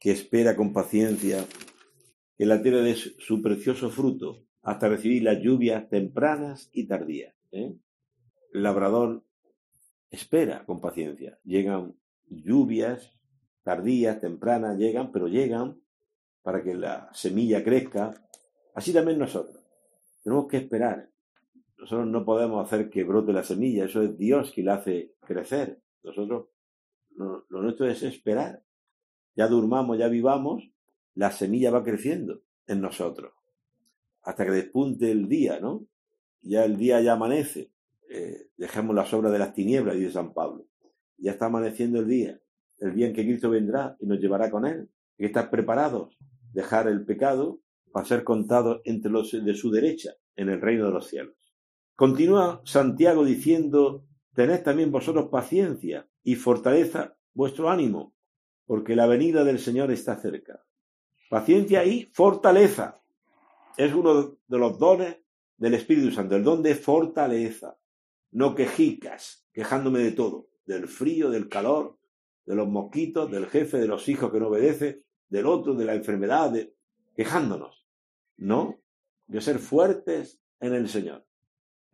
que 0.00 0.10
espera 0.10 0.56
con 0.56 0.72
paciencia 0.72 1.46
que 2.36 2.44
la 2.44 2.60
tierra 2.60 2.80
dé 2.80 2.96
su 2.96 3.40
precioso 3.42 3.88
fruto 3.90 4.42
hasta 4.62 4.88
recibir 4.88 5.22
las 5.22 5.38
lluvias 5.40 5.88
tempranas 5.88 6.70
y 6.72 6.88
tardías. 6.88 7.36
¿eh? 7.52 7.76
El 8.52 8.62
labrador 8.64 9.24
espera 10.10 10.66
con 10.66 10.80
paciencia. 10.80 11.38
Llegan 11.44 11.94
lluvias 12.26 13.12
tardías, 13.62 14.20
tempranas, 14.20 14.76
llegan, 14.76 15.12
pero 15.12 15.28
llegan 15.28 15.80
para 16.42 16.64
que 16.64 16.74
la 16.74 17.10
semilla 17.12 17.62
crezca. 17.62 18.12
Así 18.74 18.92
también 18.92 19.20
nosotros. 19.20 19.62
Tenemos 20.24 20.48
que 20.48 20.56
esperar. 20.56 21.12
Nosotros 21.86 22.08
no 22.08 22.24
podemos 22.24 22.66
hacer 22.66 22.90
que 22.90 23.04
brote 23.04 23.32
la 23.32 23.44
semilla, 23.44 23.84
eso 23.84 24.02
es 24.02 24.18
Dios 24.18 24.50
quien 24.50 24.66
la 24.66 24.74
hace 24.74 25.14
crecer. 25.20 25.80
Nosotros, 26.02 26.48
lo, 27.14 27.46
nuestro 27.48 27.86
es 27.86 28.02
esperar. 28.02 28.60
Ya 29.36 29.46
durmamos, 29.46 29.96
ya 29.96 30.08
vivamos, 30.08 30.68
la 31.14 31.30
semilla 31.30 31.70
va 31.70 31.84
creciendo 31.84 32.42
en 32.66 32.80
nosotros. 32.80 33.34
Hasta 34.22 34.44
que 34.44 34.50
despunte 34.50 35.12
el 35.12 35.28
día, 35.28 35.60
¿no? 35.60 35.86
Ya 36.42 36.64
el 36.64 36.76
día 36.76 37.00
ya 37.02 37.12
amanece. 37.12 37.70
Eh, 38.10 38.48
dejemos 38.56 38.96
las 38.96 39.14
obras 39.14 39.30
de 39.30 39.38
las 39.38 39.54
tinieblas, 39.54 39.94
dice 39.94 40.10
San 40.10 40.34
Pablo. 40.34 40.66
Ya 41.18 41.30
está 41.30 41.46
amaneciendo 41.46 42.00
el 42.00 42.08
día, 42.08 42.40
el 42.78 42.96
día 42.96 43.06
en 43.06 43.12
que 43.12 43.22
Cristo 43.22 43.48
vendrá 43.48 43.96
y 44.00 44.06
nos 44.06 44.18
llevará 44.18 44.50
con 44.50 44.66
él. 44.66 44.80
Hay 44.80 45.16
que 45.18 45.26
estar 45.26 45.50
preparados, 45.50 46.18
dejar 46.52 46.88
el 46.88 47.04
pecado 47.04 47.60
para 47.92 48.04
ser 48.04 48.24
contados 48.24 48.80
entre 48.82 49.08
los 49.08 49.30
de 49.30 49.54
su 49.54 49.70
derecha 49.70 50.14
en 50.34 50.48
el 50.48 50.60
reino 50.60 50.86
de 50.86 50.92
los 50.92 51.06
cielos. 51.06 51.45
Continúa 51.96 52.60
Santiago 52.64 53.24
diciendo, 53.24 54.04
tened 54.34 54.62
también 54.62 54.92
vosotros 54.92 55.28
paciencia 55.30 56.06
y 56.22 56.34
fortaleza 56.34 57.16
vuestro 57.32 57.70
ánimo, 57.70 58.14
porque 58.66 58.94
la 58.94 59.06
venida 59.06 59.44
del 59.44 59.58
Señor 59.58 59.90
está 59.90 60.16
cerca. 60.16 60.62
Paciencia 61.30 61.84
y 61.84 62.04
fortaleza. 62.12 63.02
Es 63.78 63.94
uno 63.94 64.38
de 64.46 64.58
los 64.58 64.78
dones 64.78 65.16
del 65.56 65.74
Espíritu 65.74 66.10
Santo, 66.10 66.36
el 66.36 66.44
don 66.44 66.62
de 66.62 66.74
fortaleza 66.74 67.78
no 68.32 68.54
quejicas, 68.54 69.46
quejándome 69.52 70.00
de 70.00 70.12
todo, 70.12 70.48
del 70.66 70.88
frío, 70.88 71.30
del 71.30 71.48
calor, 71.48 71.98
de 72.44 72.54
los 72.54 72.68
mosquitos, 72.68 73.30
del 73.30 73.46
jefe, 73.46 73.78
de 73.78 73.86
los 73.86 74.08
hijos 74.08 74.30
que 74.30 74.38
no 74.38 74.48
obedece, 74.48 75.02
del 75.28 75.46
otro, 75.46 75.74
de 75.74 75.86
la 75.86 75.94
enfermedad, 75.94 76.54
quejándonos. 77.14 77.86
No, 78.36 78.78
de 79.26 79.40
ser 79.40 79.58
fuertes 79.58 80.38
en 80.60 80.74
el 80.74 80.88
Señor. 80.88 81.25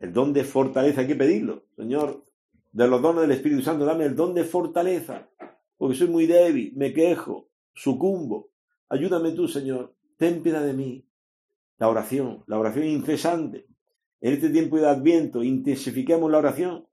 El 0.03 0.11
don 0.11 0.33
de 0.33 0.43
fortaleza 0.43 0.99
hay 0.99 1.07
que 1.07 1.15
pedirlo. 1.15 1.63
Señor, 1.77 2.25
de 2.73 2.89
los 2.89 3.01
dones 3.01 3.21
del 3.21 3.31
Espíritu 3.31 3.61
Santo, 3.61 3.85
dame 3.85 4.03
el 4.03 4.17
don 4.17 4.33
de 4.33 4.43
fortaleza, 4.43 5.29
porque 5.77 5.95
soy 5.95 6.09
muy 6.09 6.25
débil, 6.25 6.73
me 6.75 6.91
quejo, 6.91 7.47
sucumbo. 7.73 8.49
Ayúdame 8.89 9.31
tú, 9.31 9.47
Señor, 9.47 9.95
ten 10.17 10.43
piedad 10.43 10.61
de 10.61 10.73
mí. 10.73 11.07
La 11.77 11.87
oración, 11.87 12.43
la 12.47 12.59
oración 12.59 12.85
incesante, 12.85 13.65
en 14.19 14.33
este 14.33 14.49
tiempo 14.49 14.75
de 14.75 14.89
Adviento, 14.89 15.41
intensifiquemos 15.41 16.29
la 16.29 16.39
oración 16.39 16.85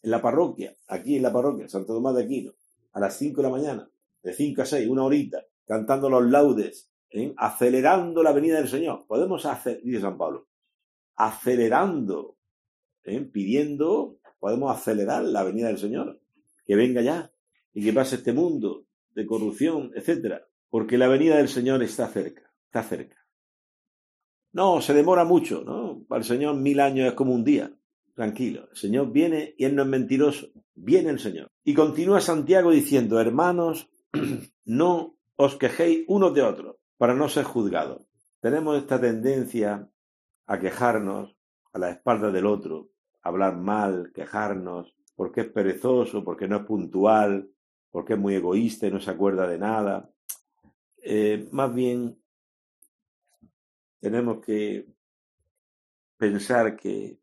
en 0.00 0.10
la 0.12 0.22
parroquia, 0.22 0.76
aquí 0.86 1.16
en 1.16 1.24
la 1.24 1.32
parroquia, 1.32 1.68
Santo 1.68 1.92
Tomás 1.92 2.14
de 2.14 2.22
Aquino, 2.22 2.52
a 2.92 3.00
las 3.00 3.18
5 3.18 3.42
de 3.42 3.42
la 3.42 3.52
mañana, 3.52 3.90
de 4.22 4.32
5 4.32 4.62
a 4.62 4.64
6, 4.64 4.88
una 4.88 5.02
horita, 5.02 5.44
cantando 5.66 6.08
los 6.08 6.24
laudes, 6.30 6.88
¿eh? 7.10 7.34
acelerando 7.36 8.22
la 8.22 8.30
venida 8.30 8.58
del 8.58 8.68
Señor. 8.68 9.06
Podemos 9.08 9.44
hacer, 9.44 9.82
dice 9.82 10.00
San 10.00 10.16
Pablo, 10.16 10.49
acelerando, 11.26 12.38
¿eh? 13.04 13.20
pidiendo, 13.20 14.18
podemos 14.38 14.74
acelerar 14.74 15.22
la 15.24 15.42
venida 15.42 15.68
del 15.68 15.78
Señor, 15.78 16.20
que 16.64 16.76
venga 16.76 17.02
ya 17.02 17.30
y 17.74 17.84
que 17.84 17.92
pase 17.92 18.16
este 18.16 18.32
mundo 18.32 18.86
de 19.14 19.26
corrupción, 19.26 19.92
etcétera, 19.94 20.46
porque 20.70 20.96
la 20.96 21.08
venida 21.08 21.36
del 21.36 21.48
Señor 21.48 21.82
está 21.82 22.08
cerca, 22.08 22.50
está 22.64 22.82
cerca. 22.82 23.16
No, 24.52 24.80
se 24.80 24.94
demora 24.94 25.24
mucho, 25.24 25.62
¿no? 25.62 26.04
Para 26.08 26.20
el 26.20 26.24
Señor 26.24 26.56
mil 26.56 26.80
años 26.80 27.08
es 27.08 27.14
como 27.14 27.34
un 27.34 27.44
día. 27.44 27.72
Tranquilo, 28.14 28.68
el 28.70 28.76
Señor 28.76 29.12
viene 29.12 29.54
y 29.56 29.64
Él 29.64 29.76
no 29.76 29.82
es 29.82 29.88
mentiroso. 29.88 30.48
Viene 30.74 31.10
el 31.10 31.20
Señor. 31.20 31.50
Y 31.62 31.74
continúa 31.74 32.20
Santiago 32.20 32.70
diciendo, 32.70 33.20
hermanos, 33.20 33.88
no 34.64 35.16
os 35.36 35.56
quejéis 35.56 36.04
unos 36.08 36.34
de 36.34 36.42
otros 36.42 36.76
para 36.96 37.14
no 37.14 37.28
ser 37.28 37.44
juzgados. 37.44 38.06
Tenemos 38.40 38.78
esta 38.78 39.00
tendencia 39.00 39.88
a 40.50 40.58
quejarnos 40.58 41.36
a 41.72 41.78
la 41.78 41.90
espalda 41.90 42.32
del 42.32 42.44
otro, 42.44 42.90
hablar 43.22 43.56
mal, 43.56 44.10
quejarnos, 44.12 44.96
porque 45.14 45.42
es 45.42 45.46
perezoso, 45.46 46.24
porque 46.24 46.48
no 46.48 46.56
es 46.56 46.64
puntual, 46.64 47.48
porque 47.88 48.14
es 48.14 48.18
muy 48.18 48.34
egoísta 48.34 48.88
y 48.88 48.90
no 48.90 49.00
se 49.00 49.12
acuerda 49.12 49.46
de 49.46 49.58
nada. 49.58 50.10
Eh, 51.04 51.48
más 51.52 51.72
bien 51.72 52.20
tenemos 54.00 54.44
que 54.44 54.88
pensar 56.16 56.76
que 56.76 57.20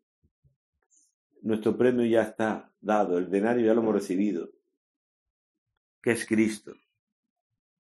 nuestro 1.41 1.77
premio 1.77 2.05
ya 2.05 2.21
está 2.21 2.71
dado, 2.79 3.17
el 3.17 3.29
denario 3.29 3.65
ya 3.65 3.73
lo 3.73 3.81
hemos 3.81 3.95
recibido, 3.95 4.49
que 6.01 6.11
es 6.11 6.25
Cristo. 6.25 6.73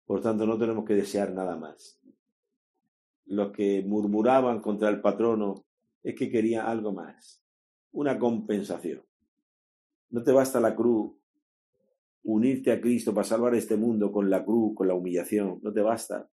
Por 0.03 0.21
tanto, 0.21 0.45
no 0.45 0.57
tenemos 0.57 0.83
que 0.83 0.95
desear 0.95 1.31
nada 1.31 1.55
más. 1.55 2.00
Los 3.31 3.53
que 3.53 3.81
murmuraban 3.81 4.59
contra 4.59 4.89
el 4.89 4.99
patrono 4.99 5.63
es 6.03 6.15
que 6.15 6.29
querían 6.29 6.65
algo 6.65 6.91
más, 6.91 7.41
una 7.93 8.19
compensación. 8.19 9.03
No 10.09 10.21
te 10.21 10.33
basta 10.33 10.59
la 10.59 10.75
cruz, 10.75 11.13
unirte 12.23 12.73
a 12.73 12.81
Cristo 12.81 13.13
para 13.13 13.23
salvar 13.25 13.55
este 13.55 13.77
mundo 13.77 14.11
con 14.11 14.29
la 14.29 14.43
cruz, 14.43 14.75
con 14.75 14.89
la 14.89 14.95
humillación, 14.95 15.61
no 15.63 15.71
te 15.71 15.79
basta. 15.79 16.29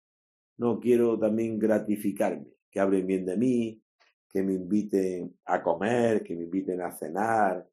No 0.58 0.80
quiero 0.80 1.20
también 1.20 1.60
gratificarme, 1.60 2.48
que 2.72 2.80
hablen 2.80 3.06
bien 3.06 3.28
de 3.28 3.38
mí, 3.38 3.80
que 4.28 4.42
me 4.42 4.54
inviten 4.54 5.38
a 5.46 5.62
comer, 5.62 6.24
que 6.24 6.36
me 6.36 6.46
inviten 6.46 6.82
a 6.82 6.92
cenar, 6.92 7.70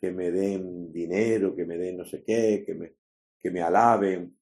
que 0.00 0.12
me 0.12 0.30
den 0.30 0.92
dinero, 0.92 1.56
que 1.56 1.66
me 1.66 1.76
den 1.76 1.96
no 1.96 2.04
sé 2.04 2.22
qué, 2.22 2.62
que 2.64 2.76
me, 2.76 2.94
que 3.40 3.50
me 3.50 3.60
alaben. 3.60 4.38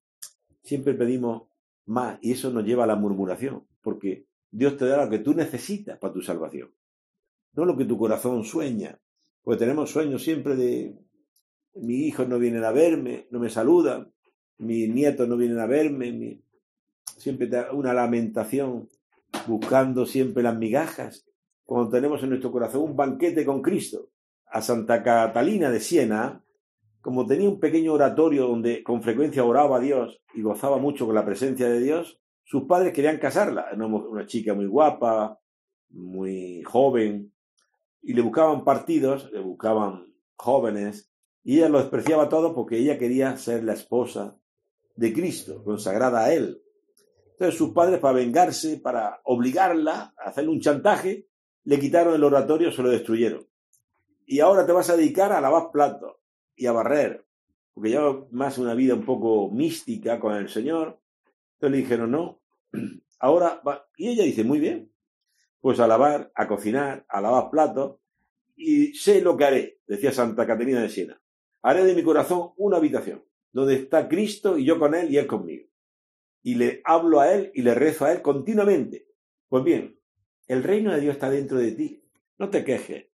Siempre 0.61 0.93
pedimos 0.93 1.47
más 1.85 2.19
y 2.21 2.33
eso 2.33 2.51
nos 2.51 2.63
lleva 2.63 2.83
a 2.83 2.87
la 2.87 2.95
murmuración, 2.95 3.66
porque 3.81 4.25
Dios 4.51 4.77
te 4.77 4.85
dará 4.85 5.05
lo 5.05 5.11
que 5.11 5.19
tú 5.19 5.33
necesitas 5.33 5.97
para 5.97 6.13
tu 6.13 6.21
salvación. 6.21 6.71
No 7.53 7.65
lo 7.65 7.77
que 7.77 7.85
tu 7.85 7.97
corazón 7.97 8.43
sueña. 8.43 8.99
Porque 9.43 9.59
tenemos 9.59 9.89
sueños 9.89 10.23
siempre 10.23 10.55
de 10.55 10.95
mis 11.75 12.07
hijos 12.07 12.27
no 12.27 12.39
vienen 12.39 12.63
a 12.63 12.71
verme, 12.71 13.27
no 13.31 13.39
me 13.39 13.49
saludan, 13.49 14.11
mis 14.57 14.89
nietos 14.89 15.27
no 15.27 15.37
vienen 15.37 15.59
a 15.59 15.67
verme, 15.67 16.41
siempre 17.17 17.49
una 17.71 17.93
lamentación 17.93 18.89
buscando 19.45 20.05
siempre 20.05 20.43
las 20.43 20.57
migajas. 20.57 21.25
Cuando 21.65 21.89
tenemos 21.89 22.23
en 22.23 22.29
nuestro 22.29 22.51
corazón 22.51 22.81
un 22.81 22.95
banquete 22.95 23.45
con 23.45 23.61
Cristo. 23.61 24.09
A 24.49 24.61
Santa 24.61 25.03
Catalina 25.03 25.69
de 25.69 25.81
Siena, 25.81 26.41
como 27.01 27.25
tenía 27.25 27.49
un 27.49 27.59
pequeño 27.59 27.93
oratorio 27.93 28.47
donde 28.47 28.81
con 28.81 29.03
frecuencia 29.03 29.43
oraba 29.43 29.77
a 29.77 29.79
Dios 29.81 30.21
y 30.33 30.41
gozaba 30.41 30.77
mucho 30.77 31.05
con 31.05 31.15
la 31.15 31.25
presencia 31.25 31.67
de 31.67 31.81
Dios, 31.81 32.19
sus 32.47 32.63
padres 32.63 32.93
querían 32.93 33.17
casarla. 33.17 33.67
Una 33.75 34.25
chica 34.25 34.53
muy 34.53 34.67
guapa, 34.67 35.37
muy 35.89 36.63
joven, 36.63 37.33
y 38.01 38.13
le 38.13 38.21
buscaban 38.21 38.63
partidos, 38.63 39.29
le 39.33 39.41
buscaban 39.41 40.15
jóvenes, 40.37 41.11
y 41.43 41.57
ella 41.57 41.67
lo 41.67 41.79
despreciaba 41.79 42.29
todo 42.29 42.55
porque 42.55 42.77
ella 42.77 42.97
quería 42.97 43.35
ser 43.35 43.65
la 43.65 43.73
esposa 43.73 44.39
de 44.95 45.11
Cristo, 45.11 45.61
consagrada 45.63 46.23
a 46.23 46.33
Él. 46.33 46.61
Entonces 47.31 47.57
sus 47.57 47.71
padres, 47.71 47.99
para 47.99 48.15
vengarse, 48.15 48.77
para 48.77 49.19
obligarla 49.25 50.13
a 50.17 50.29
hacerle 50.29 50.51
un 50.51 50.61
chantaje, 50.61 51.27
le 51.65 51.79
quitaron 51.79 52.15
el 52.15 52.23
oratorio, 52.23 52.71
se 52.71 52.81
lo 52.81 52.89
destruyeron. 52.89 53.45
Y 54.25 54.39
ahora 54.39 54.65
te 54.65 54.71
vas 54.71 54.89
a 54.89 54.95
dedicar 54.95 55.33
a 55.33 55.41
lavar 55.41 55.69
platos 55.71 56.15
y 56.55 56.65
a 56.65 56.71
barrer, 56.71 57.25
porque 57.73 57.89
lleva 57.89 58.25
más 58.31 58.57
una 58.57 58.73
vida 58.73 58.93
un 58.93 59.05
poco 59.05 59.51
mística 59.51 60.17
con 60.17 60.33
el 60.33 60.47
Señor. 60.47 61.01
Entonces 61.57 61.71
le 61.71 61.77
dijeron, 61.77 62.11
no, 62.11 62.41
ahora 63.19 63.61
va. 63.67 63.87
Y 63.97 64.09
ella 64.09 64.23
dice, 64.23 64.43
muy 64.43 64.59
bien, 64.59 64.91
pues 65.59 65.79
a 65.79 65.87
lavar, 65.87 66.31
a 66.35 66.47
cocinar, 66.47 67.05
a 67.09 67.19
lavar 67.19 67.49
platos, 67.49 67.99
y 68.55 68.93
sé 68.93 69.21
lo 69.21 69.35
que 69.35 69.45
haré, 69.45 69.79
decía 69.87 70.11
Santa 70.11 70.45
Caterina 70.45 70.81
de 70.81 70.89
Siena. 70.89 71.21
Haré 71.61 71.83
de 71.83 71.95
mi 71.95 72.03
corazón 72.03 72.51
una 72.57 72.77
habitación, 72.77 73.23
donde 73.51 73.75
está 73.75 74.07
Cristo 74.07 74.57
y 74.57 74.65
yo 74.65 74.79
con 74.79 74.95
Él 74.95 75.11
y 75.11 75.17
Él 75.17 75.27
conmigo. 75.27 75.67
Y 76.43 76.55
le 76.55 76.81
hablo 76.85 77.19
a 77.19 77.33
Él 77.33 77.51
y 77.53 77.63
le 77.63 77.73
rezo 77.73 78.05
a 78.05 78.13
Él 78.13 78.21
continuamente. 78.21 79.07
Pues 79.49 79.63
bien, 79.63 79.99
el 80.47 80.63
reino 80.63 80.93
de 80.93 81.01
Dios 81.01 81.15
está 81.15 81.29
dentro 81.29 81.57
de 81.57 81.71
ti. 81.71 82.03
No 82.37 82.49
te 82.49 82.63
quejes, 82.63 83.07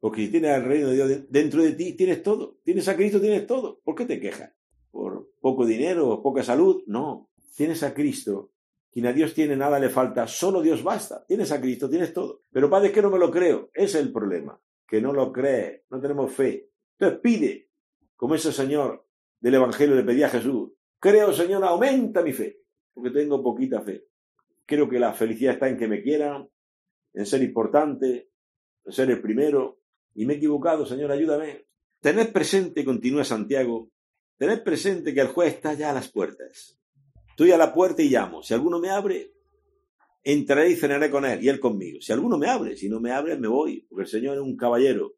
porque 0.00 0.26
si 0.26 0.28
tienes 0.28 0.50
el 0.50 0.64
reino 0.64 0.88
de 0.88 0.94
Dios 0.96 1.24
dentro 1.30 1.62
de 1.62 1.72
ti, 1.72 1.94
tienes 1.94 2.22
todo. 2.22 2.58
Tienes 2.62 2.86
a 2.88 2.96
Cristo, 2.96 3.20
tienes 3.20 3.46
todo. 3.46 3.80
¿Por 3.82 3.94
qué 3.94 4.04
te 4.04 4.20
quejas? 4.20 4.52
¿Por 4.90 5.30
poco 5.40 5.64
dinero 5.64 6.10
o 6.10 6.22
poca 6.22 6.42
salud? 6.42 6.82
No. 6.86 7.30
Tienes 7.54 7.82
a 7.82 7.94
Cristo. 7.94 8.52
Quien 8.90 9.06
a 9.06 9.12
Dios 9.12 9.34
tiene 9.34 9.56
nada 9.56 9.78
le 9.78 9.88
falta, 9.88 10.26
solo 10.26 10.62
Dios 10.62 10.82
basta. 10.82 11.24
Tienes 11.26 11.50
a 11.50 11.60
Cristo, 11.60 11.90
tienes 11.90 12.12
todo. 12.12 12.42
Pero 12.50 12.70
padre, 12.70 12.88
es 12.88 12.94
que 12.94 13.02
no 13.02 13.10
me 13.10 13.18
lo 13.18 13.30
creo. 13.30 13.70
Ese 13.74 13.98
es 13.98 14.06
el 14.06 14.12
problema. 14.12 14.60
Que 14.86 15.00
no 15.00 15.12
lo 15.12 15.32
cree, 15.32 15.84
no 15.90 16.00
tenemos 16.00 16.32
fe. 16.32 16.70
Entonces 16.98 17.20
pide, 17.20 17.70
como 18.16 18.34
ese 18.34 18.52
señor 18.52 19.06
del 19.40 19.54
Evangelio 19.54 19.96
le 19.96 20.04
pedía 20.04 20.26
a 20.26 20.30
Jesús, 20.30 20.72
creo 21.00 21.32
Señor, 21.32 21.64
aumenta 21.64 22.22
mi 22.22 22.32
fe, 22.32 22.60
porque 22.92 23.10
tengo 23.10 23.42
poquita 23.42 23.82
fe. 23.82 24.06
Creo 24.64 24.88
que 24.88 24.98
la 24.98 25.12
felicidad 25.12 25.54
está 25.54 25.68
en 25.68 25.76
que 25.76 25.88
me 25.88 26.02
quieran, 26.02 26.48
en 27.12 27.26
ser 27.26 27.42
importante, 27.42 28.30
en 28.84 28.92
ser 28.92 29.10
el 29.10 29.20
primero, 29.20 29.80
y 30.14 30.24
me 30.24 30.34
he 30.34 30.36
equivocado, 30.36 30.86
Señor, 30.86 31.10
ayúdame. 31.10 31.66
Tened 32.00 32.32
presente, 32.32 32.84
continúa 32.84 33.24
Santiago, 33.24 33.90
tened 34.38 34.62
presente 34.62 35.12
que 35.12 35.20
el 35.20 35.28
juez 35.28 35.54
está 35.54 35.74
ya 35.74 35.90
a 35.90 35.94
las 35.94 36.08
puertas. 36.08 36.78
Estoy 37.34 37.50
a 37.50 37.56
la 37.56 37.74
puerta 37.74 38.00
y 38.00 38.10
llamo. 38.10 38.44
Si 38.44 38.54
alguno 38.54 38.78
me 38.78 38.90
abre, 38.90 39.32
entraré 40.22 40.70
y 40.70 40.76
cenaré 40.76 41.10
con 41.10 41.24
él 41.24 41.42
y 41.42 41.48
él 41.48 41.58
conmigo. 41.58 42.00
Si 42.00 42.12
alguno 42.12 42.38
me 42.38 42.46
abre, 42.46 42.76
si 42.76 42.88
no 42.88 43.00
me 43.00 43.10
abre, 43.10 43.36
me 43.36 43.48
voy, 43.48 43.84
porque 43.88 44.02
el 44.02 44.08
Señor 44.08 44.36
es 44.36 44.40
un 44.40 44.56
caballero. 44.56 45.16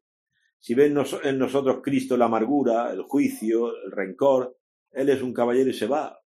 Si 0.57 0.73
ven 0.73 0.97
en 1.23 1.37
nosotros 1.37 1.81
Cristo 1.83 2.17
la 2.17 2.25
amargura, 2.25 2.91
el 2.91 3.03
juicio, 3.03 3.67
el 3.85 3.91
rencor, 3.91 4.57
Él 4.89 5.09
es 5.09 5.21
un 5.21 5.31
caballero 5.31 5.69
y 5.69 5.75
se 5.75 5.85
va. 5.85 6.19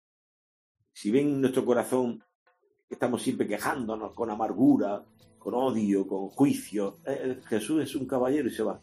Si 0.93 1.11
ven 1.11 1.29
en 1.29 1.41
nuestro 1.41 1.65
corazón 1.65 2.23
que 2.87 2.95
estamos 2.95 3.23
siempre 3.23 3.49
quejándonos 3.49 4.13
con 4.13 4.29
amargura, 4.29 5.03
con 5.39 5.55
odio, 5.55 6.07
con 6.07 6.29
juicio, 6.29 6.99
Jesús 7.47 7.83
es 7.83 7.95
un 7.95 8.07
caballero 8.07 8.49
y 8.49 8.53
se 8.53 8.63
va. 8.63 8.79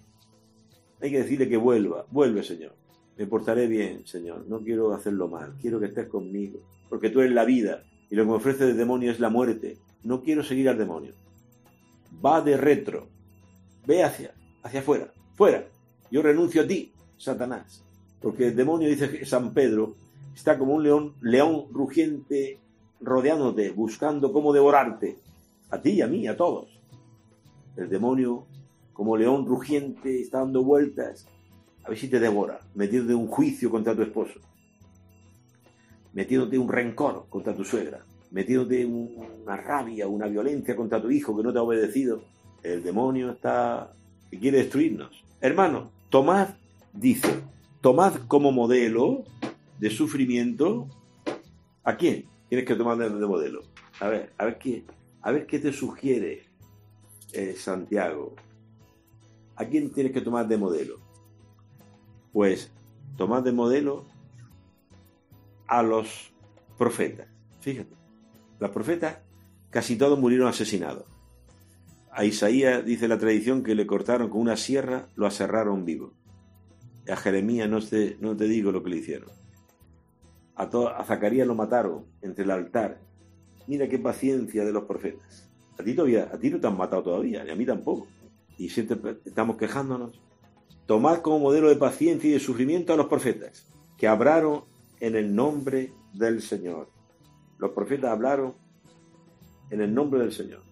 Hay 1.02 1.12
que 1.12 1.20
decirle 1.20 1.48
que 1.48 1.58
vuelva, 1.58 2.08
vuelve 2.10 2.42
Señor. 2.42 2.74
Me 3.18 3.28
portaré 3.28 3.68
bien, 3.68 4.06
Señor. 4.06 4.46
No 4.48 4.60
quiero 4.60 4.94
hacerlo 4.94 5.28
mal. 5.28 5.56
Quiero 5.62 5.80
que 5.80 5.88
estés 5.88 6.08
conmigo. 6.08 6.60
Porque 6.90 7.10
tú 7.10 7.22
eres 7.22 7.34
la 7.34 7.46
vida 7.46 7.84
y 8.10 8.16
lo 8.16 8.24
que 8.24 8.30
me 8.30 8.36
ofrece 8.36 8.66
el 8.66 8.78
demonio 8.78 9.12
es 9.12 9.20
la 9.20 9.30
muerte. 9.30 9.78
No 10.04 10.22
quiero 10.22 10.44
seguir 10.44 10.70
al 10.70 10.78
demonio. 10.78 11.14
Va 12.24 12.42
de 12.42 12.58
retro. 12.58 13.08
Ve 13.88 14.04
hacia, 14.04 14.34
hacia 14.64 14.82
afuera. 14.82 15.12
Fuera. 15.36 15.68
Yo 16.12 16.22
renuncio 16.22 16.62
a 16.62 16.68
ti, 16.68 16.92
Satanás. 17.18 17.84
Porque 18.22 18.48
el 18.48 18.56
demonio, 18.56 18.90
dice 18.90 19.26
San 19.26 19.54
Pedro, 19.54 19.96
está 20.36 20.58
como 20.58 20.76
un 20.76 20.84
león, 20.84 21.14
león 21.22 21.66
rugiente 21.72 22.60
rodeándote, 23.02 23.72
buscando 23.72 24.32
cómo 24.32 24.54
devorarte. 24.54 25.18
A 25.70 25.82
ti 25.82 26.02
a 26.02 26.08
mí, 26.08 26.28
a 26.28 26.38
todos. 26.38 26.80
El 27.76 27.90
demonio, 27.90 28.46
como 28.94 29.18
león 29.18 29.46
rugiente, 29.46 30.22
está 30.22 30.40
dando 30.40 30.64
vueltas. 30.64 31.28
A 31.86 31.90
ver 31.90 32.00
si 32.00 32.08
te 32.08 32.20
devora, 32.20 32.60
metiéndote 32.74 33.14
un 33.14 33.28
juicio 33.28 33.70
contra 33.70 33.96
tu 33.96 34.02
esposo, 34.02 34.40
metiéndote 36.14 36.58
un 36.58 36.68
rencor 36.68 37.28
contra 37.30 37.56
tu 37.56 37.64
suegra, 37.64 38.04
metiéndote 38.32 38.84
una 38.86 39.56
rabia, 39.56 40.08
una 40.08 40.26
violencia 40.26 40.76
contra 40.76 41.00
tu 41.00 41.12
hijo 41.12 41.38
que 41.38 41.44
no 41.44 41.54
te 41.54 41.60
ha 41.60 41.62
obedecido. 41.62 42.24
El 42.64 42.82
demonio 42.82 43.32
está 43.32 43.94
que 44.32 44.40
quiere 44.40 44.58
destruirnos. 44.58 45.24
Hermano, 45.40 45.92
tomad, 46.10 46.56
dice, 46.92 47.30
tomad 47.82 48.16
como 48.28 48.52
modelo 48.52 49.24
de 49.78 49.92
sufrimiento. 49.92 50.88
¿A 51.84 51.96
quién 51.98 52.26
tienes 52.50 52.66
que 52.66 52.74
tomar 52.74 52.98
de, 52.98 53.10
modelo? 53.28 53.62
A 54.00 54.08
ver, 54.08 54.34
a 54.40 54.46
ver 54.46 54.58
qué, 54.58 54.86
a 55.22 55.32
ver 55.32 55.46
qué 55.46 55.60
te 55.60 55.72
sugiere 55.72 56.48
eh, 57.32 57.54
Santiago. 57.56 58.34
¿A 59.56 59.66
quién 59.66 59.92
tienes 59.92 60.12
que 60.12 60.22
tomar 60.22 60.48
de 60.48 60.58
modelo? 60.58 61.05
Pues 62.36 62.70
tomad 63.16 63.44
de 63.44 63.54
modelo 63.54 64.04
a 65.68 65.82
los 65.82 66.34
profetas. 66.78 67.30
Fíjate, 67.62 67.96
los 68.60 68.72
profetas 68.72 69.20
casi 69.70 69.96
todos 69.96 70.20
murieron 70.20 70.50
asesinados. 70.50 71.06
A 72.12 72.26
Isaías 72.26 72.84
dice 72.84 73.08
la 73.08 73.18
tradición 73.18 73.64
que 73.64 73.74
le 73.74 73.88
cortaron 73.88 74.30
con 74.30 74.42
una 74.42 74.58
sierra, 74.58 75.08
lo 75.16 75.26
aserraron 75.28 75.86
vivo. 75.86 76.12
A 77.10 77.16
Jeremías 77.16 77.70
no 77.70 77.80
te, 78.36 78.48
digo 78.50 78.74
lo 78.74 78.84
que 78.84 78.90
le 78.90 78.98
hicieron. 78.98 79.30
A, 80.58 80.64
a 80.64 81.06
Zacarías 81.06 81.48
lo 81.48 81.56
mataron 81.56 82.04
entre 82.22 82.44
el 82.44 82.52
altar. 82.52 83.00
Mira 83.66 83.88
qué 83.88 83.98
paciencia 83.98 84.66
de 84.66 84.74
los 84.74 84.84
profetas. 84.84 85.50
A 85.80 85.84
ti, 85.84 85.94
todavía, 85.94 86.30
a 86.34 86.38
ti 86.38 86.50
no 86.50 86.60
te 86.60 86.68
han 86.68 86.76
matado 86.76 87.02
todavía, 87.02 87.46
ni 87.46 87.52
a 87.52 87.56
mí 87.56 87.66
tampoco. 87.66 88.08
Y 88.58 88.68
siempre 88.68 89.22
estamos 89.24 89.56
quejándonos. 89.56 90.25
Tomad 90.86 91.22
como 91.22 91.40
modelo 91.40 91.70
de 91.70 91.76
paciencia 91.76 92.30
y 92.30 92.34
de 92.34 92.40
sufrimiento 92.40 92.94
a 92.94 92.98
los 92.98 93.08
profetas, 93.08 93.66
que 93.98 94.08
hablaron 94.08 94.64
en 95.00 95.16
el 95.16 95.36
nombre 95.36 95.92
del 96.14 96.42
Señor. 96.42 96.90
Los 97.58 97.72
profetas 97.72 98.12
hablaron 98.12 98.54
en 99.72 99.82
el 99.82 99.94
nombre 99.94 100.20
del 100.20 100.32
Señor 100.32 100.66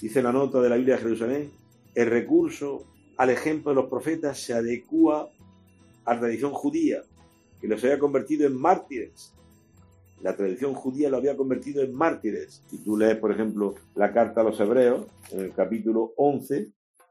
dice 0.00 0.22
la 0.22 0.32
nota 0.32 0.60
de 0.60 0.68
la 0.68 0.76
Biblia 0.76 0.96
de 0.96 1.02
Jerusalén, 1.02 1.50
el 1.94 2.10
recurso 2.10 2.84
al 3.16 3.30
ejemplo 3.30 3.70
de 3.70 3.76
los 3.76 3.88
profetas 3.88 4.38
se 4.38 4.52
adecua 4.52 5.30
a 6.04 6.14
la 6.14 6.20
tradición 6.20 6.52
judía, 6.52 7.02
que 7.60 7.68
los 7.68 7.82
había 7.82 7.98
convertido 7.98 8.46
en 8.46 8.60
mártires. 8.60 9.32
La 10.22 10.36
tradición 10.36 10.74
judía 10.74 11.08
lo 11.08 11.16
había 11.16 11.36
convertido 11.36 11.82
en 11.82 11.94
mártires. 11.94 12.62
Si 12.68 12.78
tú 12.78 12.96
lees, 12.96 13.16
por 13.16 13.32
ejemplo, 13.32 13.74
la 13.94 14.12
carta 14.12 14.40
a 14.40 14.44
los 14.44 14.58
hebreos, 14.60 15.06
en 15.30 15.40
el 15.40 15.52
capítulo 15.52 16.12
11, 16.16 16.68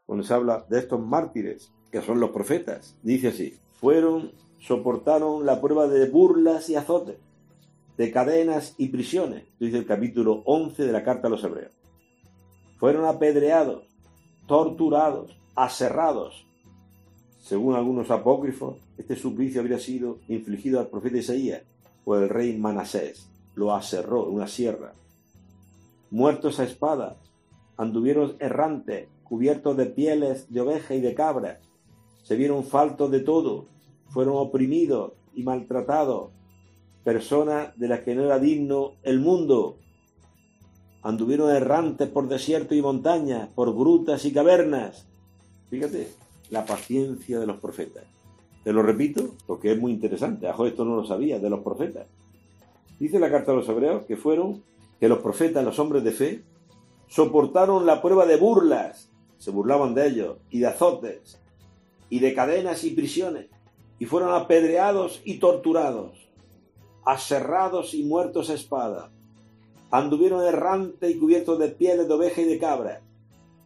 donde 0.07 0.23
se 0.23 0.33
habla 0.33 0.65
de 0.69 0.79
estos 0.79 0.99
mártires, 0.99 1.71
que 1.95 2.05
son 2.05 2.19
los 2.19 2.31
profetas, 2.31 2.97
dice 3.03 3.29
así, 3.29 3.57
fueron, 3.79 4.31
soportaron 4.59 5.45
la 5.45 5.61
prueba 5.61 5.87
de 5.87 6.09
burlas 6.09 6.69
y 6.69 6.75
azotes, 6.75 7.17
de 7.97 8.11
cadenas 8.11 8.75
y 8.77 8.89
prisiones, 8.89 9.45
dice 9.59 9.77
el 9.77 9.85
capítulo 9.85 10.41
11 10.45 10.85
de 10.85 10.91
la 10.91 11.03
carta 11.03 11.27
a 11.27 11.29
los 11.29 11.43
hebreos 11.43 11.71
fueron 12.77 13.05
apedreados, 13.05 13.83
torturados, 14.47 15.35
aserrados. 15.55 16.45
Según 17.39 17.75
algunos 17.75 18.11
apócrifos, 18.11 18.77
este 18.97 19.15
suplicio 19.15 19.61
habría 19.61 19.79
sido 19.79 20.19
infligido 20.27 20.79
al 20.79 20.87
profeta 20.87 21.17
Isaías 21.17 21.63
por 22.03 22.21
el 22.21 22.29
rey 22.29 22.57
Manasés. 22.57 23.29
Lo 23.55 23.73
aserró 23.73 24.27
en 24.27 24.35
una 24.35 24.47
sierra. 24.47 24.93
Muertos 26.11 26.59
a 26.59 26.63
espada, 26.63 27.17
anduvieron 27.77 28.35
errantes, 28.39 29.07
cubiertos 29.23 29.77
de 29.77 29.85
pieles 29.87 30.51
de 30.51 30.61
oveja 30.61 30.93
y 30.93 31.01
de 31.01 31.15
cabra. 31.15 31.59
Se 32.25 32.35
vieron 32.35 32.63
faltos 32.63 33.11
de 33.11 33.19
todo, 33.19 33.67
fueron 34.09 34.37
oprimidos 34.37 35.11
y 35.35 35.43
maltratados, 35.43 36.31
personas 37.03 37.77
de 37.77 37.87
las 37.87 37.99
que 37.99 38.15
no 38.15 38.23
era 38.23 38.39
digno 38.39 38.93
el 39.03 39.19
mundo, 39.19 39.77
anduvieron 41.03 41.51
errantes 41.55 42.09
por 42.09 42.27
desierto 42.27 42.73
y 42.73 42.81
montañas, 42.81 43.47
por 43.53 43.75
grutas 43.75 44.25
y 44.25 44.33
cavernas. 44.33 45.05
Fíjate, 45.69 46.09
la 46.49 46.65
paciencia 46.65 47.39
de 47.39 47.45
los 47.45 47.59
profetas. 47.59 48.05
Te 48.63 48.73
lo 48.73 48.81
repito 48.81 49.35
porque 49.45 49.73
es 49.73 49.79
muy 49.79 49.91
interesante. 49.91 50.47
Ajo, 50.47 50.65
esto 50.65 50.83
no 50.83 50.95
lo 50.95 51.05
sabía 51.05 51.37
de 51.37 51.51
los 51.51 51.59
profetas. 51.59 52.07
Dice 52.99 53.19
la 53.19 53.29
carta 53.29 53.51
de 53.51 53.57
los 53.57 53.69
hebreos 53.69 54.05
que 54.07 54.17
fueron, 54.17 54.63
que 54.99 55.07
los 55.07 55.19
profetas, 55.19 55.63
los 55.63 55.77
hombres 55.77 56.03
de 56.03 56.11
fe, 56.11 56.43
soportaron 57.07 57.85
la 57.85 58.01
prueba 58.01 58.25
de 58.25 58.37
burlas, 58.37 59.11
se 59.37 59.51
burlaban 59.51 59.93
de 59.93 60.07
ellos, 60.07 60.37
y 60.49 60.57
de 60.57 60.67
azotes, 60.67 61.39
y 62.09 62.19
de 62.19 62.33
cadenas 62.33 62.83
y 62.83 62.91
prisiones, 62.91 63.47
y 63.99 64.05
fueron 64.05 64.33
apedreados 64.33 65.21
y 65.23 65.39
torturados, 65.39 66.29
aserrados 67.05 67.93
y 67.93 68.03
muertos 68.03 68.49
a 68.49 68.53
espada. 68.53 69.11
Anduvieron 69.91 70.43
errantes 70.43 71.09
y 71.09 71.17
cubiertos 71.17 71.59
de 71.59 71.69
pieles 71.69 72.07
de 72.07 72.13
oveja 72.13 72.41
y 72.41 72.45
de 72.45 72.59
cabra. 72.59 73.01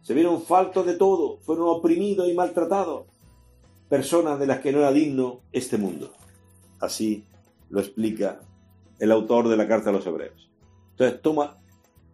Se 0.02 0.14
vieron 0.14 0.42
faltos 0.42 0.86
de 0.86 0.94
todo, 0.94 1.38
fueron 1.38 1.68
oprimidos 1.68 2.28
y 2.28 2.34
maltratados. 2.34 3.06
Personas 3.88 4.38
de 4.38 4.46
las 4.46 4.60
que 4.60 4.72
no 4.72 4.78
era 4.78 4.92
digno 4.92 5.40
este 5.52 5.76
mundo. 5.76 6.12
Así 6.78 7.24
lo 7.68 7.80
explica 7.80 8.40
el 8.98 9.10
autor 9.10 9.48
de 9.48 9.56
la 9.56 9.66
carta 9.66 9.90
a 9.90 9.92
los 9.92 10.06
hebreos. 10.06 10.50
Entonces 10.92 11.20
toma 11.20 11.58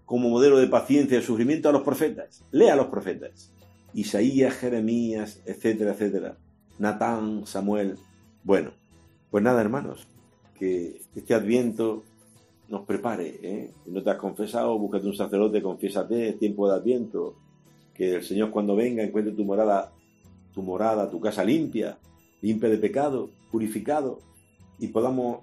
como 0.07 0.31
modelo 0.31 0.59
de 0.59 0.69
paciencia 0.69 1.19
y 1.19 1.23
sufrimiento 1.23 1.69
a 1.69 1.73
los 1.73 1.83
profetas. 1.83 2.45
Lea 2.53 2.73
a 2.73 2.77
los 2.77 2.87
profetas. 2.87 3.53
Isaías, 3.97 4.55
Jeremías, 4.57 5.41
etcétera, 5.47 5.93
etcétera. 5.93 6.37
Natán, 6.79 7.47
Samuel. 7.47 7.97
Bueno, 8.45 8.73
pues 9.31 9.43
nada, 9.43 9.63
hermanos, 9.63 10.07
que 10.59 11.01
este 11.15 11.33
adviento 11.33 12.05
nos 12.69 12.85
prepare. 12.85 13.41
¿eh? 13.43 13.71
Si 13.85 13.91
no 13.91 14.03
te 14.03 14.11
has 14.11 14.19
confesado, 14.19 14.79
búscate 14.79 15.07
un 15.07 15.17
sacerdote, 15.17 15.63
confiésate, 15.63 16.29
es 16.29 16.39
tiempo 16.39 16.69
de 16.69 16.77
adviento. 16.77 17.37
Que 17.95 18.17
el 18.17 18.23
Señor 18.23 18.51
cuando 18.51 18.77
venga 18.77 19.03
encuentre 19.03 19.33
tu 19.33 19.47
morada, 19.47 19.91
tu 20.53 20.63
morada, 20.63 21.11
tu 21.11 21.19
casa 21.19 21.43
limpia, 21.43 21.97
limpia 22.43 22.69
de 22.69 22.77
pecado, 22.77 23.31
purificado, 23.51 24.19
y 24.79 24.89
podamos 24.89 25.39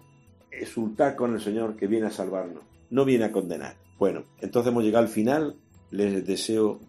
exultar 0.51 1.16
con 1.16 1.34
el 1.34 1.41
Señor 1.41 1.76
que 1.76 1.88
viene 1.88 2.06
a 2.06 2.12
salvarnos, 2.12 2.62
no 2.91 3.04
viene 3.04 3.26
a 3.26 3.32
condenar. 3.32 3.78
Bueno, 3.97 4.26
entonces 4.41 4.72
hemos 4.72 4.84
llegado 4.84 5.06
al 5.06 5.12
final. 5.12 5.56
Les 5.89 6.26
deseo, 6.26 6.80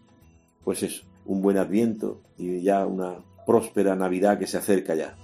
pues 0.65 0.83
eso, 0.83 1.05
un 1.27 1.43
buen 1.43 1.59
adviento 1.59 2.20
y 2.39 2.62
ya 2.62 2.87
una 2.87 3.16
próspera 3.47 3.95
Navidad 3.95 4.39
que 4.39 4.47
se 4.47 4.59
acerca 4.59 4.95
ya. 4.95 5.14